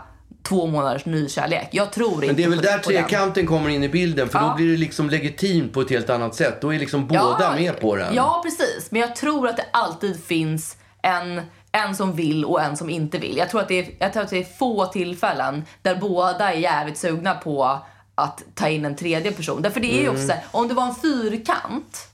två 0.48 0.66
månaders 0.66 1.04
nykärlek. 1.06 1.68
Jag 1.72 1.92
tror 1.92 2.14
inte 2.14 2.26
Men 2.26 2.36
det 2.36 2.42
är 2.44 2.48
väl 2.48 2.58
på, 2.58 2.64
där 2.64 2.78
trekanten 2.78 3.46
kommer 3.46 3.68
in 3.70 3.82
i 3.84 3.88
bilden. 3.88 4.28
För 4.28 4.38
Ja. 4.38 4.44
då 4.48 4.54
blir 4.54 4.70
det 4.72 4.76
liksom 4.76 5.10
legitimt 5.10 5.72
på 5.72 5.80
ett 5.80 5.90
helt 5.90 6.10
annat 6.10 6.34
sätt. 6.34 6.60
Då 6.60 6.74
är 6.74 6.78
liksom 6.78 7.06
båda 7.06 7.54
med 7.54 7.80
på 7.80 7.96
den. 7.96 8.14
Ja, 8.14 8.40
precis. 8.44 8.90
Men 8.90 9.00
jag 9.00 9.16
tror 9.16 9.48
att 9.48 9.56
det 9.56 9.64
alltid 9.72 10.24
finns 10.24 10.76
en, 11.02 11.42
en 11.72 11.96
som 11.96 12.12
vill 12.12 12.44
och 12.44 12.62
en 12.62 12.76
som 12.76 12.90
inte 12.90 13.18
vill. 13.18 13.36
Jag 13.36 13.50
tror, 13.50 13.60
att 13.60 13.68
det 13.68 13.78
är, 13.78 13.86
jag 13.98 14.12
tror 14.12 14.22
att 14.22 14.30
det 14.30 14.38
är 14.38 14.56
få 14.58 14.86
tillfällen 14.86 15.64
där 15.82 15.94
båda 15.94 16.52
är 16.52 16.58
jävligt 16.58 16.98
sugna 16.98 17.34
på 17.34 17.78
att 18.14 18.42
ta 18.54 18.68
in 18.68 18.84
en 18.84 18.96
tredje 18.96 19.32
person. 19.32 19.62
Därför 19.62 19.80
det 19.80 19.98
är 19.98 20.02
ju 20.02 20.08
också 20.08 20.22
Mm. 20.22 20.36
om 20.50 20.68
det 20.68 20.74
var 20.74 20.86
en 20.86 20.94
fyrkant 20.94 22.08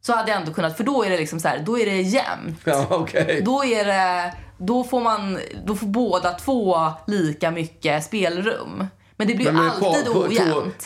så 0.00 0.12
hade 0.12 0.30
jag 0.30 0.40
ändå 0.40 0.52
kunnat, 0.52 0.76
för 0.76 0.84
då 0.84 1.04
är 1.04 1.10
det 1.10 1.16
liksom 1.16 1.40
så 1.40 1.48
här, 1.48 1.58
då 1.58 1.78
är 1.78 1.86
det 1.86 2.00
jämnt. 2.00 2.60
Ja, 2.64 2.86
okej. 2.90 3.42
Då 3.44 3.64
är 3.64 3.84
det, 3.84 4.32
då 4.66 4.84
får 4.84 5.00
man, 5.00 5.38
då 5.66 5.74
får 5.74 5.86
båda 5.86 6.32
två 6.32 6.76
lika 7.06 7.50
mycket 7.50 8.04
spelrum. 8.04 8.86
Men 9.16 9.28
det 9.28 9.34
blir 9.34 9.52
Men 9.52 9.70
alltid 9.70 10.04
på- 10.06 10.12
två, 10.12 10.20
ojämnt. 10.20 10.78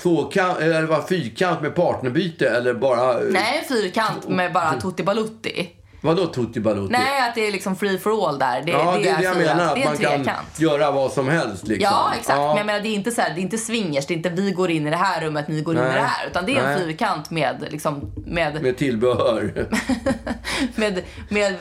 eller 0.61 0.83
vad, 0.83 1.09
fyrkant 1.09 1.61
med 1.63 1.75
partnerbyte 1.75 2.49
eller 2.49 2.75
bara... 2.75 3.19
Nej, 3.19 3.65
fyrkant 3.69 4.29
med 4.29 4.53
bara 4.53 4.81
tutti 4.81 5.03
balutti. 5.03 5.69
Vadå 6.01 6.27
Tutti 6.27 6.61
Balutti? 6.61 6.93
Nej, 6.93 7.29
att 7.29 7.35
det 7.35 7.47
är 7.47 7.53
liksom 7.53 7.77
free 7.77 7.99
for 7.99 8.29
all 8.29 8.39
där. 8.39 8.63
Det, 8.67 8.73
ja, 8.73 8.97
det 9.03 9.09
är 9.09 9.17
det 9.19 9.23
jag 9.25 9.35
fyra- 9.37 9.55
menar. 9.55 9.65
det 9.65 9.71
Att 9.71 9.77
en 9.77 9.85
man 9.85 9.97
kan 9.97 10.25
trekant. 10.25 10.61
göra 10.61 10.91
vad 10.91 11.13
som 11.13 11.29
helst 11.29 11.67
liksom. 11.69 11.91
Ja, 11.93 12.11
exakt. 12.21 12.39
Ja. 12.39 12.49
Men 12.49 12.57
jag 12.57 12.67
menar, 12.67 12.81
det 12.81 12.89
är 12.89 12.95
inte 12.95 13.11
så 13.11 13.21
här, 13.21 13.31
det 13.35 13.41
är 13.41 13.43
inte 13.43 13.59
swingers, 13.59 14.07
det 14.07 14.15
är 14.15 14.17
inte 14.17 14.29
vi 14.29 14.51
går 14.51 14.71
in 14.71 14.87
i 14.87 14.91
det 14.91 14.97
här 14.97 15.21
rummet, 15.21 15.49
ni 15.49 15.61
går 15.61 15.75
in 15.75 15.81
i 15.81 15.85
Nej. 15.85 15.95
det 15.95 16.01
här. 16.01 16.27
Utan 16.27 16.47
det 16.47 16.53
är 16.57 16.59
en 16.59 16.65
Nej. 16.65 16.79
fyrkant 16.79 17.31
med, 17.31 17.67
liksom, 17.71 18.13
med, 18.27 18.63
Med 18.63 18.77
tillbehör. 18.79 19.67
med, 20.75 21.03
med 21.29 21.55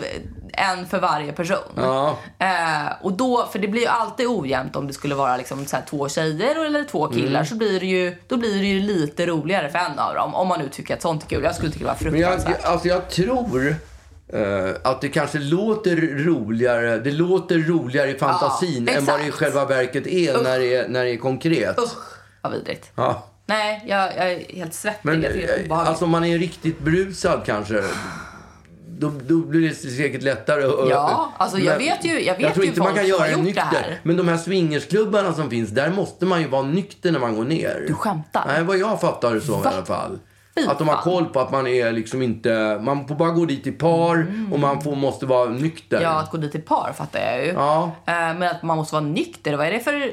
en 0.54 0.86
för 0.86 1.00
varje 1.00 1.32
person. 1.32 1.58
Ja. 1.76 2.18
Eh, 2.40 2.48
och 3.02 3.14
då, 3.14 3.50
för 3.52 3.60
det 3.60 3.68
blir 3.68 3.82
ju 3.82 3.88
alltid 3.88 4.28
ojämnt 4.28 4.76
om 4.76 4.88
det 4.88 4.94
skulle 4.94 5.16
vara 5.16 5.38
liksom 5.38 5.66
så 5.66 5.78
två 5.90 6.10
tjejer 6.10 6.66
eller 6.66 6.84
två 6.84 7.08
killar. 7.08 7.28
Mm. 7.40 7.46
Så 7.46 7.56
blir 7.56 7.80
det, 7.80 7.86
ju, 7.86 8.16
då 8.28 8.38
blir 8.38 8.60
det 8.62 8.68
ju 8.68 8.80
lite 8.80 9.26
roligare 9.26 9.70
för 9.70 9.80
en 9.80 10.00
av 10.00 10.16
dem. 10.16 10.36
Om 10.36 10.48
man 10.48 10.60
nu 10.60 10.70
tycker 10.70 10.94
att 10.94 11.02
sånt 11.02 11.24
är 11.24 11.28
kul. 11.28 11.44
Jag 11.44 11.56
skulle 11.56 11.72
tycka 11.72 11.86
det 11.86 12.04
var 12.06 12.12
Men 12.12 12.20
jag, 12.22 12.32
fruktansvärt. 12.34 12.66
alltså 12.66 12.88
jag 12.88 13.10
tror 13.10 13.76
att 14.84 15.02
det 15.02 15.10
kanske 15.10 15.40
låter 15.40 15.96
roligare, 16.26 16.98
det 16.98 17.12
låter 17.12 17.58
roligare 17.58 18.12
i 18.12 18.18
fantasin 18.18 18.90
än 18.90 19.06
vad 19.06 19.20
det 19.20 19.26
i 19.28 19.32
själva 19.32 19.66
verket 19.66 20.08
är 20.08 20.44
när 20.44 20.60
det 20.60 20.76
är, 20.76 20.88
när 20.88 21.04
det 21.06 21.12
är 21.12 21.18
konkret. 21.18 21.80
Usch, 21.80 21.92
vad 22.42 22.52
vidrigt. 22.54 22.92
Ja. 22.96 23.28
Nej, 23.46 23.84
jag, 23.88 24.04
jag 24.18 24.32
är 24.32 24.54
helt 24.56 24.74
svettig. 24.74 25.00
Men 25.04 25.22
jag 25.22 25.34
det 25.34 25.44
är 25.44 25.70
eh, 25.72 25.78
alltså 25.80 26.06
om 26.06 26.12
man 26.12 26.26
är 26.26 26.38
riktigt 26.38 26.80
brusad 26.80 27.42
kanske. 27.46 27.84
Då, 29.00 29.12
då 29.28 29.36
blir 29.38 29.70
det 29.70 29.76
säkert 29.76 30.24
lättare. 30.24 30.62
Ja, 30.90 31.34
alltså 31.38 31.58
jag 31.58 31.66
Men- 31.66 31.78
vet 31.78 32.06
ju- 32.06 32.20
jag 32.26 32.34
vet 32.34 32.42
jag 32.42 32.54
tror 32.54 32.64
ju 32.66 32.70
inte 32.70 32.82
man 32.82 32.94
kan 32.96 33.08
göra 33.08 33.28
det 33.28 33.36
det 33.36 33.42
nykter. 33.42 33.62
här. 33.62 34.00
Men 34.04 34.18
de 34.18 34.28
här 34.28 34.38
swingersklubbarna 34.38 35.34
som 35.34 35.50
finns, 35.50 35.70
där 35.70 35.90
måste 35.92 36.26
man 36.26 36.42
ju 36.42 36.48
vara 36.48 36.62
nykter 36.62 37.12
när 37.12 37.20
man 37.20 37.36
går 37.36 37.44
ner. 37.46 37.84
Du 37.88 37.94
skämtar? 37.94 38.44
Nej, 38.48 38.64
vad 38.64 38.78
jag 38.78 39.02
fattar 39.02 39.34
det 39.34 39.42
som 39.42 39.62
Va? 39.62 39.72
i 39.72 39.76
alla 39.76 39.86
fall. 39.86 40.20
Att 40.68 40.80
de 40.80 40.88
har 40.88 40.98
koll 41.02 41.26
på 41.26 41.40
att 41.40 41.52
man 41.52 41.68
är 41.68 41.92
liksom 41.92 42.22
inte, 42.22 42.80
man 42.82 43.08
får 43.08 43.16
bara 43.16 43.32
gå 43.32 43.46
dit 43.46 43.68
i 43.68 43.72
par 43.72 44.28
och 44.52 44.60
man 44.60 44.82
får, 44.82 44.96
måste 44.96 45.26
vara 45.26 45.50
nykter. 45.50 45.98
Mm. 45.98 46.10
Ja, 46.12 46.20
att 46.20 46.32
gå 46.32 46.38
dit 46.38 46.56
i 46.56 46.60
par 46.60 46.94
fattar 46.98 47.20
jag 47.20 47.46
ju. 47.46 47.52
Ja. 47.52 47.92
Eh, 48.08 48.14
Men 48.14 48.44
att 48.44 48.64
man 48.64 48.78
måste 48.78 48.96
vara 48.96 49.06
nykter, 49.06 49.54
vad 49.58 49.68
är 49.68 49.72
det 49.72 49.80
för 49.80 50.12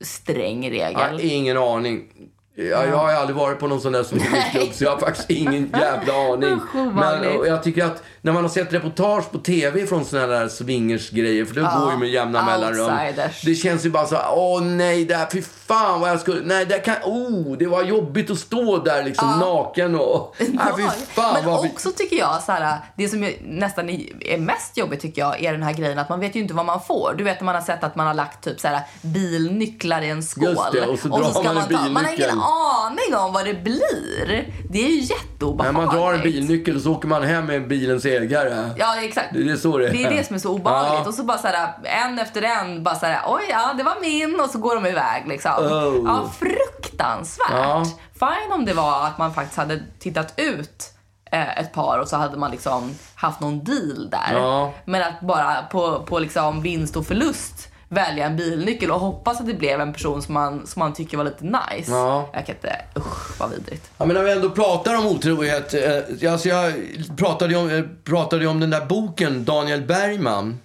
sträng 0.00 0.70
regel? 0.70 0.94
Har 0.94 1.24
ingen 1.24 1.58
aning. 1.58 2.08
Jag, 2.54 2.88
jag 2.88 2.96
har 2.96 3.12
aldrig 3.12 3.36
varit 3.36 3.58
på 3.58 3.66
någon 3.66 3.80
sån 3.80 3.92
där 3.92 4.02
swingersklubb 4.02 4.68
så 4.72 4.84
jag 4.84 4.90
har 4.90 4.98
faktiskt 4.98 5.30
ingen 5.30 5.72
jävla 5.80 6.12
aning. 6.32 6.60
Men 6.94 7.24
jag 7.46 7.62
tycker 7.62 7.84
att 7.84 8.02
när 8.24 8.32
man 8.32 8.42
har 8.42 8.48
sett 8.48 8.72
reportage 8.72 9.30
på 9.32 9.38
TV 9.38 9.86
från 9.86 10.04
såna 10.04 10.26
där 10.26 10.48
swingersgrejer, 10.48 11.44
för 11.44 11.54
det 11.54 11.60
Ja, 11.60 11.78
går 11.80 11.92
ju 11.92 11.98
med 11.98 12.08
jämna 12.08 12.44
mellanrum. 12.44 12.98
Det 13.44 13.54
känns 13.54 13.86
ju 13.86 13.90
bara 13.90 14.06
så, 14.06 14.16
åh 14.34 14.62
nej, 14.62 15.04
där, 15.04 15.26
fy 15.32 15.42
fan 15.42 16.00
vad 16.00 16.10
jag 16.10 16.20
skulle, 16.20 16.40
nej, 16.44 16.66
det 16.66 16.78
kan, 16.78 16.94
oh, 17.04 17.56
det 17.58 17.66
var 17.66 17.82
jobbigt 17.82 18.30
att 18.30 18.38
stå 18.38 18.78
där 18.78 19.04
liksom 19.04 19.28
naken 19.40 19.94
och, 19.94 20.34
nej, 20.38 20.48
fy 20.76 20.82
fan 21.14 21.34
men 21.34 21.46
vad 21.52 21.62
vi- 21.62 21.68
också 21.68 21.90
tycker 21.96 22.16
jag 22.16 22.42
så 22.42 22.52
här, 22.52 22.78
det 22.96 23.08
som 23.08 23.24
är 23.24 23.32
nästan 23.44 23.88
är 23.90 24.38
mest 24.38 24.76
jobbigt 24.76 25.00
tycker 25.00 25.22
jag 25.22 25.42
är 25.42 25.52
den 25.52 25.62
här 25.62 25.72
grejen 25.72 25.98
att 25.98 26.08
man 26.08 26.20
vet 26.20 26.36
ju 26.36 26.40
inte 26.40 26.54
vad 26.54 26.66
man 26.66 26.80
får. 26.80 27.14
Du 27.18 27.24
vet 27.24 27.40
när 27.40 27.44
man 27.44 27.54
har 27.54 27.62
sett 27.62 27.84
att 27.84 27.96
man 27.96 28.06
har 28.06 28.14
lagt 28.14 28.44
typ 28.44 28.60
så 28.60 28.68
här 28.68 28.80
bilnycklar 29.02 30.02
i 30.02 30.10
en 30.10 30.22
skål. 30.22 30.44
Just 30.44 30.72
det, 30.72 30.86
och 30.86 30.98
så 30.98 31.08
drar 31.08 31.44
man 31.44 31.56
en 31.56 31.68
ta, 31.68 31.88
Man 31.88 32.04
har 32.04 32.12
ingen 32.14 32.30
aning 32.30 33.14
om 33.26 33.32
vad 33.32 33.44
det 33.44 33.54
blir. 33.64 34.52
Det 34.70 34.78
är 34.78 34.88
ju 34.88 35.00
När 35.00 35.10
jätteobehagligt. 35.10 35.86
man 35.86 35.96
drar 35.96 36.12
en 36.12 36.20
bilnyckel 36.22 36.76
och 36.76 36.82
så 36.82 36.92
åker 36.92 37.08
man 37.08 37.22
hem 37.22 37.46
med 37.46 37.68
bilens 37.68 38.04
ägare. 38.16 38.70
Ja, 38.76 39.02
exakt. 39.02 39.28
Det 39.32 39.50
är 39.50 39.56
så 39.56 39.78
det 39.78 39.88
är. 39.88 39.92
Det 39.92 40.04
är 40.04 40.10
det 40.10 40.24
som 40.24 40.36
är 40.36 40.40
så 40.40 40.54
obehagligt. 40.54 41.00
Ja. 41.02 41.08
Och 41.08 41.14
så 41.14 41.22
bara 41.22 41.38
så 41.38 41.48
här, 41.48 41.68
en 41.82 42.18
efter 42.18 42.42
en, 42.42 42.82
bara 42.82 42.94
så 42.94 43.06
här, 43.06 43.20
oj 43.26 43.42
ja, 43.50 43.74
det 43.76 43.82
var 43.82 43.96
min. 44.00 44.40
Och 44.40 44.50
så 44.50 44.58
går 44.58 44.74
de 44.74 44.86
iväg 44.86 45.28
liksom. 45.28 45.52
Oh. 45.52 46.02
Ja, 46.06 46.30
fruktansvärt. 46.38 47.50
Ja. 47.50 47.84
Fine 48.14 48.52
om 48.52 48.64
det 48.64 48.74
var 48.74 49.06
att 49.06 49.18
man 49.18 49.34
faktiskt 49.34 49.56
hade 49.56 49.82
tittat 49.98 50.34
ut 50.36 50.92
eh, 51.32 51.58
ett 51.58 51.72
par 51.72 51.98
och 51.98 52.08
så 52.08 52.16
hade 52.16 52.36
man 52.36 52.50
liksom 52.50 52.94
haft 53.14 53.40
någon 53.40 53.64
deal 53.64 54.10
där. 54.10 54.32
Ja. 54.32 54.72
Men 54.84 55.02
att 55.02 55.20
bara 55.20 55.62
på, 55.62 56.02
på 56.02 56.18
liksom 56.18 56.62
vinst 56.62 56.96
och 56.96 57.06
förlust 57.06 57.71
välja 57.92 58.26
en 58.26 58.36
bilnyckel 58.36 58.90
och 58.90 59.00
hoppas 59.00 59.40
att 59.40 59.46
det 59.46 59.54
blev 59.54 59.80
en 59.80 59.92
person 59.92 60.22
som 60.22 60.34
man, 60.34 60.66
som 60.66 60.80
man 60.80 60.92
tycker 60.94 61.16
var 61.16 61.24
lite 61.24 61.44
nice. 61.44 61.90
Ja. 61.90 62.30
Jag 62.32 62.46
kan 62.46 62.54
inte, 62.54 62.76
usch 62.98 63.40
vad 63.40 63.50
vidrigt. 63.50 63.90
Ja, 63.98 64.04
men 64.04 64.16
när 64.16 64.22
vi 64.22 64.32
ändå 64.32 64.50
pratar 64.50 64.94
om 64.98 65.06
otrohet. 65.06 65.74
Eh, 65.74 66.32
alltså 66.32 66.48
jag 66.48 66.72
pratade 67.16 67.52
ju 67.54 67.58
om, 67.60 67.70
eh, 67.70 67.82
pratade 68.04 68.46
om 68.46 68.60
den 68.60 68.70
där 68.70 68.84
boken, 68.86 69.44
Daniel 69.44 69.82
Bergman. 69.82 70.58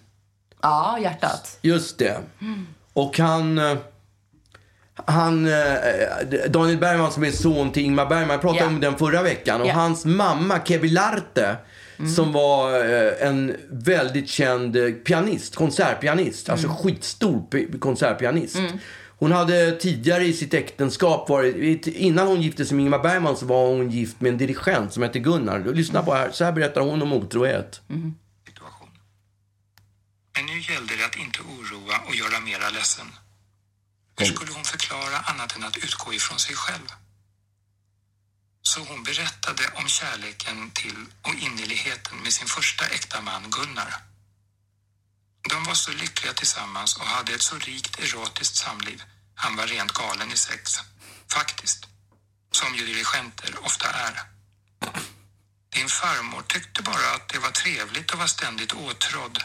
Ja, 0.62 0.98
hjärtat. 1.02 1.58
Just 1.62 1.98
det. 1.98 2.18
Och 2.94 3.18
han... 3.20 3.58
eh, 3.58 3.78
Han, 5.06 5.46
eh, 5.48 5.54
Daniel 6.50 6.78
Bergman 6.78 7.12
som 7.12 7.24
är 7.24 7.32
son 7.32 7.72
till 7.72 7.84
Ingmar 7.86 8.06
Bergman, 8.06 8.30
jag 8.30 8.42
pratade 8.42 8.60
Ja. 8.64 8.68
om 8.68 8.80
den 8.80 8.96
förra 8.98 9.22
veckan. 9.24 9.62
Och 9.62 9.68
Ja. 9.68 9.74
hans 9.74 10.06
mamma, 10.06 10.60
Kevi 10.66 10.90
Larte, 10.90 11.56
som 12.16 12.32
var 12.32 12.86
eh, 12.86 13.28
en 13.28 13.56
väldigt 13.70 14.30
känd 14.30 14.76
eh, 14.76 14.92
pianist, 14.92 15.56
konsertpianist. 15.56 16.50
Alltså 16.50 16.68
skitstor 16.70 17.48
pi- 17.52 17.80
konsertpianist. 17.80 18.58
Hon 19.20 19.32
hade 19.32 19.72
tidigare 19.72 20.26
i 20.26 20.34
sitt 20.34 20.54
äktenskap 20.54 21.30
varit, 21.30 21.88
innan 21.88 22.28
hon 22.28 22.42
gifte 22.42 22.66
sig 22.66 22.76
med 22.78 22.84
Ingmar 22.84 23.00
Bergman 23.00 23.38
så 23.38 23.46
var 23.46 23.68
hon 23.68 23.92
gift 23.92 24.22
med 24.22 24.32
en 24.32 24.38
dirigent 24.38 24.94
som 24.94 25.04
hette 25.04 25.20
Gunnar. 25.20 25.60
Lyssna 25.60 26.04
på 26.04 26.14
här, 26.14 26.32
så 26.32 26.44
här 26.44 26.52
berättar 26.52 26.82
hon 26.82 27.02
om 27.02 27.14
otrohet. 27.14 27.82
situation. 28.48 28.90
Men 30.36 30.46
nu 30.46 30.60
gällde 30.74 30.96
det 30.96 31.06
att 31.06 31.16
inte 31.18 31.40
oroa 31.42 31.98
och 32.08 32.16
göra 32.16 32.40
mera 32.40 32.70
ledsen. 32.70 33.06
Hur 34.20 34.26
skulle 34.26 34.52
hon 34.52 34.64
förklara 34.64 35.18
annat 35.18 35.56
än 35.56 35.64
att 35.64 35.78
utgå 35.78 36.14
ifrån 36.14 36.40
sig 36.40 36.56
själv? 36.56 36.88
Så 38.68 38.80
hon 38.80 39.04
berättade 39.04 39.64
om 39.76 39.88
kärleken 39.88 40.72
till 40.72 41.06
och 41.22 41.34
innerligheten 41.34 42.18
med 42.18 42.34
sin 42.34 42.48
första 42.48 42.86
äkta 42.86 43.22
man 43.22 43.50
Gunnar. 43.50 43.96
De 45.50 45.64
var 45.64 45.74
så 45.74 45.92
lyckliga 45.92 46.34
tillsammans 46.34 46.98
och 46.98 47.06
hade 47.06 47.34
ett 47.34 47.42
så 47.42 47.56
rikt 47.56 48.00
erotiskt 48.00 48.56
samliv. 48.56 49.04
Han 49.36 49.56
var 49.56 49.68
rent 49.68 49.92
galen 49.92 50.32
i 50.32 50.38
sex. 50.38 50.80
Faktiskt. 51.34 51.88
Som 52.52 52.76
ju 52.76 52.86
dirigenter 52.86 53.66
ofta 53.66 53.88
är. 53.90 54.22
Din 55.70 55.90
farmor 55.90 56.42
tyckte 56.42 56.82
bara 56.84 57.16
att 57.16 57.30
det 57.30 57.40
var 57.40 57.52
trevligt 57.52 58.12
att 58.12 58.18
vara 58.18 58.28
ständigt 58.28 58.74
åtrådd, 58.74 59.44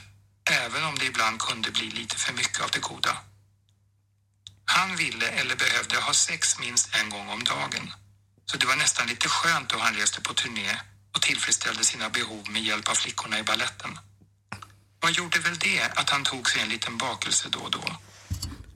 även 0.50 0.84
om 0.84 0.98
det 0.98 1.06
ibland 1.06 1.40
kunde 1.40 1.70
bli 1.70 1.90
lite 1.90 2.16
för 2.16 2.32
mycket 2.32 2.60
av 2.60 2.70
det 2.70 2.80
goda. 2.80 3.16
Han 4.64 4.96
ville 4.96 5.26
eller 5.28 5.56
behövde 5.56 5.96
ha 6.00 6.14
sex 6.14 6.58
minst 6.58 6.94
en 6.94 7.10
gång 7.10 7.28
om 7.28 7.44
dagen. 7.44 7.92
Så 8.52 8.58
det 8.58 8.66
var 8.66 8.76
nästan 8.76 9.06
lite 9.06 9.28
skönt 9.28 9.68
då 9.70 9.78
han 9.78 9.94
reste 9.94 10.20
på 10.20 10.32
turné 10.34 10.70
och 11.14 11.22
tillfredsställde 11.22 11.84
sina 11.84 12.08
behov 12.08 12.42
med 12.50 12.62
hjälp 12.62 12.88
av 12.90 12.94
flickorna 12.94 13.38
i 13.38 13.42
balletten. 13.42 13.90
Vad 15.02 15.10
gjorde 15.12 15.38
väl 15.38 15.58
det 15.58 15.82
att 16.00 16.10
han 16.10 16.22
tog 16.24 16.50
sig 16.50 16.62
en 16.62 16.68
liten 16.68 16.96
bakelse 16.98 17.48
då 17.50 17.58
och 17.58 17.70
då? 17.70 17.78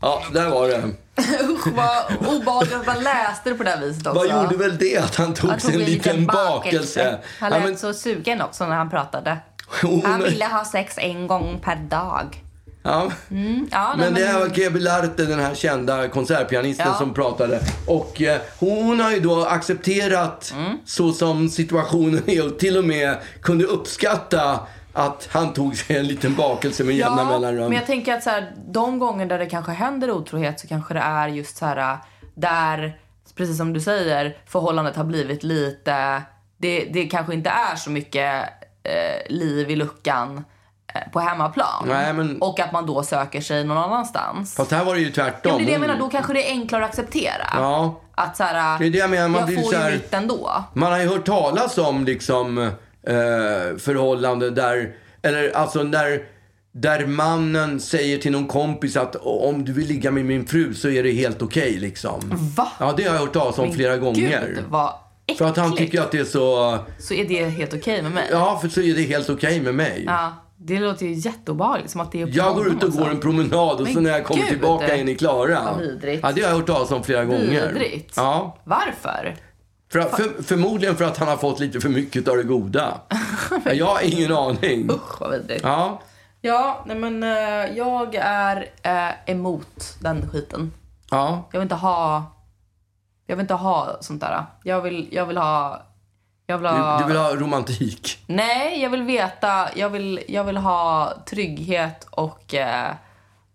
Ja, 0.00 0.24
där 0.32 0.48
var 0.50 0.68
det. 0.68 0.82
Usch 1.52 1.66
vad 1.66 2.16
obehagligt 2.26 2.74
att 2.74 2.86
man 2.86 3.02
läste 3.02 3.50
det 3.50 3.54
på 3.56 3.62
det 3.62 3.70
här 3.70 3.80
viset 3.80 4.06
också. 4.06 4.18
Vad 4.28 4.42
gjorde 4.42 4.56
väl 4.56 4.78
det 4.78 4.96
att 4.98 5.16
han 5.16 5.34
tog 5.34 5.50
Han 5.50 5.60
sig 5.60 5.72
tog 5.72 5.80
en 5.82 5.86
liten 5.90 6.26
bakelse? 6.26 7.20
Han 7.40 7.52
Ja, 7.52 7.58
lät 7.58 7.64
men- 7.68 7.78
så 7.78 7.94
sugen 7.94 8.42
också 8.42 8.66
när 8.66 8.76
han 8.76 8.90
pratade. 8.90 9.38
Hon- 9.82 10.04
Han 10.06 10.22
ville 10.22 10.44
ha 10.46 10.64
sex 10.64 10.94
en 10.98 11.26
gång 11.26 11.60
per 11.64 11.76
dag. 11.76 12.42
Ja. 12.86 13.10
Ja, 13.70 13.94
nej, 13.96 13.96
Men 13.96 14.14
det 14.14 14.24
här 14.26 14.40
var 14.40 14.48
Kebi 14.48 14.80
Larte, 14.80 15.24
den 15.24 15.40
här 15.40 15.54
kända 15.54 16.08
konsertpianisten 16.08 16.86
Ja. 16.88 16.94
som 16.94 17.14
pratade. 17.14 17.60
Och 17.86 18.22
eh, 18.22 18.40
hon 18.58 19.00
har 19.00 19.10
ju 19.10 19.20
då 19.20 19.44
accepterat 19.44 20.52
Mm. 20.56 20.78
så 20.84 21.12
som 21.12 21.48
situationen 21.48 22.22
är 22.30 22.46
och 22.46 22.58
till 22.58 22.76
och 22.76 22.84
med 22.84 23.16
kunde 23.42 23.64
uppskatta 23.64 24.60
att 24.92 25.28
han 25.32 25.52
tog 25.52 25.76
sig 25.76 25.96
en 25.96 26.06
liten 26.06 26.34
bakelse 26.34 26.84
med 26.84 26.96
jämna 26.96 27.24
mellanrum. 27.24 27.64
men 27.68 27.72
jag 27.72 27.86
tänker 27.86 28.14
att 28.14 28.22
så 28.22 28.30
här, 28.30 28.52
de 28.68 28.98
gånger 28.98 29.26
där 29.26 29.38
det 29.38 29.46
kanske 29.46 29.72
händer 29.72 30.10
otrohet 30.10 30.60
så 30.60 30.66
kanske 30.68 30.94
det 30.94 31.00
är 31.00 31.28
just 31.28 31.56
så 31.56 31.66
här 31.66 31.98
där, 32.34 32.98
precis 33.34 33.56
som 33.56 33.72
du 33.72 33.80
säger, 33.80 34.36
förhållandet 34.46 34.96
har 34.96 35.04
blivit 35.04 35.42
lite, 35.42 36.22
det, 36.58 36.84
det 36.92 37.04
kanske 37.06 37.34
inte 37.34 37.50
är 37.50 37.76
så 37.76 37.90
mycket 37.90 38.44
eh, 38.82 39.32
liv 39.34 39.70
i 39.70 39.76
luckan 39.76 40.44
på 41.12 41.20
hemmaplan. 41.20 41.84
Nej, 41.88 42.12
men- 42.12 42.42
Och 42.42 42.60
att 42.60 42.72
man 42.72 42.86
då 42.86 43.02
söker 43.02 43.40
sig 43.40 43.64
någon 43.64 43.78
annanstans. 43.78 44.54
Fast 44.54 44.70
här 44.70 44.84
var 44.84 44.94
det 44.94 45.00
ju 45.00 45.10
tvärtom. 45.10 45.52
Ja, 45.52 45.56
men 45.56 45.58
det 45.58 45.62
är 45.62 45.66
det 45.66 45.72
jag 45.72 45.80
menar, 45.80 45.98
då 45.98 46.08
kanske 46.08 46.32
det 46.32 46.48
är 46.48 46.50
enklare 46.50 46.84
att 46.84 46.90
acceptera. 46.90 47.46
Ja. 47.54 48.00
Att 48.14 48.36
så 48.36 48.42
här, 48.44 48.78
Det 48.78 48.86
är 48.86 48.90
det 48.90 48.98
jag 48.98 49.10
menar, 49.10 49.28
man 49.28 49.38
jag 49.40 49.48
blir 49.48 49.56
får 49.62 49.72
så 49.72 49.76
här- 49.76 49.90
ju 49.90 49.96
mitt 49.96 50.14
ändå. 50.14 50.64
Man 50.74 50.92
har 50.92 50.98
ju 50.98 51.08
hört 51.08 51.26
talas 51.26 51.78
om 51.78 52.04
liksom 52.04 52.58
eh, 52.58 53.76
förhållanden 53.78 54.54
där, 54.54 54.94
eller 55.22 55.56
alltså 55.56 55.84
där, 55.84 56.20
där 56.74 57.06
mannen 57.06 57.80
säger 57.80 58.18
till 58.18 58.32
någon 58.32 58.46
kompis 58.46 58.96
att 58.96 59.16
om 59.16 59.64
du 59.64 59.72
vill 59.72 59.86
ligga 59.86 60.10
med 60.10 60.24
min 60.24 60.46
fru 60.46 60.74
så 60.74 60.88
är 60.88 61.02
det 61.02 61.12
helt 61.12 61.42
okej 61.42 61.72
liksom. 61.78 62.20
Va? 62.56 62.68
Ja, 62.80 62.94
det 62.96 63.02
har 63.04 63.12
jag 63.14 63.20
hört 63.20 63.32
talas 63.32 63.58
om 63.58 63.72
flera 63.72 63.96
gånger. 63.96 64.44
Gud, 64.46 64.64
vad 64.68 64.92
äckligt. 65.26 65.38
För 65.38 65.48
att 65.48 65.56
han 65.56 65.76
tycker 65.76 66.00
att 66.00 66.10
det 66.12 66.18
är 66.18 66.24
så, 66.24 66.78
Så 66.98 67.14
är 67.14 67.24
det 67.28 67.44
helt 67.48 67.74
okej 67.74 68.02
med 68.02 68.12
mig. 68.12 68.24
ja 68.30 68.58
för 68.62 68.68
så 68.68 68.80
är 68.80 68.94
det 68.94 69.02
helt 69.02 69.30
okej 69.30 69.60
med 69.60 69.74
mig. 69.74 70.04
Ja, 70.06 70.32
det 70.56 70.78
låter 70.80 71.06
ju 71.06 71.12
jätteobehagligt. 71.12 71.90
Som 71.90 72.00
att 72.00 72.12
det 72.12 72.22
är 72.22 72.28
Jag 72.32 72.54
går 72.54 72.68
ut 72.68 72.82
och 72.82 72.92
går 72.92 73.10
en 73.10 73.20
promenad 73.20 73.80
och 73.80 73.88
så 73.88 74.00
när 74.00 74.10
jag 74.10 74.24
kommer 74.24 74.40
gud. 74.40 74.48
tillbaka 74.50 74.96
in 74.96 75.08
i 75.08 75.14
Klara. 75.14 75.64
Vad 75.64 75.80
vidrigt. 75.80 76.20
Ja, 76.22 76.32
det 76.32 76.42
har 76.42 76.48
jag 76.48 76.56
hört 76.56 76.66
talas 76.66 76.90
om 76.90 77.02
flera 77.04 77.24
gånger. 77.24 77.72
Vidrigt. 77.72 78.14
Ja, 78.16 78.56
Varför? 78.64 79.36
För, 79.92 80.02
för, 80.02 80.42
förmodligen 80.42 80.96
för 80.96 81.04
att 81.04 81.18
han 81.18 81.28
har 81.28 81.36
fått 81.36 81.60
lite 81.60 81.80
för 81.80 81.88
mycket 81.88 82.28
av 82.28 82.36
det 82.36 82.42
goda. 82.42 83.00
jag 83.74 83.86
har 83.86 84.00
ingen 84.04 84.32
aning. 84.32 84.90
Usch 84.90 85.20
vad 85.20 85.30
vidrigt. 85.30 85.60
Ja, 85.64 86.00
Ja, 86.40 86.84
nej 86.86 86.96
men 86.96 87.22
eh, 87.22 87.76
jag 87.76 88.14
är 88.20 88.66
eh, 88.82 89.30
emot 89.30 89.96
den 90.00 90.28
skiten. 90.30 90.72
ja. 91.10 91.48
Jag 91.52 91.60
vill 91.60 91.64
inte 91.64 91.74
ha... 91.74 92.24
Jag 93.26 93.36
vill 93.36 93.42
inte 93.44 93.54
ha 93.54 93.96
sånt 94.00 94.20
där. 94.20 94.44
Jag 94.62 94.80
vill, 94.80 95.08
jag 95.12 95.26
vill 95.26 95.36
ha... 95.36 95.82
Jag 96.46 96.58
vill 96.58 96.66
ha... 96.66 96.96
Du, 96.98 97.02
du 97.04 97.08
vill 97.08 97.16
ha 97.16 97.34
romantik. 97.34 98.18
Nej, 98.26 98.82
jag 98.82 98.90
vill 98.90 99.02
veta. 99.02 99.68
Jag 99.74 99.90
vill, 99.90 100.20
jag 100.28 100.44
vill 100.44 100.56
ha 100.56 101.12
trygghet 101.26 102.06
och... 102.10 102.54
Eh, 102.54 102.90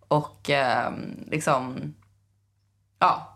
och 0.07 0.49
eh, 0.49 0.91
liksom... 1.31 1.93
Ja. 2.99 3.27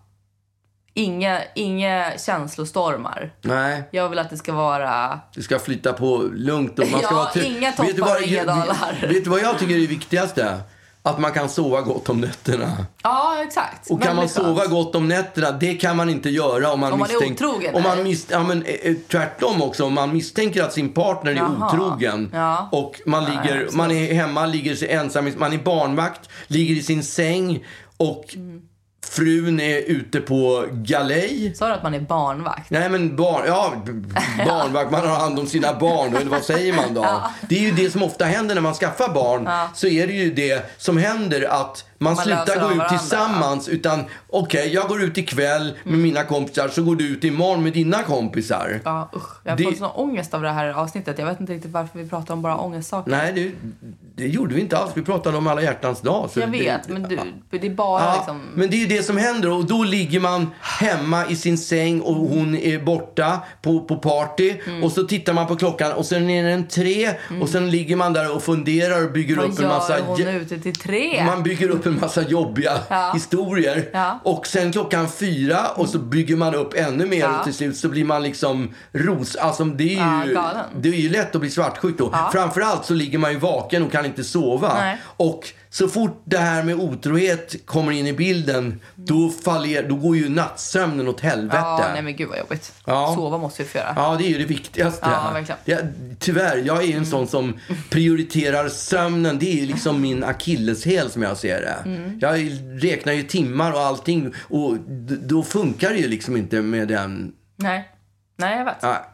Inga, 0.94 1.42
inga 1.56 2.18
känslostormar. 2.18 3.34
Nej, 3.42 3.84
Jag 3.92 4.10
vill 4.10 4.20
att 4.20 4.30
det 4.30 4.38
ska 4.38 4.54
vara... 4.54 5.20
det 5.36 5.42
ska 5.44 5.60
flytta 5.60 5.94
på 5.94 6.18
lugnt. 6.34 6.80
Och 6.80 6.92
man 6.92 7.02
ska 7.02 7.16
Ja, 7.16 7.32
vara 7.36 7.46
inga 7.46 7.72
toppar 7.72 8.16
och 8.16 8.22
inga 8.22 8.44
dalar. 8.46 8.98
Vet 9.02 9.24
du 9.24 9.30
vad 9.30 9.40
jag 9.42 9.60
tycker 9.60 9.76
är 9.76 9.80
det 9.80 9.88
viktigaste? 9.88 10.60
Att 11.06 11.20
man 11.20 11.32
kan 11.32 11.50
sova 11.50 11.82
gott 11.82 12.10
om 12.10 12.22
nätterna. 12.22 12.86
Ja, 13.04 13.44
exakt. 13.48 13.92
Och 13.92 14.02
kan 14.04 14.16
man 14.16 14.30
sova 14.30 14.60
skönt. 14.60 14.72
gott 14.72 14.96
om 14.96 15.08
nätterna, 15.08 15.52
det 15.52 15.74
kan 15.76 15.98
man 15.98 16.10
inte 16.10 16.30
göra 16.30 16.72
om 16.74 16.80
man, 16.80 16.94
Om 16.94 17.00
man 17.00 17.10
är 17.12 17.32
otrogen, 17.32 17.76
Om 17.76 17.84
man 17.84 17.92
eller? 17.92 18.04
mis, 18.04 18.28
ja, 18.32 18.44
men, 18.44 18.64
eh, 18.64 18.74
eh, 18.74 18.96
tvärtom 19.12 19.62
också, 19.62 19.86
om 19.86 19.94
man 19.94 20.14
misstänker 20.14 20.64
att 20.64 20.74
sin 20.74 20.90
partner 20.94 21.32
är 21.32 21.36
Jaha. 21.36 21.68
otrogen 21.68 22.30
Ja. 22.34 22.70
och 22.72 23.02
man, 23.06 23.24
Nej, 23.24 23.32
ligger, 23.32 23.70
man 23.72 23.92
är 23.92 24.14
hemma, 24.14 24.46
ligger 24.46 24.76
sig 24.76 24.90
ensam, 24.92 25.32
man 25.38 25.54
är 25.54 25.58
barnvakt, 25.58 26.30
ligger 26.48 26.76
i 26.76 26.84
sin 26.84 27.04
säng 27.04 27.66
och 27.98 28.26
Mm. 28.36 28.62
Frun 29.10 29.60
är 29.60 29.78
ute 29.78 30.22
på 30.22 30.66
galej. 30.72 31.54
Sa 31.56 31.68
du 31.68 31.74
att 31.74 31.84
man 31.84 31.94
är 31.94 32.00
barnvakt? 32.00 32.70
Nej 32.70 32.90
men 32.90 33.16
barn, 33.16 33.44
ja, 33.48 33.74
barnvakt, 34.46 34.92
man 34.92 35.08
har 35.08 35.16
hand 35.16 35.40
om 35.40 35.48
sina 35.48 35.74
barn, 35.80 36.16
eller 36.16 36.30
vad 36.32 36.44
säger 36.44 36.74
man 36.74 36.94
då? 36.94 37.22
Det 37.50 37.56
är 37.56 37.62
ju 37.62 37.72
det 37.72 37.92
som 37.92 38.04
ofta 38.04 38.26
händer 38.26 38.56
när 38.56 38.62
man 38.62 38.74
skaffar 38.74 39.14
barn, 39.14 39.50
så 39.74 39.88
är 39.88 40.08
det 40.08 40.14
ju 40.14 40.34
det 40.34 40.72
som 40.78 40.98
händer 40.98 41.48
att 41.62 41.86
man, 41.98 42.14
Man 42.16 42.24
slutar 42.26 42.68
gå 42.68 42.84
ut 42.84 42.90
tillsammans 42.90 43.70
utan 43.70 44.04
okej, 44.30 44.74
jag 44.74 44.88
går 44.88 45.04
ut 45.04 45.18
ikväll 45.18 45.74
med 45.84 46.00
mina 46.00 46.24
kompisar 46.24 46.68
så 46.68 46.84
går 46.84 46.96
du 46.96 47.08
ut 47.08 47.24
imorgon 47.24 47.64
med 47.64 47.74
dina 47.74 48.04
kompisar. 48.04 48.80
Ja, 48.84 49.10
usch. 49.16 49.24
Jag 49.44 49.52
har 49.52 49.58
Det- 49.58 49.64
fått 49.64 49.78
sån 49.78 49.90
ångest 49.96 50.34
av 50.34 50.42
det 50.42 50.50
här 50.52 50.68
avsnittet. 50.74 51.20
Jag 51.20 51.26
vet 51.26 51.40
inte 51.40 51.54
riktigt 51.54 51.72
varför 51.72 52.00
vi 52.00 52.10
pratar 52.10 52.34
om 52.34 52.42
bara 52.42 52.58
ångestsaker. 52.58 53.12
Nej, 53.12 53.34
det, 53.34 53.52
det 54.16 54.28
gjorde 54.28 54.56
vi 54.56 54.62
inte 54.62 54.78
alls. 54.78 54.92
Vi 54.94 55.02
pratade 55.02 55.38
om 55.38 55.48
alla 55.48 55.62
hjärtans 55.62 56.02
dag. 56.02 56.30
så 56.34 56.40
jag 56.40 56.52
det- 56.52 56.58
vet, 56.60 56.90
men 56.90 57.04
du, 57.04 57.20
det 57.60 57.68
är 57.68 57.72
bara 57.76 58.04
Ja, 58.04 58.16
liksom... 58.18 58.42
Men 58.54 58.70
det 58.70 58.76
är 58.76 58.80
ju 58.80 58.88
det 58.98 59.04
som 59.04 59.18
händer 59.18 59.52
och 59.52 59.66
då 59.66 59.84
ligger 59.84 60.20
man 60.20 60.48
hemma 60.62 61.26
i 61.30 61.36
sin 61.36 61.58
säng 61.58 62.02
och 62.02 62.16
hon 62.16 62.56
är 62.56 62.80
borta 62.80 63.40
på, 63.62 63.80
på 63.82 63.96
party 63.98 64.56
Mm. 64.68 64.84
och 64.84 64.92
så 64.92 65.04
tittar 65.04 65.34
man 65.34 65.48
på 65.48 65.56
klockan 65.56 65.92
och 65.92 66.06
sen 66.06 66.30
är 66.30 66.44
den 66.44 66.68
tre 66.68 67.10
och 67.42 67.50
sen 67.50 67.70
ligger 67.72 67.96
man 67.96 68.14
där 68.14 68.36
och 68.36 68.44
funderar 68.44 69.06
och 69.06 69.12
bygger 69.12 69.36
Vad 69.36 69.46
upp 69.46 69.60
en 69.60 69.68
massa 69.68 69.98
gör 70.00 70.06
hon 70.06 70.28
ute 70.28 70.60
till 70.60 70.76
tre? 70.76 71.24
man 71.26 71.44
bygger 71.44 71.70
upp 71.70 71.86
en 71.86 71.95
massa 72.02 72.22
jobbiga 72.22 72.80
Ja. 72.90 73.12
historier. 73.14 73.90
Ja. 73.94 74.20
Och 74.24 74.48
sen 74.48 74.72
klockan 74.72 75.10
fyra 75.10 75.68
och 75.76 75.90
så 75.90 76.00
bygger 76.00 76.36
man 76.36 76.56
upp 76.56 76.74
ännu 76.74 77.06
mer 77.06 77.20
Ja. 77.20 77.38
och 77.38 77.44
till 77.44 77.54
slut 77.54 77.78
så 77.78 77.90
blir 77.90 78.06
man 78.06 78.24
liksom 78.24 78.74
ros... 78.94 79.36
Alltså 79.36 79.64
det 79.66 79.98
är 79.98 80.26
ju, 80.26 80.38
det 80.82 80.90
är 80.90 80.94
ju 80.94 81.10
lätt 81.10 81.36
att 81.36 81.42
bli 81.42 81.50
svartsjuk 81.50 81.98
då. 81.98 82.16
Framförallt 82.32 82.86
så 82.86 82.94
ligger 82.94 83.18
man 83.18 83.32
ju 83.32 83.38
vaken 83.40 83.84
och 83.84 83.92
kan 83.92 84.06
inte 84.06 84.24
sova. 84.24 84.74
Nej. 84.74 84.98
Och 85.18 85.50
så 85.76 85.88
fort 85.88 86.22
det 86.26 86.38
här 86.38 86.64
med 86.64 86.76
otrohet 86.76 87.66
kommer 87.66 87.92
in 87.92 88.08
i 88.08 88.14
bilden 88.14 88.82
då, 88.96 89.30
faller, 89.30 89.90
då 89.90 89.96
går 89.96 90.18
ju 90.18 90.30
nattsömnen 90.30 91.08
åt 91.08 91.22
helvete. 91.22 91.58
Ja, 91.58 91.90
nej 91.94 92.02
men 92.02 92.16
gud 92.16 92.30
vad 92.30 92.40
jobbigt. 92.40 92.74
Ja. 92.86 93.14
Sova 93.16 93.38
måste 93.38 93.64
vi 93.64 93.70
få 93.70 93.78
göra. 93.78 93.94
Ja, 93.96 94.16
det 94.18 94.24
är 94.24 94.30
ju 94.30 94.38
det 94.38 94.46
viktigaste. 94.46 95.10
Ja, 95.10 95.32
verkligen. 95.34 95.60
Ja, 95.66 95.78
tyvärr, 96.20 96.58
jag 96.58 96.84
är 96.84 96.98
en 96.98 97.06
sån 97.06 97.28
som 97.28 97.60
prioriterar 97.90 98.70
sömnen. 98.70 99.40
Det 99.40 99.62
är 99.62 99.66
liksom 99.66 100.02
min 100.02 100.24
akilleshäl 100.24 101.12
som 101.12 101.22
jag 101.22 101.38
ser 101.38 101.62
det. 101.62 101.90
Mm. 101.90 102.20
Jag 102.22 102.52
räknar 102.84 103.14
ju 103.14 103.24
timmar 103.24 103.72
och 103.72 103.82
allting 103.82 104.34
och 104.42 104.78
då 105.22 105.44
funkar 105.44 105.90
det 105.90 105.98
ju 105.98 106.08
liksom 106.08 106.38
inte 106.38 106.62
med 106.62 106.88
den... 106.88 107.34
Nej. 107.56 107.90
Nej, 108.38 108.58
jag 108.58 108.66
vet. 108.66 108.78
Ja, 108.82 109.06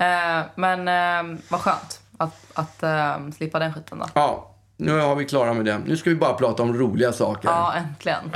Eh, 0.00 0.42
men 0.54 0.88
eh, 0.88 1.38
vad 1.48 1.60
skönt 1.60 2.00
att, 2.16 2.34
att 2.54 2.82
eh, 2.82 3.30
slippa 3.36 3.58
den 3.58 3.74
skiten 3.74 3.98
då. 3.98 4.06
ja, 4.14 4.55
nu 4.76 4.98
har 5.00 5.14
vi 5.14 5.24
klara 5.24 5.54
med 5.54 5.64
det. 5.64 5.78
Nu 5.78 5.96
ska 5.96 6.10
vi 6.10 6.16
bara 6.16 6.34
prata 6.34 6.62
om 6.62 6.74
roliga 6.74 7.12
saker. 7.12 7.48
Ja, 7.48 7.74
äntligen. 7.74 8.30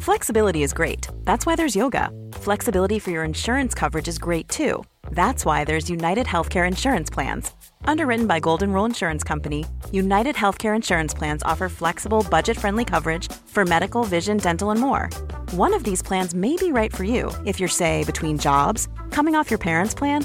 Flexibility 0.00 0.62
is 0.62 0.72
great. 0.72 1.08
That's 1.24 1.46
why 1.46 1.56
there's 1.56 1.76
yoga. 1.76 2.10
Flexibility 2.32 2.98
for 2.98 3.10
your 3.10 3.24
insurance 3.24 3.74
coverage 3.74 4.08
is 4.08 4.18
great 4.18 4.48
too. 4.48 4.82
That's 5.10 5.44
why 5.44 5.64
there's 5.64 5.90
United 5.90 6.26
Healthcare 6.26 6.66
Insurance 6.66 7.10
Plans. 7.10 7.52
Underwritten 7.84 8.26
by 8.26 8.40
Golden 8.40 8.72
Rule 8.72 8.86
Insurance 8.86 9.22
Company, 9.22 9.64
United 9.92 10.36
Healthcare 10.36 10.74
Insurance 10.74 11.12
Plans 11.12 11.42
offer 11.42 11.68
flexible, 11.68 12.24
budget 12.30 12.56
friendly 12.56 12.84
coverage 12.84 13.30
for 13.46 13.64
medical, 13.64 14.04
vision, 14.04 14.38
dental, 14.38 14.70
and 14.70 14.80
more. 14.80 15.10
One 15.52 15.74
of 15.74 15.84
these 15.84 16.02
plans 16.02 16.34
may 16.34 16.56
be 16.56 16.72
right 16.72 16.94
for 16.94 17.04
you 17.04 17.30
if 17.44 17.60
you're, 17.60 17.68
say, 17.68 18.04
between 18.04 18.38
jobs, 18.38 18.88
coming 19.10 19.34
off 19.34 19.50
your 19.50 19.58
parents' 19.58 19.94
plan, 19.94 20.24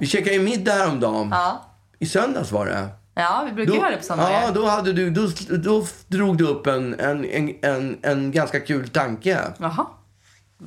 Vi 0.00 0.06
käkade 0.06 0.36
ju 0.36 0.42
middag 0.42 0.72
häromdagen. 0.72 1.28
Ja. 1.30 1.64
I 1.98 2.06
söndags 2.06 2.52
var 2.52 2.66
det. 2.66 2.88
Ja, 3.14 3.42
vi 3.46 3.52
brukar 3.52 3.74
göra 3.74 3.90
det 3.90 3.96
på 3.96 4.02
söndagar. 4.02 4.42
ja, 4.42 4.50
då, 4.50 4.66
hade 4.66 4.92
du, 4.92 5.10
då, 5.10 5.28
då 5.56 5.86
drog 6.06 6.38
du 6.38 6.46
upp 6.46 6.66
en, 6.66 7.00
en, 7.00 7.24
en, 7.24 7.54
en, 7.62 7.98
en 8.02 8.32
ganska 8.32 8.60
kul 8.60 8.88
tanke. 8.88 9.38
Jaha. 9.58 9.86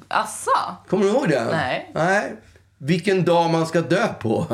Asså? 0.07 0.51
Kommer 0.89 1.03
du 1.05 1.09
ihåg 1.11 1.29
det? 1.29 1.45
Nej. 1.51 1.91
Nej. 1.93 2.35
Vilken 2.77 3.25
dag 3.25 3.49
man 3.49 3.65
ska 3.67 3.81
dö 3.81 4.07
på. 4.07 4.45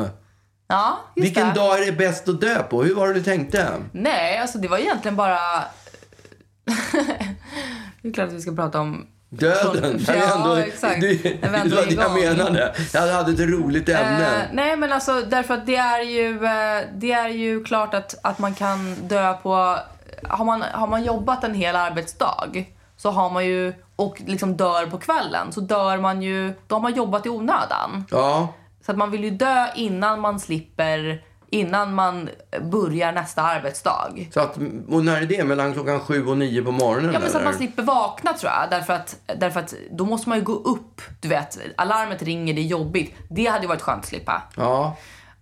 Ja, 0.68 0.98
just 1.16 1.26
Vilken 1.26 1.48
det. 1.48 1.54
dag 1.54 1.80
är 1.82 1.86
det 1.86 1.92
bäst 1.92 2.28
att 2.28 2.40
dö 2.40 2.62
på? 2.62 2.82
Hur 2.82 2.94
var 2.94 3.08
det 3.08 3.14
du 3.14 3.22
tänkte? 3.22 3.68
Nej, 3.92 4.38
alltså 4.38 4.58
det 4.58 4.68
var 4.68 4.78
egentligen 4.78 5.16
bara... 5.16 5.38
det 8.02 8.08
är 8.08 8.12
klart 8.12 8.28
att 8.28 8.34
vi 8.34 8.40
ska 8.40 8.52
prata 8.52 8.80
om... 8.80 9.06
Döden. 9.32 9.98
Ja, 10.06 10.12
Det 10.12 10.18
är 10.18 10.36
ändå- 10.36 10.54
exakt. 10.54 11.00
Du, 11.00 11.16
det 11.16 11.48
var 11.52 11.86
det 11.86 11.94
jag 11.94 12.14
menade. 12.36 12.74
Jag 12.94 13.12
hade 13.12 13.32
ett 13.32 13.50
roligt 13.50 13.88
ämne. 13.88 14.26
Eh, 14.26 14.42
nej 14.52 14.76
men 14.76 14.92
alltså 14.92 15.20
därför 15.22 15.54
att 15.54 15.66
det 15.66 15.76
är 15.76 16.02
ju, 16.02 16.44
eh, 16.44 16.84
det 16.94 17.12
är 17.12 17.28
ju 17.28 17.64
klart 17.64 17.94
att, 17.94 18.14
att 18.22 18.38
man 18.38 18.54
kan 18.54 18.94
dö 18.94 19.32
på, 19.34 19.76
har 20.28 20.44
man, 20.44 20.62
har 20.72 20.86
man 20.86 21.04
jobbat 21.04 21.44
en 21.44 21.54
hel 21.54 21.76
arbetsdag 21.76 22.64
så 22.96 23.10
har 23.10 23.30
man 23.30 23.46
ju, 23.46 23.72
och 23.96 24.22
liksom 24.26 24.56
dör 24.56 24.86
på 24.86 24.98
kvällen 24.98 25.52
så 25.52 25.60
dör 25.60 25.98
man 25.98 26.22
ju, 26.22 26.52
då 26.66 26.74
har 26.74 26.80
man 26.80 26.94
jobbat 26.94 27.26
i 27.26 27.28
onödan. 27.28 28.04
Ja. 28.10 28.48
Så 28.86 28.92
att 28.92 28.98
man 28.98 29.10
vill 29.10 29.24
ju 29.24 29.30
dö 29.30 29.66
innan 29.74 30.20
man 30.20 30.40
slipper, 30.40 31.22
innan 31.50 31.94
man 31.94 32.28
börjar 32.62 33.12
nästa 33.12 33.42
arbetsdag. 33.42 34.12
Så 34.34 34.40
att, 34.40 34.56
och 34.88 35.04
när 35.04 35.22
är 35.22 35.26
det? 35.26 35.44
Mellan 35.44 35.72
klockan 35.72 36.00
sju 36.00 36.26
och 36.26 36.38
nio 36.38 36.62
på 36.62 36.72
morgonen? 36.72 37.12
Ja 37.12 37.20
men 37.20 37.30
så 37.30 37.38
att 37.38 37.44
man 37.44 37.54
slipper 37.54 37.82
vakna 37.82 38.32
tror 38.32 38.52
jag. 38.52 38.70
Därför 38.70 38.92
att, 38.92 39.16
därför 39.36 39.60
att 39.60 39.74
då 39.90 40.04
måste 40.04 40.28
man 40.28 40.38
ju 40.38 40.44
gå 40.44 40.52
upp. 40.52 41.02
Du 41.20 41.28
vet, 41.28 41.58
alarmet 41.76 42.22
ringer, 42.22 42.54
det 42.54 42.60
är 42.60 42.66
jobbigt. 42.66 43.14
Det 43.30 43.46
hade 43.46 43.62
ju 43.62 43.68
varit 43.68 43.82
skönt 43.82 44.00
att 44.00 44.08
slippa. 44.08 44.42
Ja. 44.56 44.96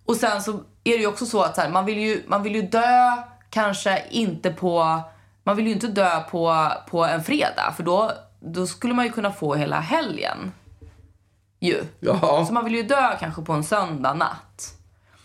Och 0.05 0.15
sen 0.15 0.41
så 0.41 0.51
är 0.83 0.91
det 0.91 1.01
ju 1.01 1.07
också 1.07 1.25
så 1.25 1.41
att 1.41 1.55
så 1.55 1.61
här, 1.61 1.69
man, 1.69 1.85
vill 1.85 1.99
ju, 1.99 2.23
man 2.27 2.43
vill 2.43 2.55
ju 2.55 2.61
dö 2.61 3.11
kanske 3.49 4.03
inte 4.09 4.51
på... 4.51 5.01
Man 5.43 5.55
vill 5.55 5.67
ju 5.67 5.73
inte 5.73 5.87
dö 5.87 6.19
på, 6.19 6.71
på 6.89 7.05
en 7.05 7.23
fredag 7.23 7.73
för 7.75 7.83
då, 7.83 8.11
då 8.39 8.67
skulle 8.67 8.93
man 8.93 9.05
ju 9.05 9.11
kunna 9.11 9.31
få 9.31 9.55
hela 9.55 9.79
helgen. 9.79 10.51
Ju. 11.59 11.83
Ja. 11.99 12.45
Så 12.47 12.53
man 12.53 12.65
vill 12.65 12.75
ju 12.75 12.83
dö 12.83 13.17
kanske 13.19 13.41
på 13.41 13.53
en 13.53 13.63
söndag 13.63 14.13
natt. 14.13 14.78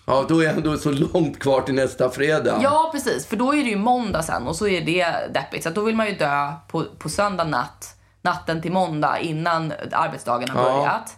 Ja, 0.07 0.25
då 0.29 0.41
är 0.41 0.45
jag 0.45 0.57
ändå 0.57 0.77
så 0.77 0.91
långt 0.91 1.39
kvar 1.39 1.61
till 1.61 1.75
nästa 1.75 2.11
fredag. 2.11 2.59
Ja, 2.63 2.89
precis. 2.93 3.27
För 3.27 3.37
då 3.37 3.55
är 3.55 3.65
det 3.65 3.71
ju 3.71 3.77
måndag 3.77 4.23
sen 4.23 4.47
och 4.47 4.57
så 4.57 4.67
är 4.69 4.81
det 4.81 5.07
deppigt. 5.35 5.65
Så 5.65 5.71
då 5.71 5.81
vill 5.81 5.97
man 5.97 6.07
ju 6.07 6.15
dö 6.15 6.53
på, 6.69 6.85
på 6.99 7.09
söndag 7.09 7.45
natt 7.45 7.97
natten 8.23 8.63
till 8.63 8.73
måndag 8.73 9.19
innan 9.19 9.73
arbetsdagen 9.93 10.49
har 10.49 10.63
Ja. 10.71 10.77
börjat. 10.77 11.17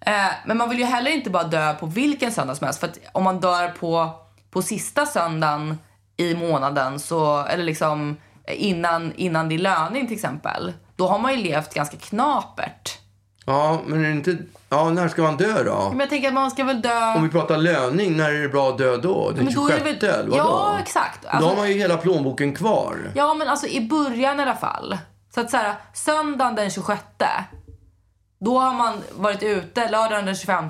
Eh, 0.00 0.32
men 0.46 0.56
man 0.56 0.68
vill 0.68 0.78
ju 0.78 0.84
heller 0.84 1.10
inte 1.10 1.30
bara 1.30 1.44
dö 1.44 1.74
på 1.74 1.86
vilken 1.86 2.32
söndag 2.32 2.54
som 2.54 2.64
helst. 2.64 2.80
För 2.80 2.90
om 3.12 3.24
man 3.24 3.40
dör 3.40 3.68
på, 3.68 4.10
på 4.50 4.62
sista 4.62 5.06
söndagen 5.06 5.78
i 6.16 6.34
månaden, 6.34 6.98
så, 6.98 7.44
eller 7.44 7.64
liksom 7.64 8.16
innan, 8.46 9.12
innan 9.16 9.48
din 9.48 9.62
löning 9.62 10.06
till 10.06 10.16
exempel, 10.16 10.72
då 10.96 11.08
har 11.08 11.18
man 11.18 11.34
ju 11.34 11.42
levt 11.42 11.74
ganska 11.74 11.96
knapert. 11.96 12.98
Ja, 13.46 13.80
men 13.86 14.00
är 14.04 14.08
det 14.08 14.12
inte... 14.12 14.36
Ja, 14.72 14.90
när 14.90 15.08
ska 15.08 15.22
man 15.22 15.36
dö 15.36 15.62
då? 15.62 15.88
Men 15.90 16.00
jag 16.00 16.10
tänker 16.10 16.28
att 16.28 16.34
man 16.34 16.50
ska 16.50 16.64
väl 16.64 16.82
dö... 16.82 17.14
Om 17.14 17.22
vi 17.22 17.28
pratar 17.28 17.56
löning, 17.56 18.16
när 18.16 18.30
är 18.30 18.42
det 18.42 18.48
bra 18.48 18.68
att 18.68 18.78
dö 18.78 18.96
då? 18.96 19.30
Den 19.30 19.44
Men 19.44 19.54
då 19.54 19.68
är 19.68 19.78
26 19.78 20.00
det 20.00 20.06
väl-? 20.06 20.32
Ja, 20.36 20.76
exakt. 20.82 21.22
då 21.22 21.28
Alltså- 21.28 21.48
har 21.48 21.56
man 21.56 21.68
ju 21.68 21.74
hela 21.74 21.96
plånboken 21.96 22.54
kvar. 22.54 23.10
Ja, 23.14 23.34
men 23.34 23.48
alltså 23.48 23.66
i 23.66 23.88
början 23.88 24.40
i 24.40 24.42
alla 24.42 24.54
fall. 24.54 24.98
Så 25.34 25.40
att 25.40 25.50
så 25.50 25.56
här, 25.56 25.74
söndagen 25.92 26.54
den 26.54 26.70
26, 26.70 27.02
då 28.40 28.58
har 28.58 28.74
man 28.74 28.94
varit 29.16 29.42
ute, 29.42 29.88
lördagen 29.88 30.26
den 30.26 30.34
25, 30.34 30.64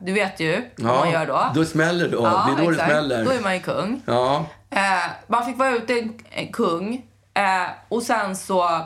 du 0.00 0.12
vet 0.12 0.40
ju 0.40 0.70
vad 0.78 0.96
man 0.98 1.10
gör 1.10 1.26
då. 1.26 1.50
Då 1.54 1.64
smäller 1.64 2.08
det. 2.08 2.16
Ja, 2.16 2.46
det 2.56 2.62
är 2.62 2.64
då 2.64 2.70
exakt. 2.70 2.88
det 2.88 2.94
smäller. 2.94 3.24
Då 3.24 3.30
är 3.30 3.40
man 3.40 3.54
ju 3.54 3.60
kung. 3.60 4.02
Ja. 4.06 4.44
Eh, 4.70 4.80
man 5.26 5.44
fick 5.44 5.58
vara 5.58 5.70
ute 5.70 5.98
en, 5.98 6.18
en 6.30 6.52
kung. 6.52 7.06
Eh, 7.34 7.66
och 7.88 8.02
sen 8.02 8.36
så 8.36 8.80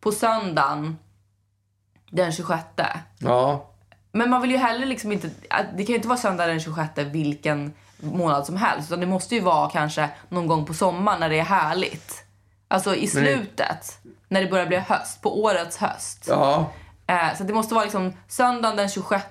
på 0.00 0.12
söndagen 0.12 0.98
den 2.10 2.32
26. 2.32 2.64
Ja. 3.18 3.67
Men 4.18 4.30
man 4.30 4.42
vill 4.42 4.50
ju 4.50 4.56
heller 4.56 4.86
liksom 4.86 5.12
inte... 5.12 5.30
Det 5.50 5.84
kan 5.84 5.86
ju 5.86 5.94
inte 5.94 6.08
vara 6.08 6.18
söndag 6.18 6.46
den 6.46 6.60
26 6.60 6.90
vilken 6.98 7.72
månad 8.00 8.46
som 8.46 8.56
helst. 8.56 8.88
Utan 8.88 9.00
det 9.00 9.06
måste 9.06 9.34
ju 9.34 9.40
vara 9.40 9.70
kanske 9.70 10.08
någon 10.28 10.46
gång 10.46 10.64
på 10.66 10.74
sommaren 10.74 11.20
när 11.20 11.28
det 11.28 11.38
är 11.38 11.44
härligt. 11.44 12.14
Alltså 12.68 12.94
i 12.94 13.00
Men 13.00 13.08
slutet. 13.08 13.98
När 14.28 14.42
det 14.42 14.50
börjar 14.50 14.66
bli 14.66 14.76
höst. 14.76 15.22
På 15.22 15.42
årets 15.42 15.76
höst. 15.76 16.24
Ja. 16.28 16.72
Eh, 17.06 17.36
så 17.38 17.44
det 17.44 17.52
måste 17.52 17.74
vara 17.74 17.84
liksom 17.84 18.12
söndagen 18.28 18.76
den 18.76 18.88
26. 18.88 19.24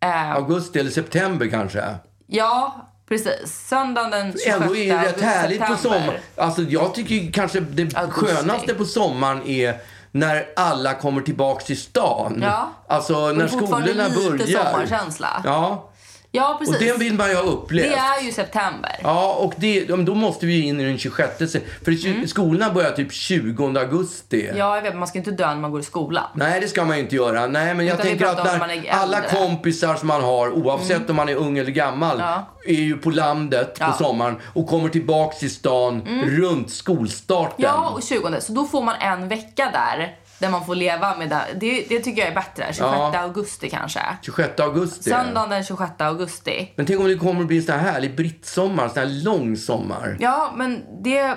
Eh, 0.00 0.30
Augusti 0.32 0.78
eller 0.78 0.90
september 0.90 1.46
kanske. 1.48 1.94
ja, 2.26 2.88
precis. 3.08 3.66
Söndagen 3.68 4.10
den 4.10 4.32
26 4.32 4.48
Ändå 4.48 4.76
är 4.76 4.96
det 4.98 5.02
rätt 5.08 5.20
härligt 5.20 5.60
på 5.60 5.66
september. 5.76 5.98
sommaren. 6.00 6.20
Alltså, 6.36 6.62
jag 6.62 6.94
tycker 6.94 7.32
kanske 7.32 7.60
det 7.60 7.96
Augusti. 7.96 8.26
skönaste 8.26 8.74
på 8.74 8.84
sommaren 8.84 9.46
är 9.46 9.80
när 10.14 10.46
alla 10.56 10.94
kommer 10.94 11.20
tillbaks 11.22 11.64
till 11.64 11.80
stan. 11.80 12.38
Ja. 12.42 12.70
Alltså 12.88 13.32
när 13.32 13.48
skolorna 13.48 13.78
lite 13.86 14.10
börjar. 14.30 14.64
sommarkänsla. 14.64 15.42
Ja, 15.44 15.90
Ja, 16.36 16.52
och 16.52 16.58
precis. 16.58 16.78
det 16.78 16.98
vill 16.98 17.14
man 17.14 17.28
ju 17.30 17.34
ha 17.36 17.42
upplevt. 17.42 17.90
Det 17.92 17.96
är 17.98 18.22
ju 18.24 18.32
september. 18.32 18.96
Ja, 19.02 19.34
och 19.34 19.54
det, 19.56 19.84
då 19.84 20.14
måste 20.14 20.46
vi 20.46 20.60
in 20.66 20.80
i 20.80 20.84
den 20.84 20.98
26. 20.98 21.38
se- 21.52 21.60
För 21.84 22.26
skolorna 22.26 22.70
börjar 22.72 22.90
typ 22.90 23.12
20 23.12 23.78
augusti. 23.78 24.44
Mm. 24.44 24.58
Ja, 24.58 24.74
jag 24.76 24.82
vet. 24.82 24.96
Man 24.96 25.08
ska 25.08 25.18
inte 25.18 25.30
dö 25.30 25.46
när 25.46 25.56
man 25.56 25.70
går 25.70 25.80
i 25.80 25.84
skolan. 25.84 26.24
Nej, 26.34 26.60
det 26.60 26.68
ska 26.68 26.84
man 26.84 26.96
ju 26.96 27.02
inte 27.02 27.16
göra. 27.16 27.46
Nej, 27.46 27.74
men 27.74 27.86
jag 27.86 27.94
Utan 27.94 28.06
tänker 28.06 28.26
att 28.26 28.44
när 28.44 28.90
alla. 28.90 29.18
Mm. 29.18 29.30
kompisar 29.30 29.94
som 29.94 30.08
man 30.08 30.22
har, 30.22 30.50
oavsett 30.50 31.10
om 31.10 31.16
man 31.16 31.28
är 31.28 31.34
ung 31.34 31.58
eller 31.58 31.70
gammal, 31.70 32.16
Ja. 32.18 32.44
är 32.66 32.72
ju 32.74 32.96
på 32.96 33.10
landet 33.10 33.76
Ja. 33.78 33.84
Mm. 33.84 33.96
på 33.98 34.04
sommaren 34.04 34.36
och 34.52 34.66
kommer 34.68 34.88
tillbaks 34.88 35.38
till 35.38 35.50
stan 35.54 36.02
runt 36.26 36.70
skolstarten. 36.70 37.54
Ja, 37.56 37.88
och 37.96 38.02
20. 38.02 38.40
Så 38.40 38.52
då 38.52 38.64
får 38.64 38.82
man 38.82 38.94
en 39.00 39.28
vecka 39.28 39.70
där. 39.72 40.16
Där 40.38 40.50
man 40.50 40.66
får 40.66 40.74
leva 40.74 41.16
med 41.16 41.28
det. 41.28 41.44
Det, 41.60 41.84
det 41.88 42.00
tycker 42.00 42.20
jag 42.22 42.30
är 42.30 42.34
bättre. 42.34 42.64
26 42.66 42.80
Ja. 42.80 43.18
augusti 43.18 43.70
kanske. 43.70 44.00
26 44.22 44.60
augusti. 44.60 45.10
Söndagen 45.10 45.50
den 45.50 45.64
26 45.64 45.92
augusti. 45.98 46.72
Men 46.76 46.86
tänk 46.86 47.00
om 47.00 47.06
det 47.08 47.14
kommer 47.16 47.40
att 47.40 47.46
bli 47.46 47.56
en 47.56 47.62
sån 47.62 47.74
här 47.78 47.92
härlig 47.92 48.16
brittsommar, 48.16 48.88
sån 48.88 48.98
här 48.98 49.24
lång 49.24 49.56
sommar. 49.56 50.16
Ja, 50.20 50.52
men 50.56 50.84
det, 51.02 51.34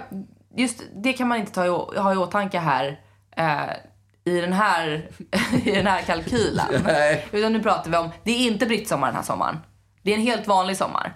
just 0.56 0.82
det 1.04 1.14
kan 1.14 1.28
man 1.28 1.38
inte 1.38 1.52
ta 1.52 1.66
i, 1.66 1.98
ha 2.00 2.14
i 2.14 2.18
åtanke 2.18 2.60
här. 2.60 3.00
Eh, 3.38 3.70
i 4.26 4.41
den 4.41 4.54
här, 4.54 5.10
i 5.66 5.72
den 5.72 5.88
här 5.88 6.02
kalkylen. 6.02 6.66
Nej. 6.86 7.28
Utan 7.32 7.54
nu 7.54 7.60
pratar 7.64 7.91
vi 7.91 7.98
om, 7.98 8.10
det 8.24 8.32
är 8.32 8.48
inte 8.48 8.66
brittsommar 8.66 9.08
den 9.08 9.16
här 9.16 9.24
sommaren. 9.24 9.58
Det 10.02 10.12
är 10.12 10.16
en 10.16 10.22
helt 10.22 10.48
vanlig 10.48 10.78
sommar. 10.78 11.14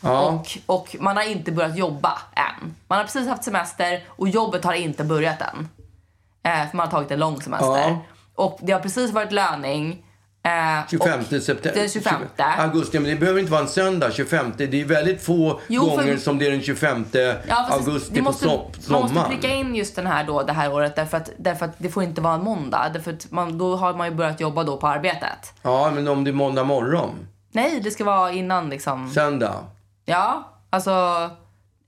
Ja. 0.00 0.20
Och, 0.28 0.58
och 0.66 0.96
man 1.00 1.16
har 1.16 1.24
inte 1.30 1.52
börjat 1.52 1.76
jobba 1.78 2.18
än. 2.36 2.74
Man 2.88 2.98
har 2.98 3.04
precis 3.04 3.28
haft 3.28 3.44
semester 3.44 4.04
och 4.08 4.28
jobbet 4.28 4.64
har 4.64 4.72
inte 4.72 5.04
börjat 5.04 5.40
än. 5.42 5.68
Eh, 6.44 6.70
för 6.70 6.76
man 6.76 6.86
har 6.86 6.90
tagit 6.90 7.10
en 7.10 7.18
lång 7.18 7.42
semester. 7.42 7.66
Ja. 7.66 7.98
Och 8.34 8.58
det 8.62 8.72
har 8.72 8.80
precis 8.80 9.10
varit 9.12 9.32
löning. 9.32 10.04
Eh, 10.46 10.88
25 10.90 11.20
och 11.20 11.42
september. 11.42 11.80
Den 11.80 11.88
25. 11.88 12.14
augusti. 12.58 12.98
Men 12.98 13.10
det 13.10 13.16
behöver 13.16 13.40
inte 13.40 13.52
vara 13.52 13.62
en 13.62 13.68
söndag, 13.68 14.10
25. 14.12 14.52
Det 14.56 14.80
är 14.80 14.84
väldigt 14.84 15.22
få 15.24 15.60
Jo, 15.68 15.82
för- 15.82 15.96
gånger 15.96 16.16
som 16.16 16.38
det 16.38 16.46
är 16.46 16.50
den 16.50 16.62
25 16.62 17.04
Ja, 17.48 17.66
augusti 17.70 18.20
måste, 18.22 18.44
på 18.44 18.50
som, 18.80 18.92
Man 18.92 19.00
måste 19.02 19.14
sommaren. 19.14 19.30
pricka 19.30 19.54
in 19.54 19.74
just 19.74 19.96
den 19.96 20.06
här 20.06 20.24
då, 20.24 20.42
det 20.42 20.52
här 20.52 20.72
året 20.72 20.96
därför 20.96 21.16
att, 21.16 21.30
därför 21.38 21.64
att 21.66 21.74
det 21.78 21.88
får 21.88 22.02
inte 22.02 22.20
vara 22.20 22.34
en 22.34 22.42
måndag. 22.44 22.90
Därför 22.92 23.12
att 23.12 23.30
man, 23.30 23.58
då 23.58 23.76
har 23.76 23.94
man 23.94 24.06
ju 24.08 24.14
börjat 24.14 24.40
jobba 24.40 24.64
då 24.64 24.76
på 24.76 24.86
arbetet. 24.88 25.52
Ja, 25.62 25.90
men 25.94 26.08
om 26.08 26.24
det 26.24 26.30
är 26.30 26.32
måndag 26.32 26.64
morgon, 26.64 27.10
Nej, 27.52 27.80
det 27.80 27.90
ska 27.90 28.04
vara 28.04 28.32
innan 28.32 28.68
liksom. 28.70 29.10
söndag. 29.10 29.54
Ja, 30.04 30.52
alltså. 30.70 31.30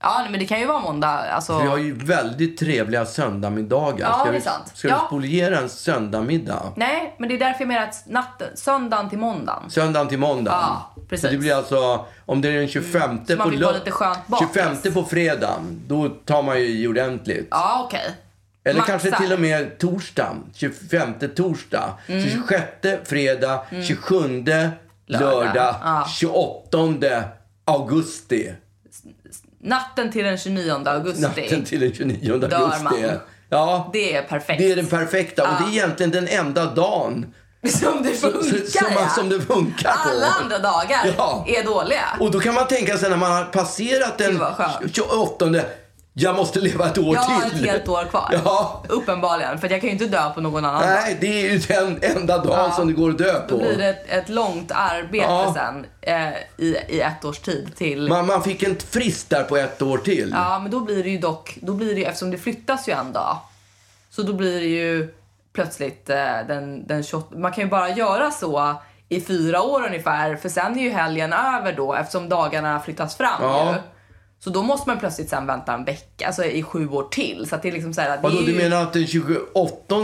Ja, 0.07 0.27
men 0.31 0.41
det 0.41 0.47
kan 0.47 0.61
ju 0.61 0.67
vara 0.67 0.79
måndag. 0.81 1.09
Alltså, 1.09 1.59
Vi 1.59 1.67
har 1.69 1.77
ju 1.79 1.93
väldigt 1.95 2.59
trevliga 2.59 3.07
söndagmiddagar. 3.07 4.09
Ja, 4.09 4.15
ska 4.15 4.25
det 4.25 4.31
är 4.31 4.33
vi, 4.33 4.41
sant. 4.41 4.73
Ska 4.75 4.89
Ja. 4.89 5.01
vi 5.03 5.07
spoliera 5.07 5.59
en 5.59 5.69
söndagmiddag? 5.69 6.73
Nej, 6.77 7.15
men 7.19 7.29
det 7.29 7.35
är 7.35 7.39
därför 7.39 7.61
jag 7.61 7.69
menar 7.69 7.83
att 7.83 8.03
natten, 8.07 8.49
söndagen 8.57 9.09
till 9.09 9.19
måndagen. 9.19 9.71
Söndagen 9.71 10.09
till 10.09 10.19
måndag. 10.19 10.51
Ja, 10.51 11.03
precis. 11.09 11.25
Mm. 11.25 11.31
Så 11.31 11.37
det 11.37 11.39
blir 11.41 11.55
alltså, 11.57 12.05
om 12.27 12.41
det 12.41 12.49
är 12.49 12.53
den 12.59 12.69
25 12.69 13.21
Så 13.27 13.37
man 13.37 13.45
på 13.45 13.51
vill 13.51 13.65
ha 13.65 13.71
lö- 13.73 13.75
lite 13.79 13.91
skönt 13.91 14.27
bakis. 14.27 14.49
25 14.83 14.93
på 14.95 15.05
fredagen, 15.05 15.81
då 15.87 16.09
tar 16.09 16.43
man 16.43 16.61
ju 16.61 16.67
i 16.69 16.87
ordentligt. 16.87 17.49
Ja, 17.51 17.83
okej. 17.87 18.11
Eller 18.65 18.81
Maxar. 18.81 18.93
kanske 18.99 19.11
till 19.23 19.33
och 19.33 19.41
med 19.41 19.79
torsdagen, 19.79 20.37
25 20.55 21.15
torsdag. 21.37 21.95
Mm. 22.07 22.23
Så 22.25 22.29
26 22.31 22.65
fredag, 23.05 23.61
27 23.87 24.45
lördag, 25.07 25.75
Ja. 25.83 26.07
28 26.09 27.25
augusti. 27.65 28.53
Natten 29.67 30.13
till 30.13 30.25
den 30.25 30.39
29 30.39 30.83
augusti. 30.87 31.23
Natten 31.23 31.65
till 31.65 31.81
den 31.81 31.93
29 31.95 32.39
Dör 32.39 32.55
augusti. 32.59 32.83
man. 32.85 32.95
Ja, 33.49 33.91
Det 33.93 34.17
är 34.17 34.23
perfekt. 34.23 34.59
det 34.59 34.73
är 34.73 34.77
den 34.77 34.87
perfekta. 34.87 35.43
Och 35.43 35.49
det 35.63 35.69
är 35.69 35.73
egentligen 35.73 36.11
den 36.11 36.29
enda 36.29 36.65
dagen 36.75 37.35
Som 37.69 38.03
det 38.03 38.11
funkar, 38.11 38.43
som, 38.43 38.87
ja. 38.95 39.09
som 39.09 39.29
det 39.29 39.41
funkar 39.41 39.93
på. 39.93 39.99
Alla 40.11 40.27
andra 40.27 40.59
dagar 40.59 41.15
Ja. 41.19 41.45
är 41.49 41.65
dåliga. 41.65 42.05
Och 42.21 42.31
då 42.31 42.41
kan 42.41 42.55
man 42.55 42.67
tänka 42.67 42.99
sig 42.99 43.11
när 43.11 43.17
man 43.17 43.33
har 43.33 43.45
passerat 43.45 44.19
den 44.19 44.31
Gud, 44.31 44.41
vad 44.41 44.55
skönt. 44.55 44.95
28 44.97 45.47
jag 46.19 46.37
måste 46.37 46.59
leva 46.61 46.87
ett 46.87 46.99
år 46.99 47.15
Jag 47.15 47.23
har 47.23 47.51
till. 47.51 47.65
ett 47.65 47.71
helt 47.71 47.89
år 47.89 48.05
kvar. 48.05 48.41
Ja. 48.45 48.83
Uppenbarligen. 48.89 49.59
För 49.59 49.69
jag 49.71 49.81
kan 49.81 49.89
ju 49.89 49.93
inte 49.93 50.07
dö 50.07 50.31
på 50.35 50.41
någon 50.41 50.65
annan 50.65 50.81
dag. 50.81 50.91
Nej, 50.91 51.17
det 51.21 51.27
är 51.27 51.51
ju 51.53 51.59
den 51.59 51.99
enda 52.03 52.39
dagen 52.39 52.65
Ja. 52.69 52.71
som 52.71 52.87
det 52.87 52.93
går 52.93 53.11
att 53.11 53.19
dö 53.19 53.41
på. 53.41 53.47
Då 53.49 53.59
blir 53.59 53.77
det 53.79 53.89
ett, 53.89 54.05
ett 54.09 54.29
långt 54.29 54.73
arbete 54.75 55.25
Ja. 55.29 55.55
sen 55.57 55.87
eh, 56.01 56.29
i, 56.57 56.77
i 56.89 57.01
ett 57.01 57.25
års 57.25 57.39
tid 57.39 57.77
till... 57.77 58.09
Man, 58.09 58.27
man 58.27 58.43
fick 58.43 58.63
en 58.63 58.77
frist 58.77 59.31
där 59.31 59.43
på 59.45 59.57
ett 59.57 59.83
år 59.83 59.99
till. 59.99 60.31
Ja, 60.37 60.59
men 60.59 60.71
då 60.71 60.81
blir 60.81 61.03
det 61.03 61.11
ju 61.11 61.19
dock, 61.19 61.59
då 61.63 61.73
blir 61.73 61.95
det 61.95 62.05
eftersom 62.05 62.31
det 62.31 62.39
flyttas 62.39 62.89
ju 62.89 62.93
en 62.93 63.13
dag. 63.13 63.37
Så 64.11 64.23
då 64.23 64.33
blir 64.33 64.61
det 64.61 64.67
ju 64.67 65.15
plötsligt 65.53 66.11
eh, 66.11 66.17
den, 66.49 66.87
den 66.87 67.03
28, 67.03 67.37
man 67.39 67.53
kan 67.53 67.65
ju 67.65 67.71
bara 67.71 67.89
göra 67.91 68.31
så 68.31 68.75
i 69.09 69.21
fyra 69.21 69.63
år 69.63 69.87
ungefär. 69.87 70.37
För 70.37 70.49
sen 70.49 70.79
är 70.79 70.83
ju 70.83 70.91
helgen 70.91 71.33
över 71.33 71.73
då 71.73 71.95
eftersom 71.95 72.29
dagarna 72.29 72.81
flyttas 72.81 73.17
fram 73.17 73.43
Ja. 73.43 73.73
ju. 73.75 73.81
Så 74.39 74.51
då 74.51 74.63
måste 74.63 74.89
man 74.89 74.99
plötsligt 74.99 75.31
sen 75.31 75.47
vänta 75.47 75.75
en 75.75 75.85
vecka, 75.85 76.27
alltså 76.27 76.45
i 76.45 76.63
sju 76.63 76.89
år 76.89 77.09
till. 77.11 77.47
Så 77.49 77.57
det 77.63 77.69
är 77.69 77.73
liksom 77.73 77.95
så 77.95 78.01
här, 78.01 78.17
det 78.17 78.23
Vadå, 78.23 78.39
är 78.39 78.43
du 78.43 78.53
ju, 78.53 78.59
menar 78.59 78.83
att 78.83 78.93
den 78.93 79.07
28 79.07 79.95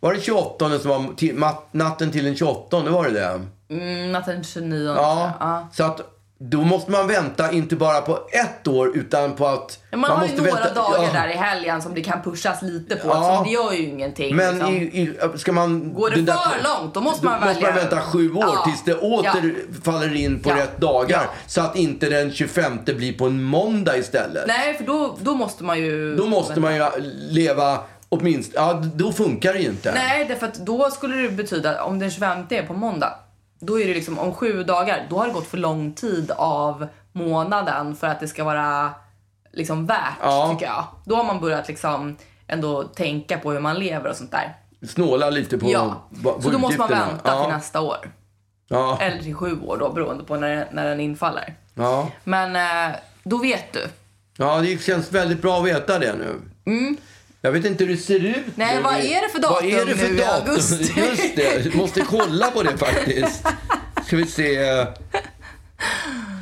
var 0.00 0.14
det 0.14 0.20
28 0.20 0.78
som 0.78 0.90
var 0.90 1.54
natten 1.76 2.12
till 2.12 2.24
den 2.24 2.36
28 2.36 2.80
var 2.80 3.04
det 3.04 3.10
det? 3.10 3.46
mm, 3.68 4.12
natten 4.12 4.44
29. 4.44 4.94
Ja, 4.96 5.32
ja. 5.40 5.68
så 5.72 5.84
att 5.84 6.15
då 6.38 6.60
måste 6.62 6.90
man 6.90 7.06
vänta 7.06 7.52
inte 7.52 7.76
bara 7.76 8.00
på 8.00 8.18
ett 8.32 8.68
år 8.68 8.96
utan 8.96 9.32
på 9.32 9.46
att 9.46 9.78
Men 9.90 10.00
Man, 10.00 10.10
har 10.10 10.18
måste 10.20 10.36
ju 10.36 10.42
några 10.42 10.54
vänta, 10.54 10.74
dagar 10.74 11.02
ja. 11.02 11.12
där 11.12 11.28
i 11.28 11.32
helgen 11.36 11.82
som 11.82 11.94
det 11.94 12.02
kan 12.02 12.22
pushas 12.22 12.62
lite 12.62 12.96
på. 12.96 13.08
Ja. 13.08 13.20
eftersom 13.22 13.44
det 13.44 13.50
gör 13.50 13.72
ju 13.72 13.88
ingenting. 13.88 14.36
Men 14.36 14.54
liksom. 14.54 14.74
i, 14.74 14.78
i, 14.82 15.38
ska 15.38 15.52
man... 15.52 15.94
Går 15.94 16.10
det 16.10 16.16
för 16.16 16.80
långt, 16.80 16.94
då 16.94 17.00
måste 17.00 17.24
man 17.24 17.40
då 17.40 17.46
måste 17.46 17.62
man 17.62 17.72
välja- 17.74 17.82
vänta 17.82 18.00
sju 18.00 18.32
år 18.32 18.44
Ja. 18.54 18.64
tills 18.64 18.84
det 18.84 18.94
åter 18.94 19.54
faller 19.82 20.14
in 20.16 20.42
på 20.42 20.50
Ja. 20.50 20.56
rätt 20.56 20.76
dagar. 20.78 21.22
Ja. 21.22 21.30
Så 21.46 21.60
att 21.60 21.76
inte 21.76 22.08
den 22.08 22.32
25 22.32 22.78
blir 22.84 23.12
på 23.18 23.26
en 23.26 23.42
måndag 23.42 23.96
istället. 23.96 24.44
Nej, 24.46 24.74
för 24.74 24.84
då, 24.84 25.16
då 25.20 25.34
måste 25.34 25.64
man 25.64 25.78
ju... 25.78 26.16
Då 26.16 26.26
måste 26.26 26.60
man 26.60 26.74
ju 26.76 26.84
leva 27.30 27.78
åtminstone... 28.08 28.66
Ja, 28.66 28.72
då 28.94 29.12
funkar 29.12 29.52
det 29.52 29.58
ju 29.58 29.68
inte. 29.68 29.92
Nej, 29.94 30.24
därför 30.28 30.46
att 30.46 30.54
då 30.54 30.90
skulle 30.90 31.16
det 31.16 31.28
betyda, 31.28 31.82
om 31.84 31.98
den 31.98 32.10
25 32.10 32.38
är 32.48 32.62
på 32.62 32.72
måndag, 32.74 33.12
då 33.58 33.80
är 33.80 33.86
det 33.86 33.94
liksom 33.94 34.18
om 34.18 34.34
sju 34.34 34.62
dagar, 34.64 35.06
då 35.10 35.18
har 35.18 35.26
det 35.26 35.32
gått 35.32 35.46
för 35.46 35.58
lång 35.58 35.92
tid 35.92 36.30
av 36.36 36.86
månaden 37.12 37.96
för 37.96 38.06
att 38.06 38.20
det 38.20 38.28
ska 38.28 38.44
vara 38.44 38.92
liksom 39.52 39.86
värt, 39.86 40.14
Ja. 40.22 40.50
tycker 40.52 40.66
jag. 40.66 40.84
Då 41.04 41.16
har 41.16 41.24
man 41.24 41.40
börjat 41.40 41.68
liksom 41.68 42.16
ändå 42.46 42.82
tänka 42.82 43.38
på 43.38 43.52
hur 43.52 43.60
man 43.60 43.78
lever 43.78 44.10
och 44.10 44.16
sånt 44.16 44.30
där. 44.30 44.56
Snåla 44.88 45.30
lite 45.30 45.58
på 45.58 45.70
Ja, 45.70 46.08
på 46.22 46.42
så 46.42 46.50
då 46.50 46.58
måste 46.58 46.78
man 46.78 46.88
vänta 46.88 47.20
ja. 47.24 47.44
till 47.44 47.52
nästa 47.54 47.80
år. 47.80 48.10
Ja. 48.68 48.98
Eller 49.00 49.22
till 49.22 49.34
sju 49.34 49.60
år 49.60 49.76
då, 49.76 49.92
beroende 49.92 50.24
på 50.24 50.36
när, 50.36 50.68
när 50.72 50.84
den 50.88 51.00
infaller. 51.00 51.54
Ja. 51.74 52.08
Men 52.24 52.56
eh, 52.90 52.96
då 53.22 53.38
vet 53.38 53.72
du. 53.72 53.86
ja, 54.38 54.58
det 54.60 54.82
känns 54.82 55.12
väldigt 55.12 55.42
bra 55.42 55.58
att 55.58 55.64
veta 55.66 55.98
det 55.98 56.14
nu. 56.14 56.40
Mm. 56.72 56.96
Jag 57.46 57.52
vet 57.52 57.64
inte 57.64 57.84
hur 57.84 57.90
det 57.92 57.98
ser 58.00 58.24
ut. 58.24 58.36
Nej, 58.54 58.76
nu. 58.76 58.82
vad 58.82 58.94
är 58.94 59.22
det 59.22 59.28
för 59.32 59.38
datum 59.40 59.70
Vad 59.70 59.80
är 59.80 59.86
det 59.86 59.96
för 59.96 60.08
nu 60.08 60.14
i 60.14 60.18
datum? 60.18 60.48
augusti? 60.48 60.92
Just 61.00 61.36
det, 61.36 61.74
måste 61.74 62.00
kolla 62.00 62.50
på 62.50 62.62
det 62.62 62.76
faktiskt. 62.76 63.46
Ska 64.06 64.16
vi 64.16 64.26
se. 64.26 64.58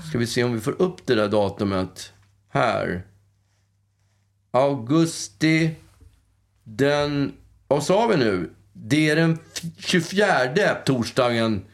Ska 0.08 0.18
vi 0.18 0.26
se 0.26 0.44
om 0.44 0.54
vi 0.54 0.60
får 0.60 0.82
upp 0.82 1.06
det 1.06 1.14
där 1.14 1.28
datumet. 1.28 2.12
Här. 2.52 3.02
Augusti. 4.50 5.70
Den... 6.64 7.32
Vad 7.68 7.84
sa 7.84 8.06
vi 8.06 8.16
nu? 8.16 8.50
Det 8.72 9.10
är 9.10 9.16
den 9.16 9.38
f- 9.54 9.62
24 9.78 10.74
torsdagen. 10.86 11.64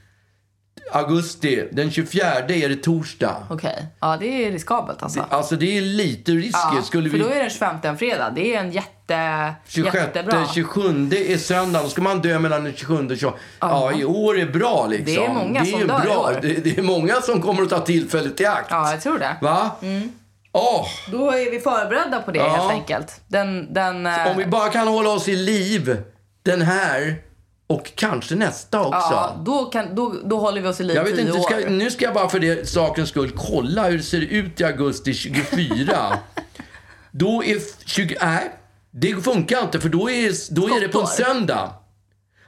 Augusti. 0.93 1.68
Den 1.72 1.91
24 1.91 2.26
är 2.49 2.68
det 2.68 2.76
torsdag. 2.76 3.36
Okej. 3.51 3.86
Ja, 4.01 4.16
det 4.20 4.47
är 4.47 4.53
riskabelt 4.53 5.03
alltså. 5.03 5.26
Alltså 5.30 5.57
det 5.57 5.78
är 5.78 5.82
lite 5.82 6.32
risky. 6.32 6.51
Ja, 6.76 6.82
Skulle 6.82 7.11
för 7.11 7.18
vi... 7.18 7.24
då 7.24 7.30
är 7.30 7.41
den 7.41 7.51
25 7.51 7.76
en 7.82 7.99
fredag. 7.99 8.30
Det 8.34 8.55
är 8.55 8.61
en 8.61 8.70
jätte, 8.72 9.55
26, 9.68 9.95
jättebra. 9.95 10.47
27 10.55 10.80
är 11.12 11.36
söndag. 11.38 11.82
Då 11.82 11.88
ska 11.88 12.03
man 12.03 12.20
dö 12.22 12.38
mellan 12.38 12.64
den 12.64 12.74
27 12.76 13.09
och 13.11 13.16
28. 13.18 13.38
Ja, 13.61 13.93
i 13.93 14.05
år 14.05 14.38
är 14.38 14.47
bra 14.47 14.86
liksom. 14.86 15.14
Det 15.14 15.24
är 15.24 15.28
många 15.34 15.62
det 15.62 15.68
är 15.70 15.78
som 15.78 15.86
dör 15.88 16.01
i 16.03 16.07
bra. 16.07 16.18
år. 16.18 16.38
Det, 16.43 16.53
det 16.64 16.78
är 16.78 16.82
många 16.82 17.14
som 17.14 17.43
kommer 17.43 17.62
att 17.62 17.70
ta 17.70 17.78
tillfället 17.80 18.41
i 18.41 18.47
akt. 18.47 18.66
Ja, 18.70 18.91
jag 18.91 19.01
tror 19.01 19.18
det. 19.18 19.36
Va? 19.41 19.70
Åh, 20.53 20.86
Då 21.12 21.30
är 21.30 21.51
vi 21.51 21.61
förberedda 21.61 22.20
på 22.22 22.30
det 22.30 22.38
Ja. 22.38 22.49
helt 22.49 22.70
enkelt. 22.72 23.20
Den, 23.28 23.74
den, 23.74 24.07
eh, 24.07 24.26
om 24.30 24.36
vi 24.36 24.47
bara 24.47 24.68
kan 24.68 24.88
hålla 24.88 25.11
oss 25.11 25.28
i 25.28 25.36
liv 25.36 26.03
den 26.43 26.62
här 26.62 27.16
och 27.71 27.93
kanske 27.95 28.35
nästa 28.35 28.81
också. 28.81 29.09
ja, 29.11 29.37
då, 29.45 29.64
kan, 29.64 29.95
då, 29.95 30.14
då 30.25 30.39
håller 30.39 30.61
vi 30.61 30.68
oss 30.68 30.81
i 30.81 30.85
liv 30.85 30.97
Jag 30.97 31.05
vet 31.05 31.18
inte, 31.18 31.41
ska, 31.41 31.57
nu 31.57 31.91
ska 31.91 32.05
jag 32.05 32.14
bara 32.14 32.29
för 32.29 32.41
det 32.41 32.68
sakens 32.68 33.09
skull 33.09 33.33
kolla 33.37 33.89
hur 33.89 33.97
det 33.97 34.03
ser 34.03 34.21
ut 34.21 34.61
i 34.61 34.64
augusti 34.64 35.14
24. 35.14 36.18
då 37.11 37.45
är... 37.45 37.57
f- 37.57 37.62
20, 37.85 38.16
nej, 38.21 38.51
det 38.91 39.25
funkar 39.25 39.62
inte 39.62 39.81
för 39.81 39.89
då 39.89 40.11
är, 40.11 40.55
då 40.55 40.77
är 40.77 40.81
det 40.81 40.89
på 40.89 41.01
en 41.01 41.07
söndag. 41.07 41.71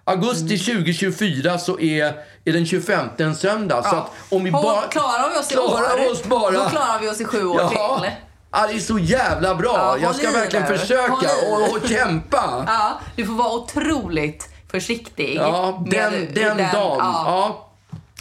Augusti 0.05 0.59
2024 0.59 1.59
så 1.59 1.81
är, 1.81 2.15
är 2.45 2.53
den 2.53 2.67
25 2.67 3.09
en 3.19 3.37
söndag. 3.37 3.83
Så 3.83 3.97
att 3.97 4.11
om 4.31 4.45
vi 4.45 4.51
bara... 4.51 4.83
klarar 4.83 5.31
vi 5.35 5.41
oss 5.41 5.51
i 5.51 5.55
klarar 5.55 6.07
år, 6.07 6.13
oss 6.13 6.25
bara... 6.25 6.51
då 6.51 6.71
klarar 6.71 7.01
vi 7.01 7.11
oss 7.11 7.21
i 7.21 7.25
sju 7.25 7.47
år 7.47 7.61
ja. 7.61 7.69
till. 8.01 8.11
Ja, 8.53 8.67
det 8.67 8.75
är 8.75 8.79
så 8.79 8.99
jävla 8.99 9.55
bra. 9.55 9.75
Ja, 9.77 9.99
jag 9.99 10.17
ska 10.17 10.31
verkligen 10.31 10.73
nu. 10.73 10.79
försöka 10.79 11.31
och, 11.51 11.77
och 11.77 11.89
kämpa. 11.89 12.65
Ja, 12.67 13.01
du 13.17 13.27
får 13.27 13.33
vara 13.33 13.53
otroligt 13.53 14.52
försiktig. 14.73 15.35
Ja, 15.37 15.83
den, 15.91 16.13
med- 16.13 16.29
den, 16.35 16.57
dagen. 16.57 16.73
Ja, 16.99 17.25
Ja. 17.27 17.69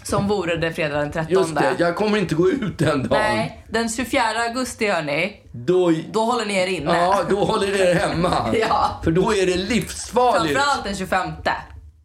Som 0.04 0.28
vore 0.28 0.56
det 0.58 0.74
fredag 0.74 0.98
den 0.98 1.12
13. 1.12 1.34
just 1.34 1.56
det. 1.56 1.76
Jag 1.78 1.96
kommer 1.96 2.18
inte 2.18 2.36
gå 2.36 2.50
ut 2.50 2.78
den 2.78 3.08
dagen. 3.08 3.22
Nej, 3.22 3.66
den 3.70 3.90
24 3.90 4.22
augusti 4.48 4.88
hörni, 4.88 5.42
Då, 5.52 5.94
då 6.12 6.26
håller 6.26 6.46
ni 6.46 6.56
er 6.58 6.68
inne. 6.68 6.98
ja, 6.98 7.20
då 7.30 7.44
håller 7.46 7.68
ni 7.68 7.80
er 7.80 7.96
hemma. 7.96 8.32
Ja. 8.70 9.00
För 9.04 9.12
då 9.12 9.34
är 9.36 9.46
det 9.46 9.56
livsfarligt. 9.58 10.54
Framförallt 10.56 10.84
den 10.84 10.96
25. 10.96 11.28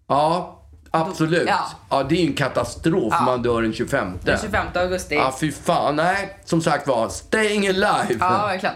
Ja, 0.09 0.63
absolut. 0.91 1.49
Ja. 1.49 1.59
Ja. 1.91 2.03
det 2.03 2.15
är 2.15 2.21
ju 2.21 2.27
en 2.27 2.33
katastrof 2.35 3.15
om 3.19 3.25
man 3.25 3.43
dör 3.43 3.63
den 3.63 3.73
25. 3.73 4.19
Den 4.25 4.39
25 4.41 4.67
augusti. 4.75 5.15
Ja, 5.15 5.35
fy 5.41 5.53
fan. 5.53 5.97
Nej, 5.97 6.39
som 6.45 6.63
sagt 6.63 6.87
var, 6.89 7.09
staying 7.09 7.67
alive. 7.69 8.17
Ja, 8.21 8.47
verkligen. 8.47 8.75